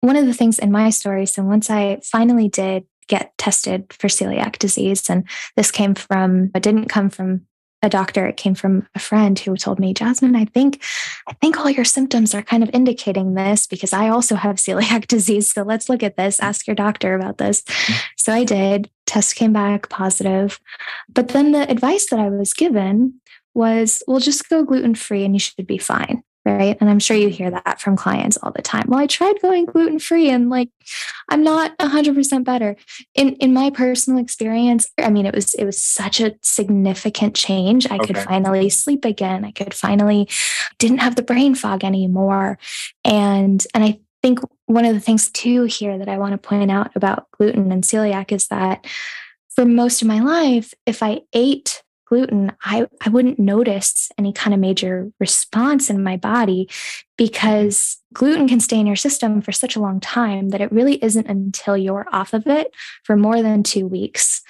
one 0.00 0.16
of 0.16 0.26
the 0.26 0.32
things 0.32 0.58
in 0.58 0.70
my 0.70 0.90
story 0.90 1.26
so 1.26 1.42
once 1.42 1.68
i 1.68 1.98
finally 2.04 2.48
did 2.48 2.86
get 3.08 3.36
tested 3.36 3.92
for 3.92 4.06
celiac 4.06 4.58
disease 4.58 5.10
and 5.10 5.28
this 5.56 5.70
came 5.70 5.94
from 5.94 6.50
it 6.54 6.62
didn't 6.62 6.88
come 6.88 7.10
from 7.10 7.46
a 7.82 7.88
doctor. 7.88 8.26
It 8.26 8.36
came 8.36 8.54
from 8.54 8.86
a 8.94 8.98
friend 8.98 9.38
who 9.38 9.56
told 9.56 9.78
me 9.78 9.94
jasmine 9.94 10.34
i 10.36 10.44
think 10.44 10.82
i 11.28 11.32
think 11.34 11.58
all 11.58 11.70
your 11.70 11.84
symptoms 11.84 12.34
are 12.34 12.42
kind 12.42 12.62
of 12.62 12.70
indicating 12.72 13.34
this 13.34 13.66
because 13.66 13.92
i 13.92 14.08
also 14.08 14.34
have 14.34 14.56
celiac 14.56 15.06
disease. 15.16 15.50
So 15.50 15.62
let's 15.62 15.88
look 15.88 16.02
at 16.02 16.16
this 16.16 16.40
ask 16.40 16.66
your 16.66 16.76
doctor 16.76 17.14
about 17.14 17.38
this. 17.38 17.64
So 18.16 18.32
i 18.32 18.44
did. 18.44 18.90
Test 19.06 19.36
came 19.36 19.54
back 19.54 19.88
positive. 19.88 20.60
But 21.08 21.28
then 21.28 21.52
the 21.52 21.70
advice 21.70 22.10
that 22.10 22.18
i 22.18 22.28
was 22.28 22.52
given 22.52 23.20
was 23.54 24.02
well 24.06 24.20
just 24.20 24.48
go 24.48 24.64
gluten 24.64 24.94
free 24.94 25.24
and 25.24 25.34
you 25.34 25.40
should 25.40 25.66
be 25.66 25.78
fine 25.78 26.22
right? 26.56 26.76
And 26.80 26.88
I'm 26.88 26.98
sure 26.98 27.16
you 27.16 27.28
hear 27.28 27.50
that 27.50 27.80
from 27.80 27.96
clients 27.96 28.36
all 28.42 28.52
the 28.52 28.62
time. 28.62 28.86
Well, 28.88 29.00
I 29.00 29.06
tried 29.06 29.40
going 29.40 29.66
gluten 29.66 29.98
free 29.98 30.30
and 30.30 30.50
like 30.50 30.70
I'm 31.28 31.42
not 31.42 31.76
100% 31.78 32.44
better. 32.44 32.76
In 33.14 33.34
in 33.36 33.52
my 33.52 33.70
personal 33.70 34.20
experience, 34.20 34.88
I 34.98 35.10
mean 35.10 35.26
it 35.26 35.34
was 35.34 35.54
it 35.54 35.64
was 35.64 35.82
such 35.82 36.20
a 36.20 36.34
significant 36.42 37.34
change. 37.34 37.90
I 37.90 37.96
okay. 37.96 38.06
could 38.06 38.18
finally 38.18 38.68
sleep 38.70 39.04
again. 39.04 39.44
I 39.44 39.50
could 39.50 39.74
finally 39.74 40.28
didn't 40.78 40.98
have 40.98 41.16
the 41.16 41.22
brain 41.22 41.54
fog 41.54 41.84
anymore. 41.84 42.58
And 43.04 43.64
and 43.74 43.84
I 43.84 44.00
think 44.22 44.40
one 44.66 44.84
of 44.84 44.94
the 44.94 45.00
things 45.00 45.30
too 45.30 45.64
here 45.64 45.98
that 45.98 46.08
I 46.08 46.18
want 46.18 46.32
to 46.32 46.38
point 46.38 46.70
out 46.70 46.90
about 46.94 47.30
gluten 47.32 47.70
and 47.72 47.84
celiac 47.84 48.32
is 48.32 48.48
that 48.48 48.86
for 49.54 49.64
most 49.64 50.02
of 50.02 50.08
my 50.08 50.20
life, 50.20 50.74
if 50.86 51.02
I 51.02 51.22
ate 51.32 51.82
gluten, 52.08 52.52
I, 52.62 52.86
I 53.04 53.10
wouldn't 53.10 53.38
notice 53.38 54.10
any 54.16 54.32
kind 54.32 54.54
of 54.54 54.60
major 54.60 55.12
response 55.20 55.90
in 55.90 56.02
my 56.02 56.16
body 56.16 56.68
because 57.16 57.98
gluten 58.14 58.48
can 58.48 58.60
stay 58.60 58.78
in 58.78 58.86
your 58.86 58.96
system 58.96 59.42
for 59.42 59.52
such 59.52 59.76
a 59.76 59.80
long 59.80 60.00
time 60.00 60.48
that 60.50 60.60
it 60.60 60.72
really 60.72 61.02
isn't 61.04 61.26
until 61.26 61.76
you're 61.76 62.06
off 62.10 62.32
of 62.32 62.46
it 62.46 62.74
for 63.04 63.16
more 63.16 63.42
than 63.42 63.62
two 63.62 63.86
weeks. 63.86 64.42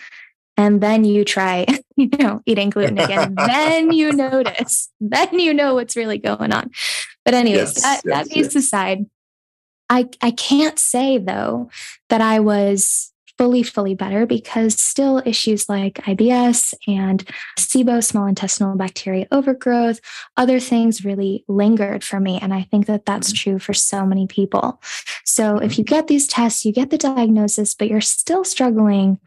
And 0.56 0.80
then 0.80 1.04
you 1.04 1.24
try, 1.24 1.66
you 1.96 2.08
know, 2.18 2.42
eating 2.46 2.70
gluten 2.70 2.98
again. 2.98 3.34
then 3.46 3.92
you 3.92 4.12
notice, 4.12 4.90
then 5.00 5.38
you 5.38 5.52
know 5.52 5.74
what's 5.74 5.96
really 5.96 6.18
going 6.18 6.52
on. 6.52 6.70
But 7.24 7.34
anyways, 7.34 7.74
yes, 7.74 7.82
that, 7.82 8.02
yes, 8.04 8.28
that 8.28 8.34
piece 8.34 8.54
yes. 8.54 8.56
aside, 8.56 9.06
I, 9.90 10.08
I 10.22 10.30
can't 10.30 10.78
say 10.78 11.18
though 11.18 11.70
that 12.08 12.20
I 12.20 12.40
was 12.40 13.12
fully, 13.38 13.62
fully 13.62 13.94
better 13.94 14.26
because 14.26 14.78
still 14.78 15.22
issues 15.24 15.68
like 15.68 15.94
IBS 15.94 16.74
and 16.86 17.24
SIBO, 17.56 18.02
small 18.02 18.26
intestinal 18.26 18.76
bacteria 18.76 19.26
overgrowth, 19.30 20.00
other 20.36 20.58
things 20.58 21.04
really 21.04 21.44
lingered 21.46 22.02
for 22.02 22.18
me. 22.18 22.38
And 22.42 22.52
I 22.52 22.62
think 22.62 22.86
that 22.86 23.06
that's 23.06 23.32
mm-hmm. 23.32 23.50
true 23.50 23.58
for 23.60 23.72
so 23.72 24.04
many 24.04 24.26
people. 24.26 24.82
So 25.24 25.58
if 25.58 25.78
you 25.78 25.84
get 25.84 26.08
these 26.08 26.26
tests, 26.26 26.64
you 26.64 26.72
get 26.72 26.90
the 26.90 26.98
diagnosis, 26.98 27.74
but 27.74 27.88
you're 27.88 28.00
still 28.00 28.44
struggling. 28.44 29.18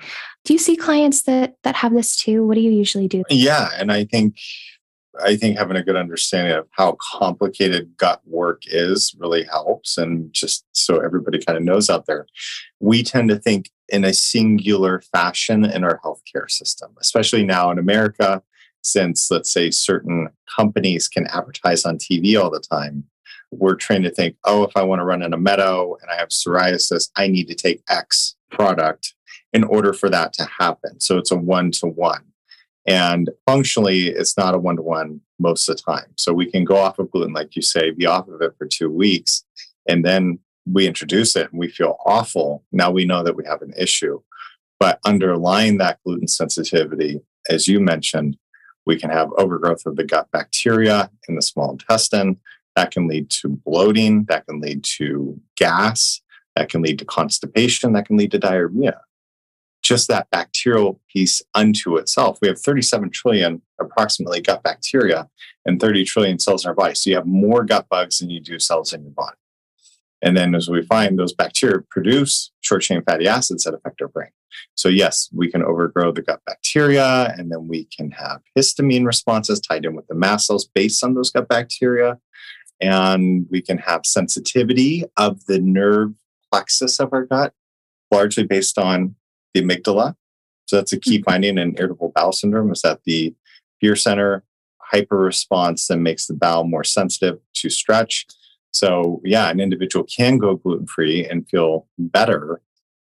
Do 0.43 0.53
you 0.53 0.59
see 0.59 0.75
clients 0.75 1.23
that 1.23 1.55
that 1.63 1.75
have 1.77 1.93
this 1.93 2.15
too? 2.15 2.45
What 2.45 2.55
do 2.55 2.61
you 2.61 2.71
usually 2.71 3.07
do? 3.07 3.23
Yeah, 3.29 3.69
and 3.75 3.91
I 3.91 4.05
think 4.05 4.35
I 5.19 5.35
think 5.35 5.57
having 5.57 5.75
a 5.75 5.83
good 5.83 5.95
understanding 5.95 6.53
of 6.53 6.67
how 6.71 6.97
complicated 7.19 7.97
gut 7.97 8.21
work 8.25 8.63
is 8.65 9.15
really 9.19 9.43
helps. 9.43 9.97
And 9.97 10.31
just 10.33 10.65
so 10.73 10.99
everybody 10.99 11.43
kind 11.43 11.57
of 11.57 11.63
knows 11.63 11.89
out 11.89 12.05
there, 12.05 12.27
we 12.79 13.03
tend 13.03 13.29
to 13.29 13.37
think 13.37 13.69
in 13.89 14.05
a 14.05 14.13
singular 14.13 15.01
fashion 15.13 15.65
in 15.65 15.83
our 15.83 15.99
healthcare 15.99 16.49
system, 16.49 16.95
especially 16.99 17.43
now 17.43 17.71
in 17.71 17.77
America, 17.77 18.41
since 18.83 19.29
let's 19.29 19.51
say 19.51 19.69
certain 19.69 20.29
companies 20.55 21.07
can 21.07 21.27
advertise 21.27 21.85
on 21.85 21.97
TV 21.97 22.41
all 22.41 22.49
the 22.49 22.59
time. 22.59 23.03
We're 23.51 23.75
trained 23.75 24.05
to 24.05 24.11
think, 24.11 24.37
oh, 24.45 24.63
if 24.63 24.77
I 24.77 24.83
want 24.83 25.01
to 25.01 25.05
run 25.05 25.21
in 25.21 25.33
a 25.33 25.37
meadow 25.37 25.97
and 26.01 26.09
I 26.09 26.15
have 26.15 26.29
psoriasis, 26.29 27.11
I 27.17 27.27
need 27.27 27.47
to 27.49 27.55
take 27.55 27.83
X 27.89 28.35
product 28.49 29.13
in 29.51 29.65
order 29.65 29.91
for 29.91 30.09
that 30.09 30.31
to 30.33 30.45
happen. 30.45 31.01
So 31.01 31.17
it's 31.17 31.31
a 31.31 31.35
one 31.35 31.71
to 31.71 31.87
one. 31.87 32.30
And 32.87 33.29
functionally, 33.45 34.07
it's 34.07 34.37
not 34.37 34.55
a 34.55 34.57
one 34.57 34.75
to 34.77 34.81
one 34.81 35.21
most 35.39 35.69
of 35.69 35.77
the 35.77 35.83
time. 35.83 36.11
So 36.17 36.33
we 36.33 36.49
can 36.49 36.65
go 36.65 36.77
off 36.77 36.99
of 36.99 37.11
gluten, 37.11 37.33
like 37.33 37.55
you 37.55 37.61
say, 37.61 37.91
be 37.91 38.05
off 38.05 38.27
of 38.27 38.41
it 38.41 38.55
for 38.57 38.65
two 38.65 38.89
weeks, 38.89 39.43
and 39.87 40.05
then 40.05 40.39
we 40.65 40.87
introduce 40.87 41.35
it 41.35 41.49
and 41.51 41.59
we 41.59 41.67
feel 41.67 41.97
awful. 42.05 42.63
Now 42.71 42.91
we 42.91 43.05
know 43.05 43.23
that 43.23 43.35
we 43.35 43.45
have 43.45 43.61
an 43.61 43.73
issue. 43.77 44.21
But 44.79 44.99
underlying 45.05 45.77
that 45.77 45.99
gluten 46.03 46.27
sensitivity, 46.27 47.21
as 47.49 47.67
you 47.67 47.79
mentioned, 47.79 48.37
we 48.85 48.97
can 48.97 49.09
have 49.09 49.29
overgrowth 49.37 49.85
of 49.85 49.95
the 49.95 50.03
gut 50.03 50.27
bacteria 50.31 51.11
in 51.27 51.35
the 51.35 51.41
small 51.41 51.71
intestine. 51.71 52.39
That 52.75 52.91
can 52.91 53.07
lead 53.07 53.29
to 53.31 53.49
bloating, 53.49 54.25
that 54.25 54.47
can 54.47 54.59
lead 54.59 54.83
to 54.97 55.39
gas, 55.57 56.21
that 56.55 56.69
can 56.69 56.81
lead 56.81 56.99
to 56.99 57.05
constipation, 57.05 57.93
that 57.93 58.05
can 58.05 58.17
lead 58.17 58.31
to 58.31 58.39
diarrhea 58.39 59.01
just 59.91 60.07
that 60.07 60.29
bacterial 60.29 61.01
piece 61.11 61.41
unto 61.53 61.97
itself. 61.97 62.39
We 62.41 62.47
have 62.47 62.57
37 62.57 63.09
trillion 63.09 63.61
approximately 63.77 64.39
gut 64.39 64.63
bacteria 64.63 65.27
and 65.65 65.81
30 65.81 66.05
trillion 66.05 66.39
cells 66.39 66.63
in 66.63 66.69
our 66.69 66.73
body. 66.73 66.95
So 66.95 67.09
you 67.09 67.17
have 67.17 67.25
more 67.25 67.65
gut 67.65 67.87
bugs 67.89 68.19
than 68.19 68.29
you 68.29 68.39
do 68.39 68.57
cells 68.57 68.93
in 68.93 69.03
your 69.03 69.11
body. 69.11 69.35
And 70.21 70.37
then 70.37 70.55
as 70.55 70.69
we 70.69 70.81
find 70.83 71.19
those 71.19 71.33
bacteria 71.33 71.79
produce 71.89 72.51
short 72.61 72.83
chain 72.83 73.03
fatty 73.03 73.27
acids 73.27 73.65
that 73.65 73.73
affect 73.73 74.01
our 74.01 74.07
brain. 74.07 74.29
So 74.75 74.87
yes, 74.87 75.27
we 75.33 75.51
can 75.51 75.61
overgrow 75.61 76.13
the 76.13 76.21
gut 76.21 76.39
bacteria 76.45 77.33
and 77.37 77.51
then 77.51 77.67
we 77.67 77.85
can 77.85 78.11
have 78.11 78.39
histamine 78.57 79.05
responses 79.05 79.59
tied 79.59 79.83
in 79.83 79.93
with 79.93 80.07
the 80.07 80.15
mast 80.15 80.47
cells 80.47 80.69
based 80.73 81.03
on 81.03 81.15
those 81.15 81.31
gut 81.31 81.49
bacteria. 81.49 82.17
And 82.79 83.45
we 83.51 83.61
can 83.61 83.77
have 83.79 84.05
sensitivity 84.05 85.03
of 85.17 85.45
the 85.47 85.59
nerve 85.59 86.13
plexus 86.49 86.97
of 87.01 87.11
our 87.11 87.25
gut, 87.25 87.51
largely 88.09 88.45
based 88.45 88.77
on 88.77 89.15
the 89.53 89.61
amygdala. 89.61 90.15
So 90.65 90.77
that's 90.77 90.93
a 90.93 90.99
key 90.99 91.17
mm-hmm. 91.17 91.29
finding 91.29 91.57
in 91.57 91.75
irritable 91.77 92.11
bowel 92.15 92.31
syndrome 92.31 92.71
is 92.71 92.81
that 92.81 93.01
the 93.05 93.35
fear 93.79 93.95
center 93.95 94.43
hyper 94.79 95.17
response 95.17 95.87
that 95.87 95.97
makes 95.97 96.27
the 96.27 96.33
bowel 96.33 96.65
more 96.65 96.83
sensitive 96.83 97.39
to 97.55 97.69
stretch. 97.69 98.27
So 98.71 99.21
yeah, 99.23 99.49
an 99.49 99.59
individual 99.59 100.05
can 100.05 100.37
go 100.37 100.55
gluten 100.55 100.87
free 100.87 101.25
and 101.25 101.47
feel 101.49 101.87
better, 101.97 102.61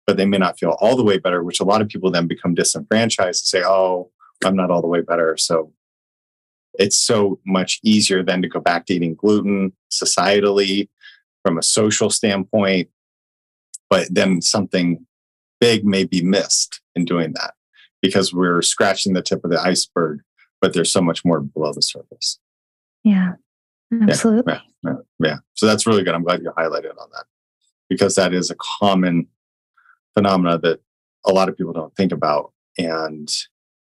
but 0.07 0.17
they 0.17 0.27
may 0.27 0.39
not 0.39 0.59
feel 0.59 0.77
all 0.81 0.97
the 0.97 1.05
way 1.05 1.19
better, 1.19 1.43
which 1.43 1.61
a 1.61 1.65
lot 1.65 1.83
of 1.83 1.89
people 1.89 2.11
then 2.11 2.27
become 2.27 2.55
disenfranchised 2.55 3.43
and 3.43 3.49
say, 3.49 3.63
"Oh, 3.65 4.11
I'm 4.45 4.57
not 4.57 4.71
all 4.71 4.83
the 4.83 4.89
way 4.89 5.01
better." 5.01 5.37
So 5.37 5.73
it's 6.79 6.97
so 6.97 7.41
much 7.47 7.81
easier 7.83 8.23
then 8.23 8.43
to 8.43 8.49
go 8.49 8.61
back 8.61 8.87
to 8.87 8.95
eating 8.95 9.15
gluten 9.15 9.73
societally 9.91 10.89
from 11.43 11.59
a 11.59 11.63
social 11.63 12.11
standpoint 12.11 12.89
but 13.89 14.07
then 14.11 14.43
something 14.43 15.07
big 15.67 15.85
may 15.85 16.05
be 16.05 16.23
missed 16.23 16.81
in 16.95 17.05
doing 17.05 17.33
that 17.33 17.55
because 18.01 18.33
we're 18.33 18.63
scratching 18.63 19.15
the 19.15 19.23
tip 19.23 19.45
of 19.45 19.51
the 19.51 19.61
iceberg, 19.61 20.21
but 20.61 20.73
there's 20.73 20.93
so 20.93 21.01
much 21.01 21.25
more 21.25 21.41
below 21.41 21.73
the 21.73 21.83
surface. 21.83 22.39
Yeah, 23.03 23.33
absolutely. 24.01 24.53
Yeah, 24.53 24.61
yeah, 24.85 24.95
yeah. 25.19 25.37
So 25.55 25.67
that's 25.67 25.89
really 25.89 26.05
good. 26.05 26.15
I'm 26.15 26.23
glad 26.23 26.41
you 26.41 26.53
highlighted 26.57 26.97
on 27.01 27.09
that 27.15 27.25
because 27.89 28.15
that 28.15 28.33
is 28.33 28.49
a 28.49 28.57
common 28.79 29.27
phenomena 30.15 30.57
that 30.59 30.81
a 31.25 31.33
lot 31.33 31.49
of 31.49 31.57
people 31.57 31.73
don't 31.73 31.95
think 31.97 32.13
about. 32.13 32.53
And 32.79 33.29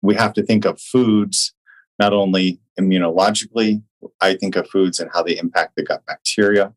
we 0.01 0.15
have 0.15 0.33
to 0.33 0.43
think 0.43 0.65
of 0.65 0.81
foods 0.81 1.53
not 1.99 2.13
only 2.13 2.59
immunologically, 2.79 3.83
I 4.21 4.33
think 4.33 4.55
of 4.55 4.67
foods 4.69 4.99
and 4.99 5.11
how 5.13 5.21
they 5.21 5.37
impact 5.37 5.75
the 5.75 5.83
gut 5.83 6.03
bacteria, 6.07 6.73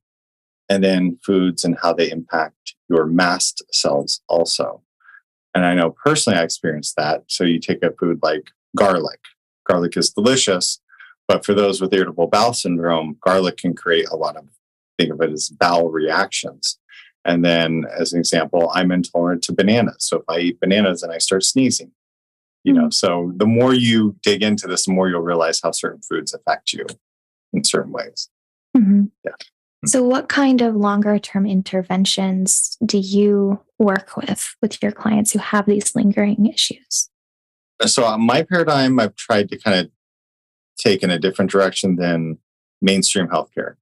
and 0.68 0.84
then 0.84 1.18
foods 1.24 1.64
and 1.64 1.78
how 1.82 1.94
they 1.94 2.10
impact 2.10 2.74
your 2.90 3.06
mast 3.06 3.62
cells 3.72 4.20
also. 4.28 4.82
And 5.54 5.64
I 5.64 5.74
know 5.74 5.90
personally 5.90 6.38
I 6.38 6.42
experienced 6.42 6.96
that. 6.96 7.24
So 7.26 7.44
you 7.44 7.58
take 7.58 7.82
a 7.82 7.92
food 7.92 8.20
like 8.22 8.50
garlic. 8.76 9.20
Garlic 9.66 9.96
is 9.96 10.10
delicious, 10.10 10.80
but 11.26 11.44
for 11.44 11.54
those 11.54 11.80
with 11.80 11.92
irritable 11.92 12.26
bowel 12.26 12.52
syndrome, 12.54 13.16
garlic 13.20 13.58
can 13.58 13.74
create 13.74 14.08
a 14.08 14.16
lot 14.16 14.36
of 14.36 14.44
think 14.98 15.12
of 15.12 15.20
it 15.20 15.30
as 15.30 15.48
bowel 15.48 15.90
reactions. 15.90 16.78
And 17.24 17.44
then 17.44 17.84
as 17.96 18.12
an 18.12 18.18
example, 18.18 18.70
I'm 18.74 18.90
intolerant 18.90 19.42
to 19.44 19.52
bananas. 19.52 20.04
So 20.04 20.18
if 20.18 20.24
I 20.28 20.38
eat 20.38 20.60
bananas 20.60 21.02
and 21.02 21.12
I 21.12 21.18
start 21.18 21.44
sneezing, 21.44 21.92
you 22.64 22.72
know, 22.72 22.84
hmm. 22.84 22.90
so 22.90 23.32
the 23.36 23.46
more 23.46 23.74
you 23.74 24.16
dig 24.22 24.42
into 24.42 24.66
this, 24.66 24.86
the 24.86 24.92
more 24.92 25.08
you'll 25.08 25.20
realize 25.20 25.60
how 25.62 25.70
certain 25.70 26.00
foods 26.00 26.34
affect 26.34 26.72
you 26.72 26.86
in 27.52 27.64
certain 27.64 27.92
ways. 27.92 28.28
Mm-hmm. 28.76 29.04
Yeah. 29.24 29.32
So, 29.86 30.02
what 30.02 30.28
kind 30.28 30.60
of 30.60 30.74
longer 30.74 31.18
term 31.18 31.46
interventions 31.46 32.76
do 32.84 32.98
you 32.98 33.60
work 33.78 34.16
with 34.16 34.56
with 34.60 34.82
your 34.82 34.90
clients 34.90 35.32
who 35.32 35.38
have 35.38 35.66
these 35.66 35.94
lingering 35.94 36.46
issues? 36.46 37.08
So, 37.86 38.04
uh, 38.04 38.18
my 38.18 38.42
paradigm, 38.42 38.98
I've 38.98 39.14
tried 39.14 39.48
to 39.50 39.58
kind 39.58 39.78
of 39.78 39.90
take 40.78 41.02
in 41.02 41.10
a 41.10 41.18
different 41.18 41.50
direction 41.50 41.96
than 41.96 42.38
mainstream 42.82 43.28
healthcare. 43.28 43.74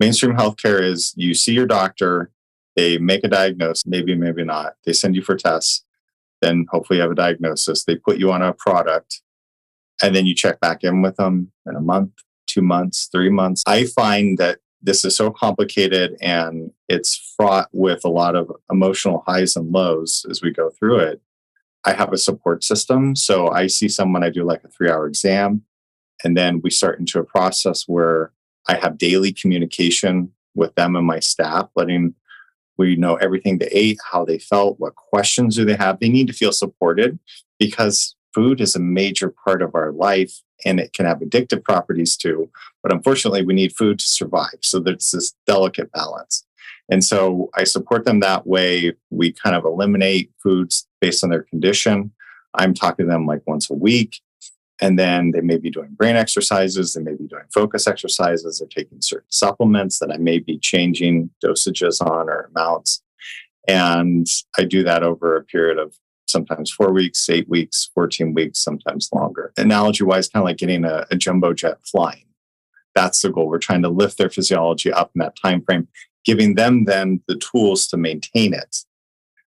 Mainstream 0.00 0.34
healthcare 0.34 0.80
is 0.82 1.12
you 1.16 1.34
see 1.34 1.52
your 1.52 1.66
doctor, 1.66 2.30
they 2.74 2.96
make 2.96 3.22
a 3.22 3.28
diagnosis, 3.28 3.86
maybe, 3.86 4.14
maybe 4.14 4.44
not. 4.44 4.74
They 4.86 4.94
send 4.94 5.14
you 5.14 5.22
for 5.22 5.36
tests, 5.36 5.84
then 6.40 6.66
hopefully 6.70 6.96
you 6.96 7.02
have 7.02 7.10
a 7.10 7.14
diagnosis. 7.14 7.84
They 7.84 7.96
put 7.96 8.18
you 8.18 8.32
on 8.32 8.40
a 8.40 8.54
product, 8.54 9.20
and 10.02 10.16
then 10.16 10.24
you 10.24 10.34
check 10.34 10.60
back 10.60 10.82
in 10.82 11.02
with 11.02 11.16
them 11.16 11.52
in 11.66 11.76
a 11.76 11.80
month, 11.80 12.12
two 12.46 12.62
months, 12.62 13.10
three 13.12 13.30
months. 13.30 13.62
I 13.66 13.84
find 13.84 14.38
that 14.38 14.60
this 14.82 15.04
is 15.04 15.16
so 15.16 15.30
complicated 15.30 16.16
and 16.20 16.72
it's 16.88 17.34
fraught 17.36 17.68
with 17.72 18.04
a 18.04 18.08
lot 18.08 18.34
of 18.34 18.50
emotional 18.70 19.22
highs 19.26 19.56
and 19.56 19.70
lows 19.70 20.26
as 20.28 20.42
we 20.42 20.50
go 20.50 20.70
through 20.70 20.98
it. 20.98 21.20
I 21.84 21.92
have 21.92 22.12
a 22.12 22.18
support 22.18 22.62
system. 22.64 23.16
So 23.16 23.48
I 23.48 23.66
see 23.66 23.88
someone, 23.88 24.22
I 24.22 24.30
do 24.30 24.44
like 24.44 24.64
a 24.64 24.68
three 24.68 24.90
hour 24.90 25.06
exam, 25.06 25.62
and 26.24 26.36
then 26.36 26.60
we 26.62 26.70
start 26.70 26.98
into 26.98 27.18
a 27.18 27.24
process 27.24 27.84
where 27.88 28.32
I 28.68 28.76
have 28.76 28.98
daily 28.98 29.32
communication 29.32 30.32
with 30.54 30.74
them 30.74 30.94
and 30.96 31.06
my 31.06 31.20
staff, 31.20 31.68
letting 31.74 32.14
we 32.78 32.96
know 32.96 33.16
everything 33.16 33.58
they 33.58 33.68
ate, 33.70 33.98
how 34.10 34.24
they 34.24 34.38
felt, 34.38 34.80
what 34.80 34.96
questions 34.96 35.56
do 35.56 35.64
they 35.64 35.76
have. 35.76 36.00
They 36.00 36.08
need 36.08 36.26
to 36.28 36.32
feel 36.32 36.52
supported 36.52 37.18
because 37.58 38.16
food 38.34 38.60
is 38.60 38.74
a 38.74 38.80
major 38.80 39.34
part 39.44 39.62
of 39.62 39.74
our 39.74 39.92
life 39.92 40.40
and 40.64 40.80
it 40.80 40.92
can 40.92 41.06
have 41.06 41.18
addictive 41.18 41.64
properties 41.64 42.16
too. 42.16 42.50
But 42.82 42.92
unfortunately, 42.92 43.44
we 43.44 43.54
need 43.54 43.76
food 43.76 43.98
to 43.98 44.04
survive. 44.04 44.58
So 44.60 44.78
there's 44.78 45.10
this 45.10 45.34
delicate 45.46 45.90
balance. 45.92 46.46
And 46.90 47.02
so 47.02 47.50
I 47.54 47.64
support 47.64 48.04
them 48.04 48.20
that 48.20 48.46
way. 48.46 48.92
We 49.10 49.32
kind 49.32 49.56
of 49.56 49.64
eliminate 49.64 50.30
foods 50.42 50.86
based 51.00 51.24
on 51.24 51.30
their 51.30 51.42
condition. 51.42 52.12
I'm 52.54 52.74
talking 52.74 53.06
to 53.06 53.10
them 53.10 53.26
like 53.26 53.42
once 53.46 53.70
a 53.70 53.74
week. 53.74 54.20
And 54.80 54.98
then 54.98 55.30
they 55.30 55.40
may 55.40 55.58
be 55.58 55.70
doing 55.70 55.94
brain 55.94 56.16
exercises, 56.16 56.92
they 56.92 57.02
may 57.02 57.14
be 57.14 57.28
doing 57.28 57.44
focus 57.54 57.86
exercises, 57.86 58.58
they're 58.58 58.68
taking 58.68 59.00
certain 59.00 59.30
supplements 59.30 60.00
that 60.00 60.10
I 60.10 60.16
may 60.16 60.40
be 60.40 60.58
changing 60.58 61.30
dosages 61.44 62.00
on 62.04 62.28
or 62.28 62.50
amounts. 62.54 63.00
And 63.68 64.26
I 64.58 64.64
do 64.64 64.82
that 64.82 65.04
over 65.04 65.36
a 65.36 65.44
period 65.44 65.78
of 65.78 65.94
sometimes 66.26 66.70
four 66.70 66.92
weeks, 66.92 67.28
eight 67.28 67.48
weeks, 67.48 67.90
14 67.94 68.34
weeks, 68.34 68.58
sometimes 68.58 69.08
longer. 69.12 69.52
Analogy 69.56 70.04
wise, 70.04 70.28
kind 70.28 70.42
of 70.42 70.46
like 70.46 70.56
getting 70.56 70.84
a, 70.84 71.06
a 71.10 71.16
jumbo 71.16 71.52
jet 71.52 71.78
flying. 71.84 72.24
That's 72.94 73.22
the 73.22 73.30
goal. 73.30 73.48
We're 73.48 73.58
trying 73.58 73.82
to 73.82 73.88
lift 73.88 74.18
their 74.18 74.30
physiology 74.30 74.92
up 74.92 75.12
in 75.14 75.20
that 75.20 75.36
time 75.36 75.62
frame, 75.62 75.88
giving 76.24 76.54
them 76.54 76.84
then 76.84 77.22
the 77.28 77.36
tools 77.36 77.86
to 77.88 77.96
maintain 77.96 78.54
it. 78.54 78.78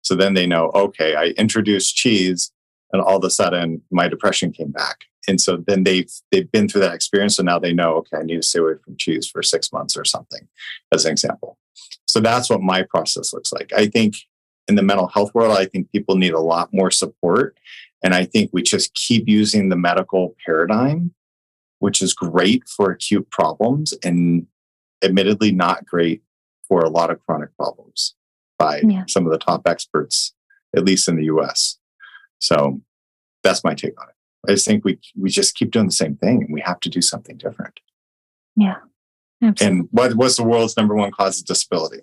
So 0.03 0.15
then 0.15 0.33
they 0.33 0.47
know, 0.47 0.71
okay, 0.73 1.15
I 1.15 1.27
introduced 1.37 1.95
cheese 1.95 2.51
and 2.91 3.01
all 3.01 3.17
of 3.17 3.23
a 3.23 3.29
sudden 3.29 3.81
my 3.91 4.07
depression 4.07 4.51
came 4.51 4.71
back. 4.71 5.05
And 5.27 5.39
so 5.39 5.57
then 5.57 5.83
they've 5.83 6.11
they've 6.31 6.51
been 6.51 6.67
through 6.67 6.81
that 6.81 6.95
experience. 6.95 7.35
So 7.35 7.43
now 7.43 7.59
they 7.59 7.73
know, 7.73 7.93
okay, 7.97 8.17
I 8.17 8.23
need 8.23 8.37
to 8.37 8.43
stay 8.43 8.59
away 8.59 8.73
from 8.83 8.97
cheese 8.97 9.27
for 9.27 9.43
six 9.43 9.71
months 9.71 9.95
or 9.95 10.03
something, 10.03 10.47
as 10.91 11.05
an 11.05 11.11
example. 11.11 11.57
So 12.07 12.19
that's 12.19 12.49
what 12.49 12.61
my 12.61 12.83
process 12.83 13.31
looks 13.31 13.53
like. 13.53 13.71
I 13.73 13.87
think 13.87 14.15
in 14.67 14.75
the 14.75 14.83
mental 14.83 15.07
health 15.07 15.33
world, 15.33 15.57
I 15.57 15.65
think 15.65 15.91
people 15.91 16.15
need 16.15 16.33
a 16.33 16.39
lot 16.39 16.73
more 16.73 16.91
support. 16.91 17.57
And 18.03 18.13
I 18.13 18.25
think 18.25 18.49
we 18.53 18.61
just 18.61 18.93
keep 18.93 19.27
using 19.27 19.69
the 19.69 19.75
medical 19.75 20.35
paradigm, 20.45 21.13
which 21.79 22.01
is 22.01 22.13
great 22.13 22.67
for 22.67 22.91
acute 22.91 23.29
problems 23.29 23.93
and 24.03 24.47
admittedly 25.03 25.51
not 25.51 25.85
great 25.85 26.21
for 26.67 26.81
a 26.81 26.89
lot 26.89 27.11
of 27.11 27.23
chronic 27.25 27.55
problems 27.57 28.15
by 28.57 28.81
yeah. 28.87 29.03
some 29.07 29.25
of 29.25 29.31
the 29.31 29.37
top 29.37 29.67
experts, 29.67 30.33
at 30.75 30.85
least 30.85 31.07
in 31.07 31.15
the 31.15 31.25
US. 31.25 31.77
So 32.39 32.81
that's 33.43 33.63
my 33.63 33.73
take 33.73 33.99
on 33.99 34.09
it. 34.09 34.15
I 34.47 34.53
just 34.53 34.65
think 34.65 34.83
we 34.83 34.99
we 35.15 35.29
just 35.29 35.55
keep 35.55 35.71
doing 35.71 35.85
the 35.85 35.91
same 35.91 36.15
thing 36.15 36.43
and 36.43 36.53
we 36.53 36.61
have 36.61 36.79
to 36.81 36.89
do 36.89 37.01
something 37.01 37.37
different. 37.37 37.79
Yeah. 38.55 38.77
Absolutely. 39.43 39.79
And 39.79 39.89
what 39.91 40.15
was 40.15 40.35
the 40.35 40.43
world's 40.43 40.77
number 40.77 40.95
one 40.95 41.11
cause 41.11 41.39
of 41.39 41.45
disability? 41.45 42.01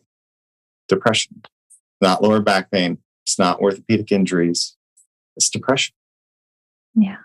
Depression. 0.88 1.42
Not 2.00 2.22
lower 2.22 2.40
back 2.40 2.70
pain. 2.70 2.98
It's 3.26 3.38
not 3.38 3.60
orthopedic 3.60 4.12
injuries. 4.12 4.76
It's 5.36 5.50
depression. 5.50 5.94
Yeah. 6.94 7.18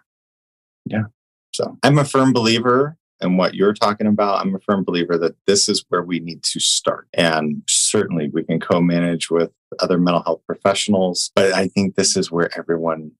Yeah. 0.85 1.03
So 1.51 1.77
I'm 1.83 1.97
a 1.97 2.05
firm 2.05 2.33
believer 2.33 2.97
in 3.21 3.37
what 3.37 3.55
you're 3.55 3.73
talking 3.73 4.07
about. 4.07 4.41
I'm 4.41 4.55
a 4.55 4.59
firm 4.59 4.83
believer 4.83 5.17
that 5.17 5.35
this 5.47 5.69
is 5.69 5.85
where 5.89 6.03
we 6.03 6.19
need 6.19 6.43
to 6.43 6.59
start. 6.59 7.07
And 7.13 7.63
certainly 7.67 8.29
we 8.29 8.43
can 8.43 8.59
co 8.59 8.81
manage 8.81 9.29
with 9.29 9.51
other 9.79 9.97
mental 9.97 10.23
health 10.23 10.41
professionals. 10.45 11.31
But 11.35 11.53
I 11.53 11.67
think 11.67 11.95
this 11.95 12.17
is 12.17 12.31
where 12.31 12.55
everyone, 12.57 13.11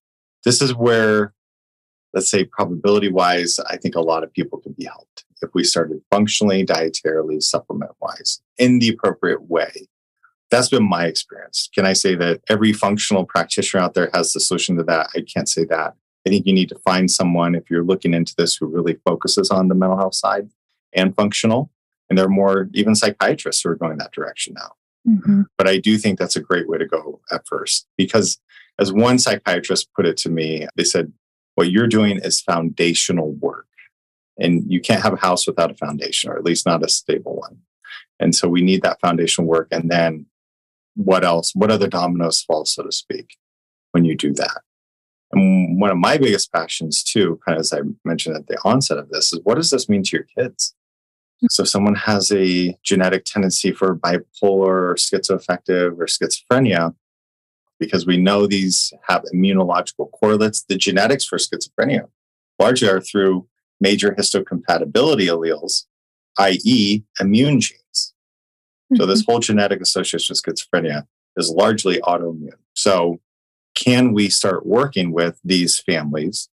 this 0.43 0.61
is 0.61 0.75
where, 0.75 1.33
let's 2.13 2.29
say, 2.29 2.43
probability 2.43 3.11
wise, 3.11 3.59
I 3.69 3.77
think 3.77 3.95
a 3.95 4.01
lot 4.01 4.23
of 4.23 4.33
people 4.33 4.59
can 4.59 4.73
be 4.73 4.85
helped 4.85 5.25
if 5.41 5.49
we 5.53 5.63
started 5.63 6.01
functionally, 6.09 6.65
dietarily, 6.65 7.41
supplement 7.41 7.91
wise 7.99 8.41
in 8.57 8.79
the 8.79 8.89
appropriate 8.89 9.49
way. 9.49 9.87
That's 10.53 10.69
been 10.69 10.87
my 10.87 11.05
experience. 11.07 11.67
Can 11.73 11.83
I 11.83 11.93
say 11.93 12.13
that 12.13 12.41
every 12.47 12.73
functional 12.73 13.25
practitioner 13.25 13.81
out 13.81 13.95
there 13.95 14.11
has 14.13 14.33
the 14.33 14.39
solution 14.39 14.77
to 14.77 14.83
that? 14.83 15.07
I 15.15 15.21
can't 15.21 15.49
say 15.49 15.65
that. 15.65 15.95
I 16.27 16.29
think 16.29 16.45
you 16.45 16.53
need 16.53 16.69
to 16.69 16.77
find 16.77 17.09
someone 17.09 17.55
if 17.55 17.71
you're 17.71 17.83
looking 17.83 18.13
into 18.13 18.35
this 18.37 18.55
who 18.55 18.67
really 18.67 18.99
focuses 19.03 19.49
on 19.49 19.67
the 19.67 19.73
mental 19.73 19.97
health 19.97 20.13
side 20.13 20.49
and 20.93 21.15
functional. 21.15 21.71
And 22.07 22.19
there 22.19 22.27
are 22.27 22.29
more, 22.29 22.69
even 22.75 22.93
psychiatrists 22.93 23.63
who 23.63 23.69
are 23.69 23.75
going 23.75 23.97
that 23.97 24.11
direction 24.11 24.53
now. 24.53 24.73
Mm-hmm. 25.07 25.41
But 25.57 25.67
I 25.67 25.79
do 25.79 25.97
think 25.97 26.19
that's 26.19 26.35
a 26.35 26.41
great 26.41 26.69
way 26.69 26.77
to 26.77 26.85
go 26.85 27.19
at 27.31 27.47
first 27.47 27.87
because, 27.97 28.39
as 28.77 28.93
one 28.93 29.17
psychiatrist 29.17 29.91
put 29.95 30.05
it 30.05 30.17
to 30.17 30.29
me, 30.29 30.67
they 30.75 30.83
said, 30.83 31.11
What 31.55 31.71
you're 31.71 31.87
doing 31.87 32.19
is 32.19 32.41
foundational 32.41 33.31
work. 33.31 33.65
And 34.37 34.71
you 34.71 34.79
can't 34.79 35.01
have 35.01 35.13
a 35.13 35.17
house 35.17 35.47
without 35.47 35.71
a 35.71 35.75
foundation, 35.75 36.29
or 36.29 36.37
at 36.37 36.43
least 36.45 36.67
not 36.67 36.85
a 36.85 36.89
stable 36.89 37.37
one. 37.37 37.57
And 38.19 38.35
so 38.35 38.47
we 38.47 38.61
need 38.61 38.83
that 38.83 39.01
foundational 39.01 39.47
work. 39.47 39.69
And 39.71 39.89
then 39.89 40.27
what 40.95 41.23
else? 41.23 41.53
What 41.55 41.71
other 41.71 41.87
dominoes 41.87 42.41
fall, 42.41 42.65
so 42.65 42.83
to 42.83 42.91
speak, 42.91 43.37
when 43.91 44.05
you 44.05 44.15
do 44.15 44.33
that? 44.33 44.61
And 45.31 45.79
one 45.79 45.89
of 45.89 45.97
my 45.97 46.17
biggest 46.17 46.51
passions, 46.51 47.03
too, 47.03 47.39
kind 47.45 47.57
of 47.57 47.61
as 47.61 47.73
I 47.73 47.79
mentioned 48.05 48.35
at 48.35 48.47
the 48.47 48.57
onset 48.63 48.97
of 48.97 49.09
this, 49.09 49.33
is 49.33 49.39
what 49.43 49.55
does 49.55 49.71
this 49.71 49.89
mean 49.89 50.03
to 50.03 50.17
your 50.17 50.27
kids? 50.37 50.75
So, 51.49 51.63
if 51.63 51.69
someone 51.69 51.95
has 51.95 52.31
a 52.31 52.77
genetic 52.83 53.25
tendency 53.25 53.71
for 53.71 53.95
bipolar 53.95 54.91
or 54.91 54.95
schizoaffective 54.95 55.97
or 55.99 56.05
schizophrenia, 56.05 56.95
because 57.79 58.05
we 58.05 58.17
know 58.17 58.47
these 58.47 58.93
have 59.07 59.23
immunological 59.33 60.09
correlates, 60.11 60.63
the 60.63 60.77
genetics 60.77 61.25
for 61.25 61.37
schizophrenia 61.37 62.07
largely 62.59 62.87
are 62.87 63.01
through 63.01 63.47
major 63.81 64.11
histocompatibility 64.11 65.27
alleles, 65.27 65.85
i.e., 66.37 67.03
immune 67.19 67.59
genes. 67.59 68.02
So, 68.95 69.05
this 69.05 69.21
mm-hmm. 69.21 69.31
whole 69.31 69.39
genetic 69.39 69.81
association 69.81 70.33
with 70.33 70.41
schizophrenia 70.43 71.07
is 71.35 71.49
largely 71.49 71.99
autoimmune. 72.01 72.51
So, 72.75 73.19
can 73.75 74.13
we 74.13 74.29
start 74.29 74.65
working 74.65 75.11
with 75.11 75.39
these 75.43 75.79
families 75.79 76.49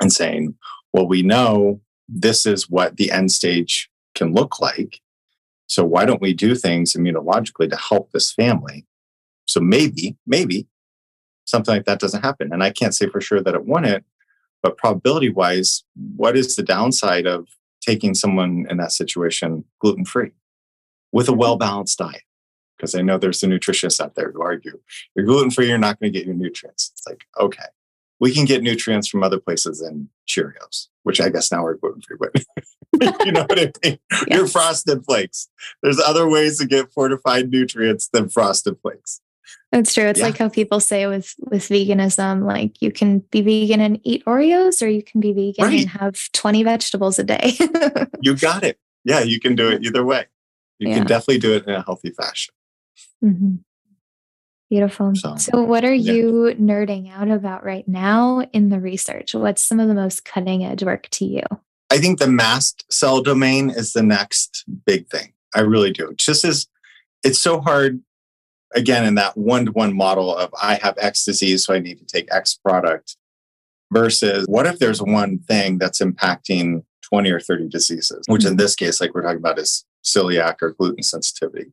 and 0.00 0.12
saying, 0.12 0.54
well, 0.92 1.06
we 1.06 1.22
know 1.22 1.80
this 2.08 2.46
is 2.46 2.68
what 2.70 2.96
the 2.96 3.10
end 3.10 3.32
stage 3.32 3.90
can 4.14 4.32
look 4.32 4.60
like. 4.60 5.00
So 5.66 5.84
why 5.84 6.04
don't 6.04 6.20
we 6.20 6.34
do 6.34 6.54
things 6.54 6.94
immunologically 6.94 7.70
to 7.70 7.76
help 7.76 8.12
this 8.12 8.32
family? 8.32 8.86
So 9.46 9.60
maybe, 9.60 10.16
maybe 10.26 10.66
something 11.46 11.74
like 11.74 11.86
that 11.86 12.00
doesn't 12.00 12.22
happen. 12.22 12.52
And 12.52 12.62
I 12.62 12.70
can't 12.70 12.94
say 12.94 13.08
for 13.08 13.20
sure 13.20 13.42
that 13.42 13.54
it 13.54 13.66
wouldn't, 13.66 14.04
but 14.62 14.76
probability 14.76 15.30
wise, 15.30 15.84
what 16.16 16.36
is 16.36 16.56
the 16.56 16.62
downside 16.62 17.26
of 17.26 17.48
taking 17.80 18.14
someone 18.14 18.66
in 18.70 18.76
that 18.78 18.92
situation 18.92 19.64
gluten 19.80 20.04
free 20.04 20.32
with 21.14 21.28
a 21.28 21.32
well 21.32 21.56
balanced 21.56 21.98
diet? 21.98 22.22
because 22.76 22.94
I 22.94 23.02
know 23.02 23.18
there's 23.18 23.40
the 23.40 23.46
nutritionists 23.46 24.00
out 24.00 24.14
there 24.14 24.30
who 24.30 24.42
argue 24.42 24.78
you're 25.14 25.24
gluten 25.24 25.50
free, 25.50 25.68
you're 25.68 25.78
not 25.78 25.98
going 25.98 26.12
to 26.12 26.18
get 26.18 26.26
your 26.26 26.34
nutrients. 26.34 26.90
It's 26.92 27.06
like, 27.06 27.24
okay, 27.38 27.64
we 28.20 28.32
can 28.32 28.44
get 28.44 28.62
nutrients 28.62 29.08
from 29.08 29.22
other 29.22 29.40
places 29.40 29.80
than 29.80 30.08
Cheerios, 30.28 30.88
which 31.02 31.20
I 31.20 31.28
guess 31.28 31.50
now 31.50 31.64
are 31.64 31.74
gluten 31.74 32.02
free, 32.02 32.16
but 32.18 32.44
you 33.26 33.32
know 33.32 33.42
what 33.42 33.58
I 33.58 33.72
mean? 33.82 33.98
Yes. 34.28 34.38
Your 34.38 34.46
frosted 34.46 35.04
flakes. 35.04 35.48
There's 35.82 35.98
other 35.98 36.28
ways 36.28 36.58
to 36.58 36.66
get 36.66 36.92
fortified 36.92 37.50
nutrients 37.50 38.08
than 38.08 38.28
frosted 38.28 38.78
flakes. 38.80 39.20
That's 39.72 39.92
true. 39.92 40.04
It's 40.04 40.20
yeah. 40.20 40.26
like 40.26 40.38
how 40.38 40.48
people 40.48 40.78
say 40.78 41.06
with 41.06 41.34
with 41.40 41.68
veganism, 41.68 42.46
like 42.46 42.80
you 42.80 42.92
can 42.92 43.18
be 43.30 43.42
vegan 43.42 43.80
and 43.80 44.00
eat 44.04 44.24
Oreos, 44.24 44.82
or 44.82 44.88
you 44.88 45.02
can 45.02 45.20
be 45.20 45.32
vegan 45.32 45.64
right. 45.64 45.80
and 45.80 45.88
have 45.90 46.32
20 46.32 46.62
vegetables 46.62 47.18
a 47.18 47.24
day. 47.24 47.54
you 48.22 48.36
got 48.36 48.62
it. 48.62 48.78
Yeah, 49.04 49.20
you 49.20 49.40
can 49.40 49.56
do 49.56 49.68
it 49.68 49.84
either 49.84 50.04
way. 50.04 50.26
You 50.78 50.88
yeah. 50.88 50.98
can 50.98 51.06
definitely 51.06 51.38
do 51.38 51.54
it 51.54 51.66
in 51.66 51.74
a 51.74 51.82
healthy 51.82 52.10
fashion. 52.10 52.54
Mm-hmm. 53.24 53.54
Beautiful. 54.70 55.14
So, 55.14 55.36
so, 55.36 55.62
what 55.62 55.84
are 55.84 55.94
yeah. 55.94 56.12
you 56.12 56.54
nerding 56.58 57.12
out 57.12 57.30
about 57.30 57.64
right 57.64 57.86
now 57.86 58.40
in 58.52 58.70
the 58.70 58.80
research? 58.80 59.34
What's 59.34 59.62
some 59.62 59.78
of 59.78 59.88
the 59.88 59.94
most 59.94 60.24
cutting 60.24 60.64
edge 60.64 60.82
work 60.82 61.08
to 61.10 61.24
you? 61.24 61.42
I 61.90 61.98
think 61.98 62.18
the 62.18 62.26
mast 62.26 62.84
cell 62.90 63.22
domain 63.22 63.70
is 63.70 63.92
the 63.92 64.02
next 64.02 64.64
big 64.84 65.08
thing. 65.08 65.32
I 65.54 65.60
really 65.60 65.92
do. 65.92 66.12
Just 66.16 66.44
as 66.44 66.66
it's 67.22 67.38
so 67.38 67.60
hard, 67.60 68.00
again, 68.74 69.04
in 69.04 69.14
that 69.14 69.36
one 69.36 69.66
to 69.66 69.72
one 69.72 69.96
model 69.96 70.34
of 70.36 70.52
I 70.60 70.74
have 70.76 70.96
X 70.98 71.24
disease, 71.24 71.64
so 71.64 71.74
I 71.74 71.78
need 71.78 71.98
to 71.98 72.04
take 72.04 72.26
X 72.32 72.54
product, 72.54 73.16
versus 73.92 74.44
what 74.48 74.66
if 74.66 74.78
there's 74.78 75.00
one 75.00 75.38
thing 75.38 75.78
that's 75.78 76.00
impacting 76.00 76.84
20 77.02 77.30
or 77.30 77.38
30 77.38 77.68
diseases, 77.68 78.24
which 78.26 78.44
in 78.44 78.52
mm-hmm. 78.52 78.56
this 78.56 78.74
case, 78.74 79.00
like 79.00 79.14
we're 79.14 79.22
talking 79.22 79.38
about, 79.38 79.58
is 79.58 79.84
celiac 80.04 80.56
or 80.62 80.72
gluten 80.72 81.02
sensitivity 81.02 81.72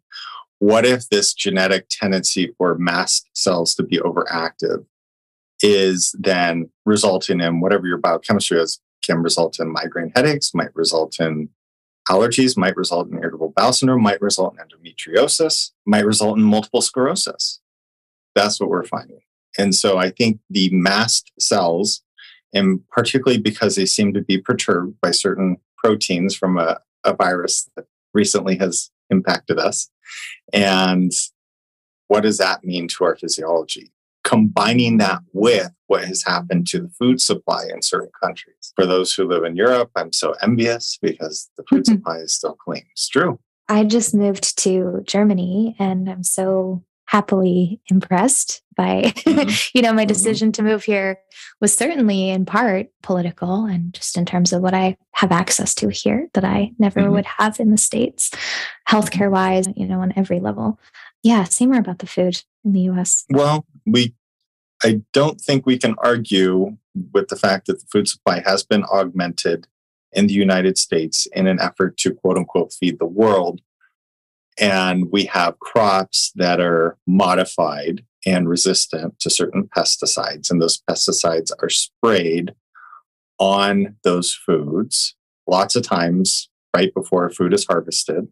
what 0.61 0.85
if 0.85 1.09
this 1.09 1.33
genetic 1.33 1.87
tendency 1.89 2.53
for 2.55 2.77
mast 2.77 3.27
cells 3.33 3.73
to 3.73 3.81
be 3.81 3.97
overactive 3.97 4.85
is 5.63 6.15
then 6.19 6.69
resulting 6.85 7.41
in 7.41 7.59
whatever 7.59 7.87
your 7.87 7.97
biochemistry 7.97 8.59
is 8.59 8.79
can 9.03 9.23
result 9.23 9.59
in 9.59 9.71
migraine 9.71 10.11
headaches, 10.15 10.53
might 10.53 10.75
result 10.75 11.19
in 11.19 11.49
allergies, 12.09 12.55
might 12.55 12.77
result 12.77 13.09
in 13.09 13.17
irritable 13.17 13.53
bowel 13.55 13.73
syndrome, 13.73 14.03
might 14.03 14.21
result 14.21 14.55
in 14.55 14.63
endometriosis, 14.63 15.71
might 15.87 16.05
result 16.05 16.37
in 16.37 16.43
multiple 16.43 16.81
sclerosis. 16.81 17.59
That's 18.35 18.59
what 18.59 18.69
we're 18.69 18.85
finding. 18.85 19.21
And 19.57 19.73
so 19.73 19.97
I 19.97 20.11
think 20.11 20.39
the 20.49 20.69
mast 20.69 21.31
cells, 21.39 22.03
and 22.53 22.87
particularly 22.89 23.41
because 23.41 23.75
they 23.75 23.87
seem 23.87 24.13
to 24.13 24.21
be 24.21 24.37
perturbed 24.37 25.01
by 25.01 25.09
certain 25.09 25.57
proteins 25.77 26.35
from 26.35 26.59
a, 26.59 26.79
a 27.03 27.13
virus 27.13 27.67
that 27.75 27.85
recently 28.13 28.57
has 28.57 28.89
impacted 29.09 29.59
us, 29.59 29.89
and 30.53 31.11
what 32.07 32.23
does 32.23 32.37
that 32.39 32.63
mean 32.63 32.87
to 32.89 33.05
our 33.05 33.15
physiology? 33.15 33.91
Combining 34.23 34.97
that 34.97 35.19
with 35.33 35.71
what 35.87 36.03
has 36.03 36.23
happened 36.23 36.67
to 36.67 36.79
the 36.81 36.89
food 36.89 37.19
supply 37.21 37.65
in 37.73 37.81
certain 37.81 38.11
countries. 38.21 38.73
For 38.75 38.85
those 38.85 39.13
who 39.13 39.27
live 39.27 39.43
in 39.43 39.55
Europe, 39.55 39.91
I'm 39.95 40.13
so 40.13 40.35
envious 40.41 40.97
because 41.01 41.49
the 41.57 41.63
food 41.69 41.83
mm-hmm. 41.83 41.95
supply 41.95 42.17
is 42.17 42.33
still 42.33 42.55
clean. 42.55 42.83
It's 42.91 43.09
true. 43.09 43.39
I 43.67 43.85
just 43.85 44.13
moved 44.13 44.57
to 44.59 45.01
Germany 45.05 45.75
and 45.79 46.09
I'm 46.09 46.23
so 46.23 46.83
happily 47.11 47.81
impressed 47.89 48.61
by 48.77 49.01
mm-hmm. 49.03 49.49
you 49.77 49.81
know 49.81 49.91
my 49.91 50.03
mm-hmm. 50.03 50.07
decision 50.07 50.47
mm-hmm. 50.47 50.65
to 50.65 50.71
move 50.71 50.83
here 50.85 51.19
was 51.59 51.75
certainly 51.75 52.29
in 52.29 52.45
part 52.45 52.87
political 53.03 53.65
and 53.65 53.93
just 53.93 54.17
in 54.17 54.25
terms 54.25 54.53
of 54.53 54.61
what 54.61 54.73
i 54.73 54.95
have 55.11 55.31
access 55.31 55.75
to 55.75 55.89
here 55.89 56.29
that 56.33 56.45
i 56.45 56.71
never 56.79 57.01
mm-hmm. 57.01 57.11
would 57.11 57.25
have 57.25 57.59
in 57.59 57.71
the 57.71 57.77
states 57.77 58.31
healthcare 58.87 59.29
wise 59.29 59.67
you 59.75 59.85
know 59.85 59.99
on 59.99 60.13
every 60.15 60.39
level 60.39 60.79
yeah 61.21 61.43
say 61.43 61.65
more 61.65 61.79
about 61.79 61.99
the 61.99 62.07
food 62.07 62.41
in 62.63 62.71
the 62.71 62.83
us 62.83 63.25
well 63.29 63.65
we 63.85 64.13
I 64.83 65.01
don't 65.13 65.39
think 65.39 65.65
we 65.65 65.77
can 65.77 65.95
argue 65.99 66.77
with 67.13 67.27
the 67.27 67.35
fact 67.35 67.67
that 67.67 67.79
the 67.79 67.85
food 67.91 68.07
supply 68.07 68.41
has 68.45 68.63
been 68.63 68.83
augmented 68.85 69.67
in 70.11 70.27
the 70.27 70.33
United 70.33 70.77
States 70.77 71.27
in 71.33 71.47
an 71.47 71.59
effort 71.59 71.97
to 71.97 72.13
quote 72.13 72.37
unquote 72.37 72.73
feed 72.73 72.99
the 72.99 73.05
world. 73.05 73.61
And 74.59 75.11
we 75.11 75.25
have 75.25 75.59
crops 75.59 76.31
that 76.35 76.59
are 76.59 76.97
modified 77.07 78.03
and 78.25 78.47
resistant 78.47 79.19
to 79.19 79.29
certain 79.29 79.69
pesticides, 79.75 80.51
and 80.51 80.61
those 80.61 80.81
pesticides 80.89 81.51
are 81.61 81.69
sprayed 81.69 82.53
on 83.39 83.95
those 84.03 84.33
foods 84.33 85.15
lots 85.47 85.75
of 85.75 85.83
times 85.83 86.49
right 86.75 86.93
before 86.93 87.29
food 87.29 87.53
is 87.53 87.65
harvested. 87.65 88.27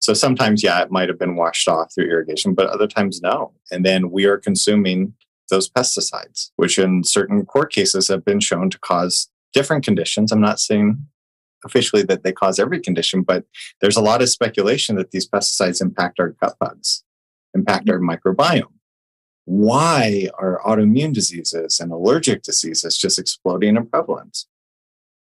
So 0.00 0.14
sometimes, 0.14 0.62
yeah, 0.62 0.82
it 0.82 0.90
might 0.90 1.08
have 1.08 1.18
been 1.18 1.36
washed 1.36 1.68
off 1.68 1.94
through 1.94 2.10
irrigation, 2.10 2.54
but 2.54 2.66
other 2.66 2.88
times, 2.88 3.20
no. 3.22 3.52
And 3.70 3.86
then 3.86 4.10
we 4.10 4.24
are 4.24 4.36
consuming 4.36 5.14
those 5.48 5.70
pesticides, 5.70 6.50
which 6.56 6.78
in 6.78 7.04
certain 7.04 7.46
court 7.46 7.72
cases 7.72 8.08
have 8.08 8.24
been 8.24 8.40
shown 8.40 8.68
to 8.70 8.78
cause 8.80 9.28
different 9.52 9.84
conditions. 9.84 10.32
I'm 10.32 10.40
not 10.40 10.58
saying 10.58 11.06
officially 11.64 12.02
that 12.04 12.22
they 12.22 12.32
cause 12.32 12.58
every 12.58 12.80
condition, 12.80 13.22
but 13.22 13.44
there's 13.80 13.96
a 13.96 14.02
lot 14.02 14.22
of 14.22 14.28
speculation 14.28 14.96
that 14.96 15.10
these 15.10 15.28
pesticides 15.28 15.80
impact 15.80 16.20
our 16.20 16.30
gut 16.30 16.56
bugs, 16.58 17.04
impact 17.54 17.88
our 17.90 17.98
microbiome. 17.98 18.72
Why 19.44 20.28
are 20.38 20.60
autoimmune 20.64 21.12
diseases 21.12 21.80
and 21.80 21.90
allergic 21.90 22.42
diseases 22.42 22.96
just 22.96 23.18
exploding 23.18 23.76
in 23.76 23.86
prevalence? 23.86 24.46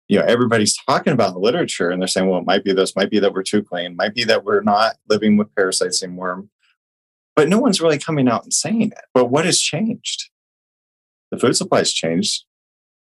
You 0.08 0.18
know, 0.18 0.24
everybody's 0.26 0.76
talking 0.76 1.12
about 1.12 1.34
the 1.34 1.38
literature 1.38 1.90
and 1.90 2.02
they're 2.02 2.08
saying, 2.08 2.28
well, 2.28 2.40
it 2.40 2.46
might 2.46 2.64
be 2.64 2.72
this, 2.72 2.96
might 2.96 3.10
be 3.10 3.20
that 3.20 3.32
we're 3.32 3.44
too 3.44 3.62
clean, 3.62 3.96
might 3.96 4.14
be 4.14 4.24
that 4.24 4.44
we're 4.44 4.62
not 4.62 4.96
living 5.08 5.36
with 5.36 5.54
parasites 5.54 6.02
anymore. 6.02 6.44
But 7.34 7.48
no 7.48 7.58
one's 7.58 7.80
really 7.80 7.98
coming 7.98 8.28
out 8.28 8.42
and 8.42 8.52
saying 8.52 8.90
it. 8.90 9.04
But 9.14 9.30
what 9.30 9.46
has 9.46 9.60
changed? 9.60 10.30
The 11.30 11.38
food 11.38 11.56
supply's 11.56 11.92
changed. 11.92 12.44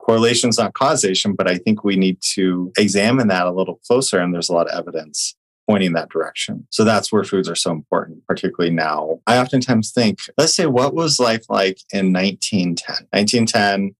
Correlation's 0.09 0.57
not 0.57 0.73
causation, 0.73 1.33
but 1.33 1.47
I 1.47 1.59
think 1.59 1.83
we 1.83 1.95
need 1.95 2.19
to 2.33 2.71
examine 2.79 3.27
that 3.27 3.45
a 3.45 3.51
little 3.51 3.75
closer. 3.85 4.17
And 4.19 4.33
there's 4.33 4.49
a 4.49 4.53
lot 4.53 4.67
of 4.67 4.75
evidence 4.75 5.35
pointing 5.69 5.93
that 5.93 6.09
direction. 6.09 6.65
So 6.71 6.83
that's 6.83 7.11
where 7.11 7.23
foods 7.23 7.47
are 7.47 7.55
so 7.55 7.69
important, 7.69 8.25
particularly 8.25 8.73
now. 8.73 9.19
I 9.27 9.37
oftentimes 9.37 9.91
think, 9.91 10.17
let's 10.35 10.55
say, 10.55 10.65
what 10.65 10.95
was 10.95 11.19
life 11.19 11.45
like 11.47 11.77
in 11.93 12.11
1910? 12.11 13.05
1910, 13.11 13.95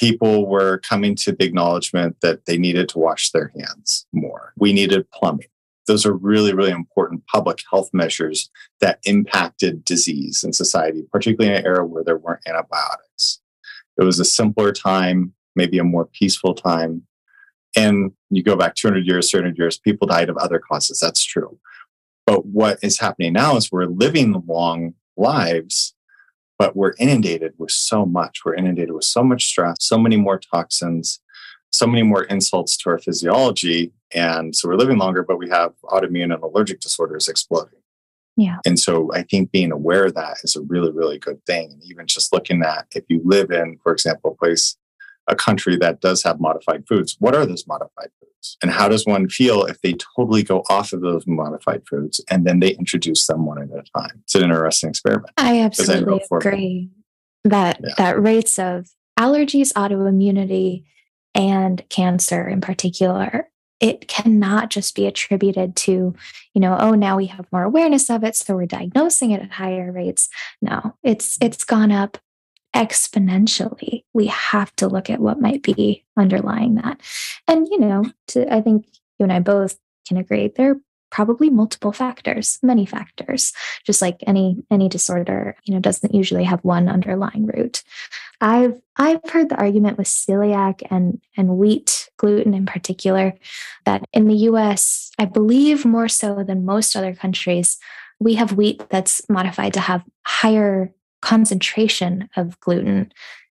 people 0.00 0.48
were 0.48 0.78
coming 0.78 1.14
to 1.14 1.30
the 1.30 1.44
acknowledgement 1.44 2.16
that 2.22 2.46
they 2.46 2.58
needed 2.58 2.88
to 2.88 2.98
wash 2.98 3.30
their 3.30 3.52
hands 3.56 4.04
more. 4.12 4.54
We 4.56 4.72
needed 4.72 5.08
plumbing 5.12 5.46
those 5.86 6.06
are 6.06 6.12
really, 6.12 6.54
really 6.54 6.70
important 6.70 7.26
public 7.26 7.58
health 7.68 7.90
measures 7.92 8.50
that 8.80 9.00
impacted 9.04 9.84
disease 9.84 10.44
in 10.44 10.52
society, 10.52 11.04
particularly 11.10 11.52
in 11.52 11.58
an 11.58 11.66
era 11.66 11.84
where 11.84 12.04
there 12.04 12.18
weren't 12.18 12.46
antibiotics. 12.46 13.40
It 13.98 14.04
was 14.04 14.20
a 14.20 14.24
simpler 14.24 14.72
time, 14.72 15.34
maybe 15.54 15.78
a 15.78 15.84
more 15.84 16.06
peaceful 16.06 16.54
time. 16.54 17.06
And 17.76 18.12
you 18.30 18.42
go 18.42 18.56
back 18.56 18.74
200 18.74 19.06
years, 19.06 19.30
300 19.30 19.56
years, 19.56 19.78
people 19.78 20.06
died 20.06 20.28
of 20.28 20.36
other 20.36 20.58
causes. 20.58 21.00
That's 21.00 21.24
true. 21.24 21.58
But 22.26 22.46
what 22.46 22.78
is 22.82 23.00
happening 23.00 23.32
now 23.32 23.56
is 23.56 23.72
we're 23.72 23.86
living 23.86 24.44
long 24.46 24.94
lives, 25.16 25.94
but 26.58 26.76
we're 26.76 26.94
inundated 26.98 27.54
with 27.58 27.70
so 27.70 28.06
much. 28.06 28.40
We're 28.44 28.54
inundated 28.54 28.92
with 28.92 29.04
so 29.04 29.24
much 29.24 29.46
stress, 29.46 29.76
so 29.80 29.98
many 29.98 30.16
more 30.16 30.38
toxins, 30.38 31.20
so 31.72 31.86
many 31.86 32.02
more 32.02 32.24
insults 32.24 32.76
to 32.78 32.90
our 32.90 32.98
physiology. 32.98 33.92
And 34.14 34.54
so 34.54 34.68
we're 34.68 34.76
living 34.76 34.98
longer, 34.98 35.22
but 35.22 35.38
we 35.38 35.48
have 35.48 35.72
autoimmune 35.84 36.34
and 36.34 36.42
allergic 36.42 36.80
disorders 36.80 37.28
exploding. 37.28 37.80
Yeah. 38.36 38.58
And 38.64 38.78
so 38.78 39.10
I 39.12 39.22
think 39.22 39.50
being 39.50 39.72
aware 39.72 40.06
of 40.06 40.14
that 40.14 40.38
is 40.42 40.56
a 40.56 40.62
really, 40.62 40.90
really 40.90 41.18
good 41.18 41.44
thing. 41.44 41.72
And 41.72 41.82
even 41.84 42.06
just 42.06 42.32
looking 42.32 42.62
at 42.62 42.86
if 42.94 43.04
you 43.08 43.20
live 43.24 43.50
in, 43.50 43.78
for 43.82 43.92
example, 43.92 44.32
a 44.32 44.34
place, 44.34 44.76
a 45.28 45.34
country 45.34 45.76
that 45.76 46.00
does 46.00 46.22
have 46.22 46.40
modified 46.40 46.86
foods, 46.88 47.16
what 47.18 47.34
are 47.34 47.46
those 47.46 47.66
modified 47.66 48.10
foods? 48.20 48.56
And 48.62 48.70
how 48.70 48.88
does 48.88 49.06
one 49.06 49.28
feel 49.28 49.64
if 49.64 49.80
they 49.80 49.94
totally 50.16 50.42
go 50.42 50.64
off 50.68 50.92
of 50.92 51.00
those 51.00 51.26
modified 51.26 51.82
foods 51.88 52.20
and 52.28 52.44
then 52.44 52.60
they 52.60 52.70
introduce 52.70 53.26
them 53.26 53.46
one 53.46 53.62
at 53.62 53.68
a 53.68 53.84
time? 53.98 54.22
It's 54.24 54.34
an 54.34 54.42
interesting 54.42 54.90
experiment. 54.90 55.32
I 55.36 55.60
absolutely 55.60 56.22
agree 56.30 56.90
that 57.44 57.80
yeah. 57.82 57.94
that 57.98 58.20
rates 58.20 58.58
of 58.58 58.88
allergies, 59.18 59.72
autoimmunity, 59.74 60.84
and 61.34 61.88
cancer 61.88 62.46
in 62.46 62.60
particular 62.60 63.48
it 63.82 64.06
cannot 64.06 64.70
just 64.70 64.94
be 64.94 65.06
attributed 65.06 65.74
to 65.74 66.14
you 66.54 66.60
know 66.60 66.76
oh 66.78 66.92
now 66.92 67.16
we 67.16 67.26
have 67.26 67.46
more 67.52 67.64
awareness 67.64 68.08
of 68.10 68.22
it 68.22 68.36
so 68.36 68.54
we're 68.54 68.66
diagnosing 68.66 69.32
it 69.32 69.42
at 69.42 69.50
higher 69.50 69.90
rates 69.90 70.28
no 70.60 70.94
it's 71.02 71.38
it's 71.40 71.64
gone 71.64 71.90
up 71.90 72.18
exponentially 72.74 74.04
we 74.14 74.26
have 74.26 74.74
to 74.76 74.88
look 74.88 75.10
at 75.10 75.20
what 75.20 75.40
might 75.40 75.62
be 75.62 76.04
underlying 76.16 76.76
that. 76.76 77.00
And 77.46 77.68
you 77.68 77.78
know 77.78 78.04
to 78.28 78.52
i 78.52 78.60
think 78.60 78.86
you 79.18 79.24
and 79.24 79.32
i 79.32 79.40
both 79.40 79.78
can 80.06 80.16
agree 80.16 80.48
there 80.48 80.72
are 80.72 80.80
probably 81.10 81.50
multiple 81.50 81.92
factors 81.92 82.58
many 82.62 82.86
factors 82.86 83.52
just 83.84 84.00
like 84.00 84.16
any 84.26 84.56
any 84.70 84.88
disorder 84.88 85.54
you 85.64 85.74
know 85.74 85.80
doesn't 85.80 86.14
usually 86.14 86.44
have 86.44 86.60
one 86.64 86.88
underlying 86.88 87.46
root. 87.46 87.82
I've 88.40 88.80
i've 88.96 89.20
heard 89.30 89.50
the 89.50 89.56
argument 89.56 89.98
with 89.98 90.06
celiac 90.06 90.82
and 90.90 91.20
and 91.36 91.58
wheat 91.58 92.08
gluten 92.16 92.54
in 92.54 92.66
particular 92.66 93.34
that 93.84 94.04
in 94.12 94.26
the 94.26 94.34
us 94.34 95.10
i 95.18 95.26
believe 95.26 95.84
more 95.84 96.08
so 96.08 96.42
than 96.42 96.64
most 96.64 96.96
other 96.96 97.14
countries 97.14 97.78
we 98.18 98.34
have 98.34 98.52
wheat 98.52 98.88
that's 98.88 99.28
modified 99.28 99.74
to 99.74 99.80
have 99.80 100.02
higher 100.24 100.92
concentration 101.22 102.28
of 102.36 102.60
gluten 102.60 103.12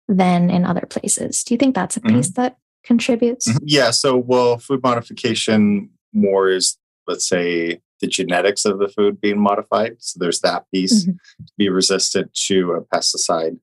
than 0.07 0.49
in 0.49 0.65
other 0.65 0.85
places 0.89 1.43
do 1.43 1.53
you 1.53 1.57
think 1.57 1.75
that's 1.75 1.97
a 1.97 2.01
piece 2.01 2.29
mm-hmm. 2.29 2.41
that 2.41 2.57
contributes 2.83 3.47
mm-hmm. 3.47 3.57
yeah 3.63 3.91
so 3.91 4.17
well 4.17 4.57
food 4.57 4.81
modification 4.81 5.89
more 6.13 6.49
is 6.49 6.77
let's 7.07 7.27
say, 7.27 7.81
the 7.99 8.07
genetics 8.07 8.65
of 8.65 8.77
the 8.77 8.87
food 8.87 9.19
being 9.19 9.39
modified. 9.39 9.95
So 9.99 10.19
there's 10.19 10.41
that 10.41 10.65
piece 10.71 11.03
mm-hmm. 11.03 11.45
to 11.45 11.53
be 11.57 11.69
resistant 11.69 12.33
to 12.47 12.73
a 12.73 12.81
pesticide. 12.81 13.57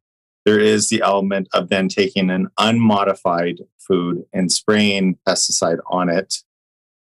There 0.44 0.58
is 0.58 0.88
the 0.88 1.02
element 1.02 1.48
of 1.54 1.68
then 1.68 1.88
taking 1.88 2.30
an 2.30 2.48
unmodified 2.58 3.60
food 3.78 4.24
and 4.32 4.50
spraying 4.50 5.18
pesticide 5.26 5.78
on 5.86 6.08
it 6.08 6.42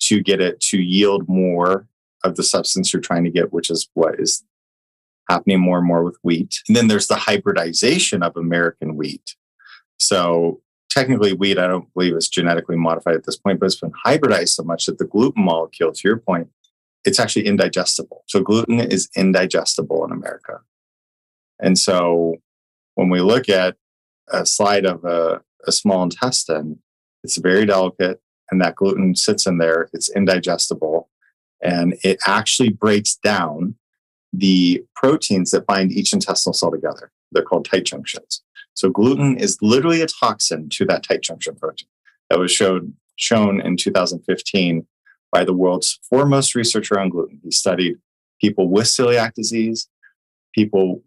to 0.02 0.22
get 0.22 0.40
it 0.40 0.60
to 0.60 0.78
yield 0.78 1.28
more 1.28 1.88
of 2.24 2.36
the 2.36 2.44
substance 2.44 2.94
you're 2.94 3.02
trying 3.02 3.24
to 3.24 3.32
get, 3.32 3.52
which 3.52 3.70
is 3.70 3.90
what 3.94 4.20
is 4.20 4.44
happening 5.30 5.60
more 5.60 5.78
and 5.78 5.88
more 5.88 6.04
with 6.04 6.18
wheat. 6.24 6.62
And 6.68 6.76
then 6.76 6.88
there's 6.88 7.08
the 7.08 7.16
hybridization 7.16 8.24
of 8.24 8.36
American 8.38 8.96
wheat. 8.96 9.36
So 9.98 10.62
technically 10.90 11.34
wheat, 11.34 11.58
I 11.58 11.68
don't 11.68 11.92
believe 11.94 12.16
is 12.16 12.30
genetically 12.30 12.76
modified 12.76 13.16
at 13.16 13.26
this 13.26 13.38
point, 13.38 13.60
but 13.60 13.68
it's 13.68 13.80
been 13.80 13.94
hybridized 14.06 14.50
so 14.50 14.64
much 14.64 14.86
that 14.86 14.98
the 14.98 15.06
gluten 15.06 15.44
molecule, 15.44 15.92
to 15.92 16.08
your 16.08 16.18
point, 16.18 16.50
it's 17.04 17.20
actually 17.20 17.46
indigestible. 17.46 18.24
So 18.28 18.42
gluten 18.42 18.80
is 18.80 19.10
indigestible 19.16 20.06
in 20.06 20.12
America. 20.12 20.62
And 21.60 21.78
so 21.78 22.38
when 22.96 23.10
we 23.10 23.22
look 23.22 23.50
at 23.50 23.76
a 24.30 24.46
slide 24.46 24.86
of 24.86 25.06
a, 25.06 25.42
a 25.68 25.72
small 25.72 26.04
intestine, 26.04 26.80
it's 27.24 27.38
very 27.38 27.66
delicate 27.66 28.22
and 28.52 28.62
that 28.62 28.76
gluten 28.76 29.16
sits 29.16 29.46
in 29.46 29.58
there, 29.58 29.90
it's 29.94 30.10
indigestible, 30.10 31.10
and 31.62 31.96
it 32.04 32.20
actually 32.26 32.70
breaks 32.70 33.16
down 33.16 33.76
the 34.40 34.84
proteins 34.96 35.52
that 35.52 35.66
bind 35.66 35.92
each 35.92 36.14
intestinal 36.14 36.54
cell 36.54 36.72
together. 36.72 37.12
They're 37.32 37.44
called 37.44 37.66
tight 37.66 37.86
junctions. 37.86 38.42
So 38.74 38.90
gluten 38.90 39.36
mm. 39.36 39.42
is 39.42 39.58
literally 39.62 40.02
a 40.02 40.08
toxin 40.08 40.70
to 40.70 40.86
that 40.86 41.04
tight 41.04 41.22
junction 41.22 41.56
protein 41.56 41.88
that 42.30 42.40
was 42.40 42.52
showed, 42.52 42.94
shown 43.16 43.62
in 43.62 43.78
2015 43.78 44.86
by 45.32 45.44
the 45.44 45.54
world's 45.54 46.00
foremost 46.10 46.56
researcher 46.56 47.00
on 47.00 47.10
gluten. 47.10 47.40
He 47.44 47.52
studied 47.52 47.98
people 48.42 48.70
with 48.70 48.86
celiac 48.86 49.34
disease, 49.34 49.88
people 50.54 51.02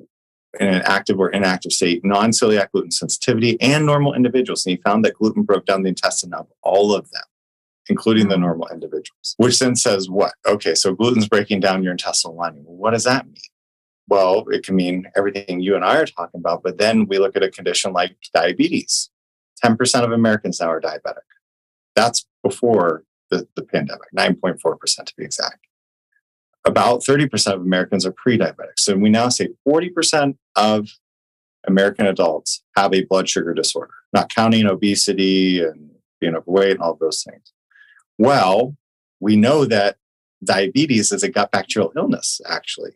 in 0.59 0.67
an 0.67 0.83
active 0.85 1.19
or 1.21 1.31
inactive 1.31 1.73
state, 1.73 2.05
non 2.05 2.31
celiac 2.31 2.71
gluten 2.71 2.91
sensitivity, 2.91 3.61
and 3.61 3.85
normal 3.85 4.15
individuals. 4.15 4.65
And 4.67 4.77
he 4.77 4.83
found 4.83 5.05
that 5.05 5.15
gluten 5.15 5.43
broke 5.43 5.67
down 5.67 5.83
the 5.83 5.91
intestine 5.91 6.33
of 6.33 6.47
all 6.63 6.95
of 6.95 7.11
them, 7.11 7.23
including 7.89 8.29
the 8.29 8.37
normal 8.37 8.69
individuals, 8.69 9.35
which 9.39 9.59
then 9.59 9.77
says 9.77 10.09
what? 10.09 10.35
Okay, 10.47 10.75
so 10.75 10.95
gluten's 10.95 11.29
breaking 11.29 11.61
down 11.61 11.83
your 11.83 11.93
intestinal 11.93 12.37
lining. 12.37 12.63
what 12.65 12.93
does 12.93 13.05
that 13.05 13.27
mean? 13.27 13.37
Well, 14.09 14.47
it 14.49 14.65
can 14.65 14.75
mean 14.77 15.07
everything 15.17 15.61
you 15.61 15.75
and 15.75 15.85
I 15.85 15.99
are 15.99 16.07
talking 16.07 16.41
about, 16.41 16.63
but 16.63 16.79
then 16.79 17.07
we 17.07 17.19
look 17.19 17.37
at 17.37 17.43
a 17.43 17.51
condition 17.51 17.93
like 17.93 18.17
diabetes. 18.33 19.11
10% 19.63 20.05
of 20.05 20.13
Americans 20.13 20.61
now 20.61 20.71
are 20.71 20.81
diabetic. 20.81 21.27
That's 21.95 22.27
before 22.43 23.05
the, 23.31 23.47
the 23.57 23.63
pandemic, 23.63 24.09
9.4% 24.17 25.05
to 25.05 25.15
be 25.17 25.25
exact. 25.25 25.67
About 26.65 27.01
30% 27.01 27.55
of 27.55 27.61
Americans 27.61 28.07
are 28.07 28.13
pre 28.13 28.39
diabetic. 28.39 28.79
So 28.79 28.97
we 28.97 29.11
now 29.11 29.29
say 29.29 29.49
40% 29.67 30.37
of 30.57 30.89
American 31.67 32.07
adults 32.07 32.63
have 32.77 32.95
a 32.95 33.05
blood 33.05 33.29
sugar 33.29 33.53
disorder, 33.53 33.95
not 34.13 34.33
counting 34.35 34.67
obesity 34.67 35.63
and 35.63 35.91
being 36.21 36.35
overweight 36.35 36.73
and 36.73 36.81
all 36.81 36.97
those 37.01 37.23
things. 37.23 37.53
Well, 38.19 38.77
we 39.21 39.37
know 39.37 39.65
that 39.65 39.97
diabetes 40.45 41.13
is 41.13 41.23
a 41.23 41.31
gut 41.31 41.51
bacterial 41.51 41.93
illness, 41.97 42.41
actually. 42.49 42.93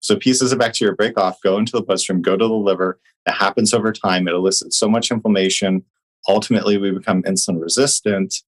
So 0.00 0.16
pieces 0.16 0.52
of 0.52 0.58
bacteria 0.58 0.94
break 0.94 1.18
off, 1.18 1.40
go 1.42 1.58
into 1.58 1.72
the 1.72 1.82
bloodstream, 1.82 2.22
go 2.22 2.36
to 2.36 2.46
the 2.46 2.54
liver. 2.54 3.00
That 3.24 3.36
happens 3.36 3.74
over 3.74 3.92
time. 3.92 4.28
It 4.28 4.34
elicits 4.34 4.76
so 4.76 4.88
much 4.88 5.10
inflammation. 5.10 5.84
Ultimately, 6.28 6.78
we 6.78 6.90
become 6.90 7.22
insulin 7.22 7.60
resistant, 7.60 8.42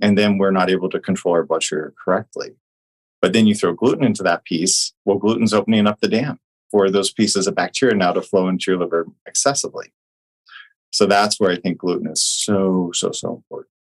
and 0.00 0.18
then 0.18 0.38
we're 0.38 0.50
not 0.50 0.70
able 0.70 0.88
to 0.90 1.00
control 1.00 1.34
our 1.34 1.44
blood 1.44 1.62
sugar 1.62 1.94
correctly. 2.02 2.50
But 3.20 3.32
then 3.32 3.46
you 3.46 3.54
throw 3.54 3.72
gluten 3.74 4.04
into 4.04 4.22
that 4.24 4.44
piece. 4.44 4.92
Well, 5.04 5.18
gluten's 5.18 5.54
opening 5.54 5.86
up 5.86 6.00
the 6.00 6.08
dam 6.08 6.40
for 6.70 6.90
those 6.90 7.12
pieces 7.12 7.46
of 7.46 7.54
bacteria 7.54 7.94
now 7.94 8.12
to 8.12 8.22
flow 8.22 8.48
into 8.48 8.70
your 8.72 8.80
liver 8.80 9.06
excessively. 9.26 9.92
So 10.90 11.06
that's 11.06 11.40
where 11.40 11.50
I 11.50 11.56
think 11.56 11.78
gluten 11.78 12.08
is 12.08 12.22
so, 12.22 12.90
so, 12.92 13.12
so 13.12 13.36
important. 13.36 13.73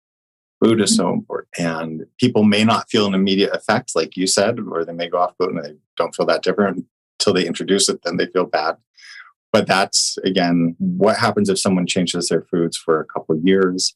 Food 0.63 0.81
is 0.81 0.95
so 0.95 1.05
mm-hmm. 1.05 1.19
important. 1.19 1.49
And 1.57 2.05
people 2.19 2.43
may 2.43 2.63
not 2.63 2.89
feel 2.89 3.05
an 3.05 3.13
immediate 3.13 3.53
effect, 3.53 3.95
like 3.95 4.15
you 4.15 4.27
said, 4.27 4.59
or 4.59 4.85
they 4.85 4.93
may 4.93 5.09
go 5.09 5.17
off 5.17 5.37
gluten 5.37 5.57
and 5.57 5.65
they 5.65 5.73
don't 5.97 6.15
feel 6.15 6.25
that 6.27 6.43
different 6.43 6.85
until 7.19 7.33
they 7.33 7.45
introduce 7.45 7.89
it, 7.89 8.01
then 8.03 8.17
they 8.17 8.27
feel 8.27 8.45
bad. 8.45 8.77
But 9.51 9.67
that's 9.67 10.17
again, 10.23 10.75
what 10.79 11.17
happens 11.17 11.49
if 11.49 11.59
someone 11.59 11.85
changes 11.85 12.29
their 12.29 12.41
foods 12.41 12.77
for 12.77 12.99
a 12.99 13.05
couple 13.05 13.35
of 13.35 13.45
years, 13.45 13.95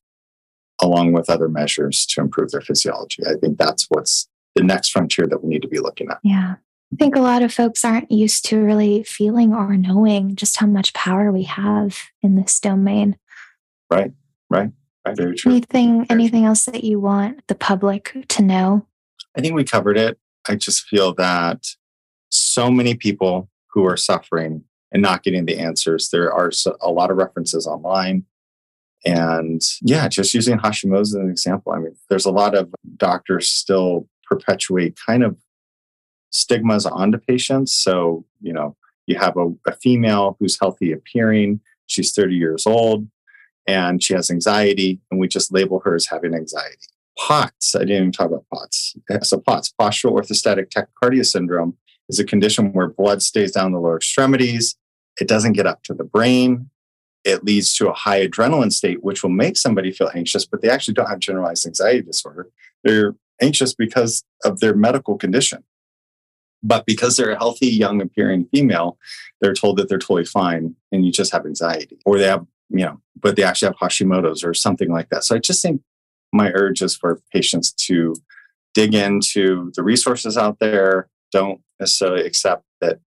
along 0.82 1.14
with 1.14 1.30
other 1.30 1.50
measures 1.50 2.06
to 2.08 2.22
improve 2.22 2.52
their 2.52 2.62
physiology? 2.62 3.26
I 3.26 3.36
think 3.36 3.58
that's 3.58 3.88
what's 3.90 4.28
the 4.56 4.64
next 4.64 4.90
frontier 4.90 5.26
that 5.28 5.44
we 5.44 5.50
need 5.50 5.62
to 5.62 5.68
be 5.68 5.80
looking 5.80 6.10
at. 6.10 6.20
Yeah. 6.24 6.56
I 6.94 6.96
think 6.96 7.16
a 7.16 7.22
lot 7.22 7.44
of 7.44 7.54
folks 7.54 7.84
aren't 7.84 8.12
used 8.12 8.46
to 8.46 8.60
really 8.60 9.04
feeling 9.04 9.54
or 9.54 9.76
knowing 9.76 10.36
just 10.36 10.58
how 10.58 10.68
much 10.68 10.94
power 10.94 11.32
we 11.32 11.44
have 11.44 11.98
in 12.22 12.36
this 12.36 12.60
domain. 12.60 13.18
Right, 13.90 14.14
right. 14.50 14.72
Very 15.16 15.36
true. 15.36 15.52
Anything, 15.52 16.06
anything 16.10 16.46
else 16.46 16.66
that 16.66 16.84
you 16.84 17.00
want 17.00 17.46
the 17.48 17.56
public 17.56 18.26
to 18.30 18.44
know? 18.44 18.86
I 19.38 19.42
think 19.42 19.54
we 19.54 19.64
covered 19.64 19.98
it. 19.98 20.18
I 20.48 20.56
just 20.56 20.86
feel 20.86 21.14
that 21.16 21.66
so 22.30 22.70
many 22.72 22.96
people 22.96 23.50
who 23.68 23.86
are 23.86 23.98
suffering 23.98 24.64
and 24.92 25.02
not 25.02 25.24
getting 25.24 25.46
the 25.46 25.60
answers. 25.60 26.10
There 26.10 26.32
are 26.34 26.52
a 26.82 26.92
lot 26.92 27.12
of 27.12 27.18
references 27.18 27.68
online. 27.68 28.26
And 29.06 29.62
yeah, 29.82 30.08
just 30.08 30.34
using 30.34 30.58
Hashimoto's 30.58 31.10
as 31.10 31.22
an 31.22 31.30
example. 31.30 31.72
I 31.72 31.80
mean, 31.80 31.96
there's 32.10 32.26
a 32.26 32.32
lot 32.32 32.56
of 32.56 32.74
doctors 32.98 33.48
still 33.48 34.08
perpetuate 34.24 34.98
kind 35.06 35.24
of 35.24 35.38
stigmas 36.32 36.86
onto 36.86 37.18
patients. 37.18 37.74
So, 37.74 38.26
you 38.42 38.54
know, 38.54 38.76
you 39.06 39.18
have 39.18 39.38
a, 39.38 39.54
a 39.66 39.74
female 39.74 40.36
who's 40.40 40.60
healthy 40.60 40.92
appearing, 40.92 41.62
she's 41.86 42.12
30 42.14 42.36
years 42.36 42.66
old, 42.66 43.08
and 43.68 44.02
she 44.02 44.14
has 44.14 44.32
anxiety, 44.32 45.00
and 45.12 45.20
we 45.20 45.28
just 45.28 45.52
label 45.52 45.80
her 45.82 45.94
as 45.94 46.08
having 46.08 46.34
anxiety. 46.34 46.88
POTS, 47.20 47.76
I 47.76 47.80
didn't 47.80 47.96
even 47.98 48.12
talk 48.12 48.28
about 48.28 48.46
POTS. 48.54 48.96
So, 49.24 49.40
POTS, 49.40 49.74
postural 49.80 50.14
orthostatic 50.14 50.70
tachycardia 50.70 51.26
syndrome, 51.26 51.78
is 52.10 52.20
a 52.20 52.24
condition 52.24 52.72
where 52.74 52.88
blood 52.88 53.22
stays 53.22 53.52
down 53.52 53.74
the 53.74 53.80
lower 53.80 53.98
extremities. 53.98 54.76
It 55.20 55.28
doesn't 55.28 55.54
get 55.54 55.68
up 55.68 55.84
to 55.84 55.94
the 55.94 56.04
brain. 56.04 56.70
It 57.24 57.44
leads 57.44 57.76
to 57.76 57.90
a 57.90 57.94
high 57.94 58.26
adrenaline 58.26 58.72
state, 58.72 59.04
which 59.04 59.24
will 59.24 59.32
make 59.32 59.58
somebody 59.58 59.92
feel 59.92 60.10
anxious, 60.16 60.46
but 60.46 60.62
they 60.62 60.70
actually 60.70 60.94
don't 60.94 61.10
have 61.10 61.20
generalized 61.20 61.66
anxiety 61.66 62.04
disorder. 62.04 62.50
They're 62.84 63.16
anxious 63.42 63.74
because 63.74 64.24
of 64.46 64.60
their 64.60 64.76
medical 64.76 65.18
condition. 65.18 65.64
But 66.64 66.86
because 66.86 67.18
they're 67.18 67.32
a 67.32 67.38
healthy, 67.38 67.68
young 67.68 68.02
appearing 68.02 68.48
female, 68.54 68.98
they're 69.42 69.54
told 69.54 69.78
that 69.78 69.90
they're 69.90 70.00
totally 70.00 70.26
fine 70.26 70.76
and 70.92 71.06
you 71.06 71.12
just 71.12 71.32
have 71.32 71.46
anxiety. 71.46 71.98
Or 72.06 72.18
they 72.18 72.28
have, 72.28 72.46
you 72.70 72.86
know, 72.86 73.02
but 73.20 73.36
they 73.36 73.44
actually 73.44 73.68
have 73.68 73.78
Hashimoto's 73.78 74.44
or 74.44 74.54
something 74.54 74.92
like 74.92 75.10
that. 75.10 75.24
So 75.24 75.36
I 75.36 75.40
just 75.40 75.62
think 75.62 75.82
my 76.34 76.52
urge 76.54 76.82
is 76.82 76.96
for 76.96 77.22
patients 77.32 77.72
to 77.74 78.16
dig 78.74 78.94
into 78.94 79.72
the 79.76 79.84
resources 79.84 80.38
out 80.38 80.60
there. 80.60 81.08
Don't 81.32 81.62
necessarily 81.80 82.26
accept 82.26 82.64
that 82.82 83.00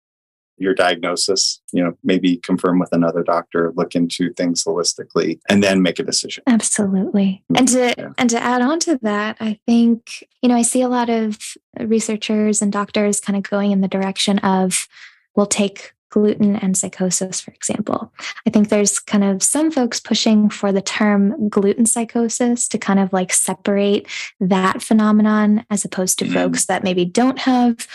your 0.60 0.74
diagnosis, 0.74 1.60
you 1.72 1.82
know, 1.82 1.96
maybe 2.04 2.36
confirm 2.36 2.78
with 2.78 2.90
another 2.92 3.22
doctor, 3.22 3.72
look 3.76 3.94
into 3.94 4.32
things 4.34 4.62
holistically, 4.62 5.40
and 5.48 5.62
then 5.62 5.80
make 5.80 5.98
a 5.98 6.02
decision. 6.02 6.42
Absolutely. 6.46 7.42
And 7.56 7.66
to 7.68 7.94
yeah. 7.96 8.10
and 8.18 8.28
to 8.30 8.38
add 8.38 8.60
on 8.60 8.78
to 8.80 8.98
that, 9.02 9.38
I 9.40 9.58
think, 9.66 10.22
you 10.42 10.50
know, 10.50 10.56
I 10.56 10.62
see 10.62 10.82
a 10.82 10.88
lot 10.88 11.08
of 11.08 11.38
researchers 11.80 12.60
and 12.60 12.70
doctors 12.70 13.20
kind 13.20 13.38
of 13.38 13.42
going 13.42 13.70
in 13.70 13.80
the 13.80 13.88
direction 13.88 14.38
of 14.40 14.86
we'll 15.34 15.46
take 15.46 15.94
gluten 16.10 16.56
and 16.56 16.76
psychosis, 16.76 17.40
for 17.40 17.52
example. 17.52 18.12
I 18.46 18.50
think 18.50 18.68
there's 18.68 18.98
kind 18.98 19.24
of 19.24 19.42
some 19.42 19.70
folks 19.70 20.00
pushing 20.00 20.50
for 20.50 20.72
the 20.72 20.82
term 20.82 21.48
gluten 21.48 21.86
psychosis 21.86 22.68
to 22.68 22.78
kind 22.78 22.98
of 22.98 23.12
like 23.12 23.32
separate 23.32 24.06
that 24.40 24.82
phenomenon 24.82 25.64
as 25.70 25.84
opposed 25.84 26.18
to 26.18 26.24
mm-hmm. 26.24 26.34
folks 26.34 26.66
that 26.66 26.84
maybe 26.84 27.04
don't 27.04 27.38
have 27.38 27.86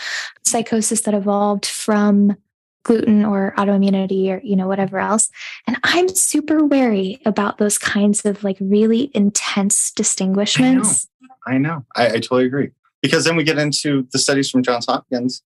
psychosis 0.44 1.02
that 1.02 1.14
evolved 1.14 1.66
from 1.66 2.36
gluten 2.84 3.24
or 3.24 3.52
autoimmunity 3.58 4.28
or 4.28 4.40
you 4.44 4.54
know 4.54 4.68
whatever 4.68 5.00
else 5.00 5.28
and 5.66 5.76
i'm 5.82 6.08
super 6.08 6.64
wary 6.64 7.20
about 7.26 7.58
those 7.58 7.78
kinds 7.78 8.24
of 8.24 8.44
like 8.44 8.56
really 8.60 9.10
intense 9.12 9.90
distinguishments 9.90 11.08
i 11.48 11.58
know 11.58 11.58
i, 11.58 11.58
know. 11.58 11.84
I, 11.96 12.06
I 12.06 12.20
totally 12.20 12.44
agree 12.44 12.70
because 13.02 13.24
then 13.24 13.34
we 13.34 13.42
get 13.42 13.58
into 13.58 14.06
the 14.12 14.20
studies 14.20 14.48
from 14.48 14.62
johns 14.62 14.86
hopkins 14.86 15.42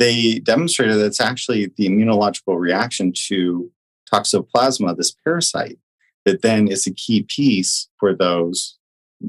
they 0.00 0.40
demonstrated 0.40 0.96
that 0.96 1.06
it's 1.06 1.20
actually 1.20 1.70
the 1.76 1.88
immunological 1.88 2.58
reaction 2.58 3.12
to 3.28 3.70
toxoplasma 4.12 4.96
this 4.96 5.14
parasite 5.24 5.78
that 6.24 6.42
then 6.42 6.66
is 6.66 6.88
a 6.88 6.92
key 6.92 7.22
piece 7.22 7.88
for 8.00 8.12
those 8.12 8.76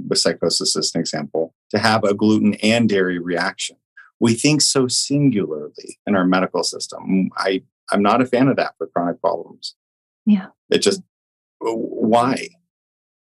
with 0.07 0.17
psychosis 0.17 0.75
as 0.75 0.95
an 0.95 1.01
example 1.01 1.53
to 1.69 1.77
have 1.77 2.03
a 2.03 2.15
gluten 2.15 2.55
and 2.55 2.89
dairy 2.89 3.19
reaction 3.19 3.77
we 4.21 4.35
think 4.35 4.61
so 4.61 4.87
singularly 4.87 5.99
in 6.05 6.15
our 6.15 6.25
medical 6.25 6.63
system. 6.63 7.31
I, 7.35 7.63
I'm 7.91 8.03
not 8.03 8.21
a 8.21 8.25
fan 8.25 8.47
of 8.47 8.55
that 8.57 8.75
for 8.77 8.85
chronic 8.85 9.19
problems. 9.19 9.75
Yeah. 10.27 10.47
It 10.69 10.77
just, 10.77 11.01
why? 11.59 12.49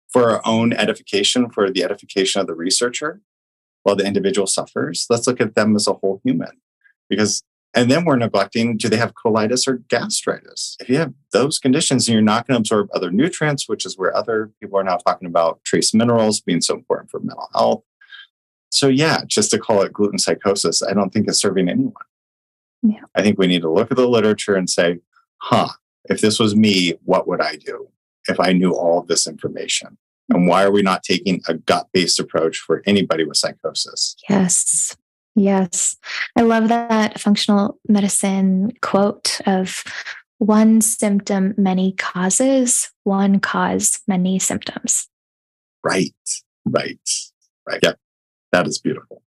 For 0.09 0.29
our 0.29 0.41
own 0.45 0.73
edification, 0.73 1.49
for 1.49 1.71
the 1.71 1.85
edification 1.85 2.41
of 2.41 2.47
the 2.47 2.53
researcher, 2.53 3.21
while 3.83 3.95
the 3.95 4.05
individual 4.05 4.45
suffers, 4.45 5.07
let's 5.09 5.25
look 5.25 5.39
at 5.39 5.55
them 5.55 5.73
as 5.77 5.87
a 5.87 5.93
whole 5.93 6.19
human. 6.25 6.51
Because, 7.15 7.43
and 7.73 7.89
then 7.89 8.05
we're 8.05 8.17
neglecting 8.17 8.77
do 8.77 8.89
they 8.89 8.97
have 8.97 9.13
colitis 9.13 9.67
or 9.67 9.77
gastritis? 9.89 10.77
If 10.79 10.89
you 10.89 10.97
have 10.97 11.13
those 11.31 11.59
conditions 11.59 12.07
and 12.07 12.13
you're 12.13 12.21
not 12.21 12.47
going 12.47 12.55
to 12.55 12.59
absorb 12.59 12.89
other 12.93 13.11
nutrients, 13.11 13.67
which 13.67 13.85
is 13.85 13.97
where 13.97 14.15
other 14.15 14.51
people 14.59 14.77
are 14.77 14.83
now 14.83 14.97
talking 14.97 15.27
about 15.27 15.63
trace 15.63 15.93
minerals 15.93 16.41
being 16.41 16.61
so 16.61 16.75
important 16.75 17.09
for 17.09 17.19
mental 17.19 17.49
health, 17.53 17.83
so 18.73 18.87
yeah, 18.87 19.21
just 19.27 19.51
to 19.51 19.59
call 19.59 19.83
it 19.83 19.93
gluten 19.93 20.17
psychosis, 20.17 20.81
I 20.81 20.93
don't 20.93 21.11
think 21.11 21.29
is 21.29 21.39
serving 21.39 21.69
anyone. 21.69 21.93
Yeah. 22.81 23.01
I 23.15 23.21
think 23.21 23.37
we 23.37 23.47
need 23.47 23.61
to 23.61 23.69
look 23.69 23.91
at 23.91 23.97
the 23.97 24.07
literature 24.07 24.55
and 24.55 24.69
say, 24.69 24.99
huh, 25.37 25.69
if 26.05 26.21
this 26.21 26.39
was 26.39 26.55
me, 26.55 26.95
what 27.05 27.27
would 27.27 27.39
I 27.39 27.55
do 27.55 27.87
if 28.27 28.39
I 28.39 28.51
knew 28.51 28.71
all 28.71 28.99
of 28.99 29.07
this 29.07 29.27
information? 29.27 29.97
And 30.29 30.47
why 30.47 30.63
are 30.63 30.71
we 30.71 30.81
not 30.81 31.03
taking 31.03 31.41
a 31.47 31.53
gut 31.53 31.87
based 31.93 32.19
approach 32.19 32.57
for 32.57 32.81
anybody 32.85 33.25
with 33.25 33.37
psychosis? 33.37 34.15
Yes. 34.29 34.97
Yes. 35.35 35.97
I 36.35 36.41
love 36.41 36.67
that 36.69 37.19
functional 37.19 37.79
medicine 37.87 38.71
quote 38.81 39.41
of 39.45 39.83
one 40.37 40.81
symptom, 40.81 41.55
many 41.57 41.93
causes, 41.93 42.91
one 43.03 43.39
cause, 43.39 44.01
many 44.07 44.39
symptoms. 44.39 45.07
Right. 45.83 46.13
Right. 46.65 47.09
Right. 47.67 47.79
Yep. 47.81 47.97
That 48.51 48.67
is 48.67 48.79
beautiful. 48.79 49.21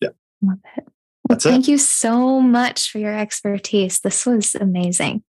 Yeah. 0.00 0.10
Love 0.42 0.58
it. 0.76 0.86
That's 1.28 1.44
Thank 1.44 1.68
it. 1.68 1.72
you 1.72 1.78
so 1.78 2.40
much 2.40 2.90
for 2.90 2.98
your 2.98 3.16
expertise. 3.16 4.00
This 4.00 4.24
was 4.24 4.54
amazing. 4.54 5.22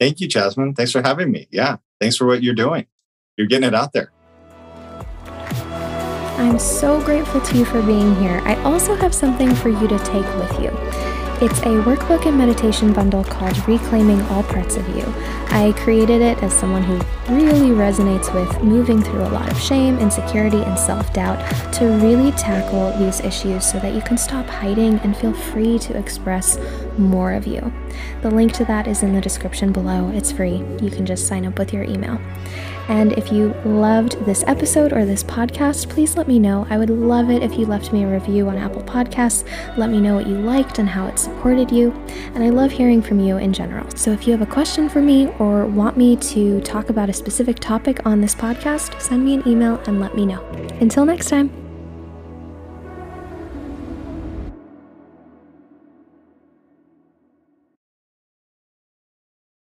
Thank 0.00 0.20
you, 0.20 0.28
Jasmine. 0.28 0.74
Thanks 0.74 0.92
for 0.92 1.02
having 1.02 1.30
me. 1.30 1.46
Yeah. 1.50 1.76
Thanks 2.00 2.16
for 2.16 2.26
what 2.26 2.42
you're 2.42 2.54
doing. 2.54 2.86
You're 3.36 3.46
getting 3.46 3.68
it 3.68 3.74
out 3.74 3.92
there. 3.92 4.12
I'm 6.40 6.58
so 6.58 6.98
grateful 7.04 7.42
to 7.42 7.58
you 7.58 7.66
for 7.66 7.82
being 7.82 8.14
here. 8.16 8.40
I 8.46 8.54
also 8.62 8.94
have 8.94 9.14
something 9.14 9.54
for 9.54 9.68
you 9.68 9.86
to 9.86 9.98
take 9.98 10.24
with 10.36 10.58
you. 10.58 10.70
It's 11.42 11.60
a 11.60 11.84
workbook 11.84 12.24
and 12.24 12.38
meditation 12.38 12.94
bundle 12.94 13.24
called 13.24 13.56
Reclaiming 13.68 14.22
All 14.22 14.42
Parts 14.44 14.76
of 14.76 14.88
You. 14.88 15.04
I 15.48 15.74
created 15.76 16.22
it 16.22 16.42
as 16.42 16.54
someone 16.54 16.82
who 16.82 16.94
really 17.34 17.70
resonates 17.76 18.32
with 18.32 18.62
moving 18.62 19.02
through 19.02 19.22
a 19.22 19.28
lot 19.28 19.52
of 19.52 19.60
shame, 19.60 19.98
insecurity, 19.98 20.62
and 20.62 20.78
self 20.78 21.12
doubt 21.12 21.38
to 21.74 21.86
really 21.86 22.32
tackle 22.32 22.92
these 22.98 23.20
issues 23.20 23.70
so 23.70 23.78
that 23.80 23.94
you 23.94 24.00
can 24.00 24.16
stop 24.16 24.46
hiding 24.46 24.98
and 25.00 25.14
feel 25.14 25.34
free 25.34 25.78
to 25.80 25.96
express 25.96 26.58
more 26.96 27.32
of 27.32 27.46
you. 27.46 27.70
The 28.22 28.30
link 28.30 28.52
to 28.54 28.64
that 28.64 28.86
is 28.86 29.02
in 29.02 29.12
the 29.12 29.20
description 29.20 29.72
below. 29.72 30.10
It's 30.14 30.32
free. 30.32 30.64
You 30.80 30.90
can 30.90 31.04
just 31.04 31.26
sign 31.26 31.44
up 31.44 31.58
with 31.58 31.74
your 31.74 31.84
email. 31.84 32.18
And 32.90 33.12
if 33.12 33.30
you 33.30 33.54
loved 33.64 34.22
this 34.26 34.42
episode 34.48 34.92
or 34.92 35.04
this 35.04 35.22
podcast, 35.22 35.88
please 35.88 36.16
let 36.16 36.26
me 36.26 36.40
know. 36.40 36.66
I 36.68 36.76
would 36.76 36.90
love 36.90 37.30
it 37.30 37.40
if 37.40 37.56
you 37.56 37.64
left 37.64 37.92
me 37.92 38.02
a 38.02 38.08
review 38.08 38.48
on 38.48 38.58
Apple 38.58 38.82
Podcasts. 38.82 39.46
Let 39.76 39.90
me 39.90 40.00
know 40.00 40.16
what 40.16 40.26
you 40.26 40.34
liked 40.34 40.80
and 40.80 40.88
how 40.88 41.06
it 41.06 41.16
supported 41.16 41.70
you. 41.70 41.92
And 42.34 42.42
I 42.42 42.50
love 42.50 42.72
hearing 42.72 43.00
from 43.00 43.20
you 43.20 43.36
in 43.36 43.52
general. 43.52 43.88
So 43.94 44.10
if 44.10 44.26
you 44.26 44.32
have 44.32 44.42
a 44.42 44.52
question 44.52 44.88
for 44.88 45.00
me 45.00 45.28
or 45.38 45.66
want 45.66 45.96
me 45.96 46.16
to 46.16 46.60
talk 46.62 46.90
about 46.90 47.08
a 47.08 47.12
specific 47.12 47.60
topic 47.60 48.04
on 48.04 48.20
this 48.20 48.34
podcast, 48.34 49.00
send 49.00 49.24
me 49.24 49.34
an 49.34 49.46
email 49.46 49.80
and 49.86 50.00
let 50.00 50.16
me 50.16 50.26
know. 50.26 50.44
Until 50.80 51.04
next 51.04 51.28
time. 51.28 51.59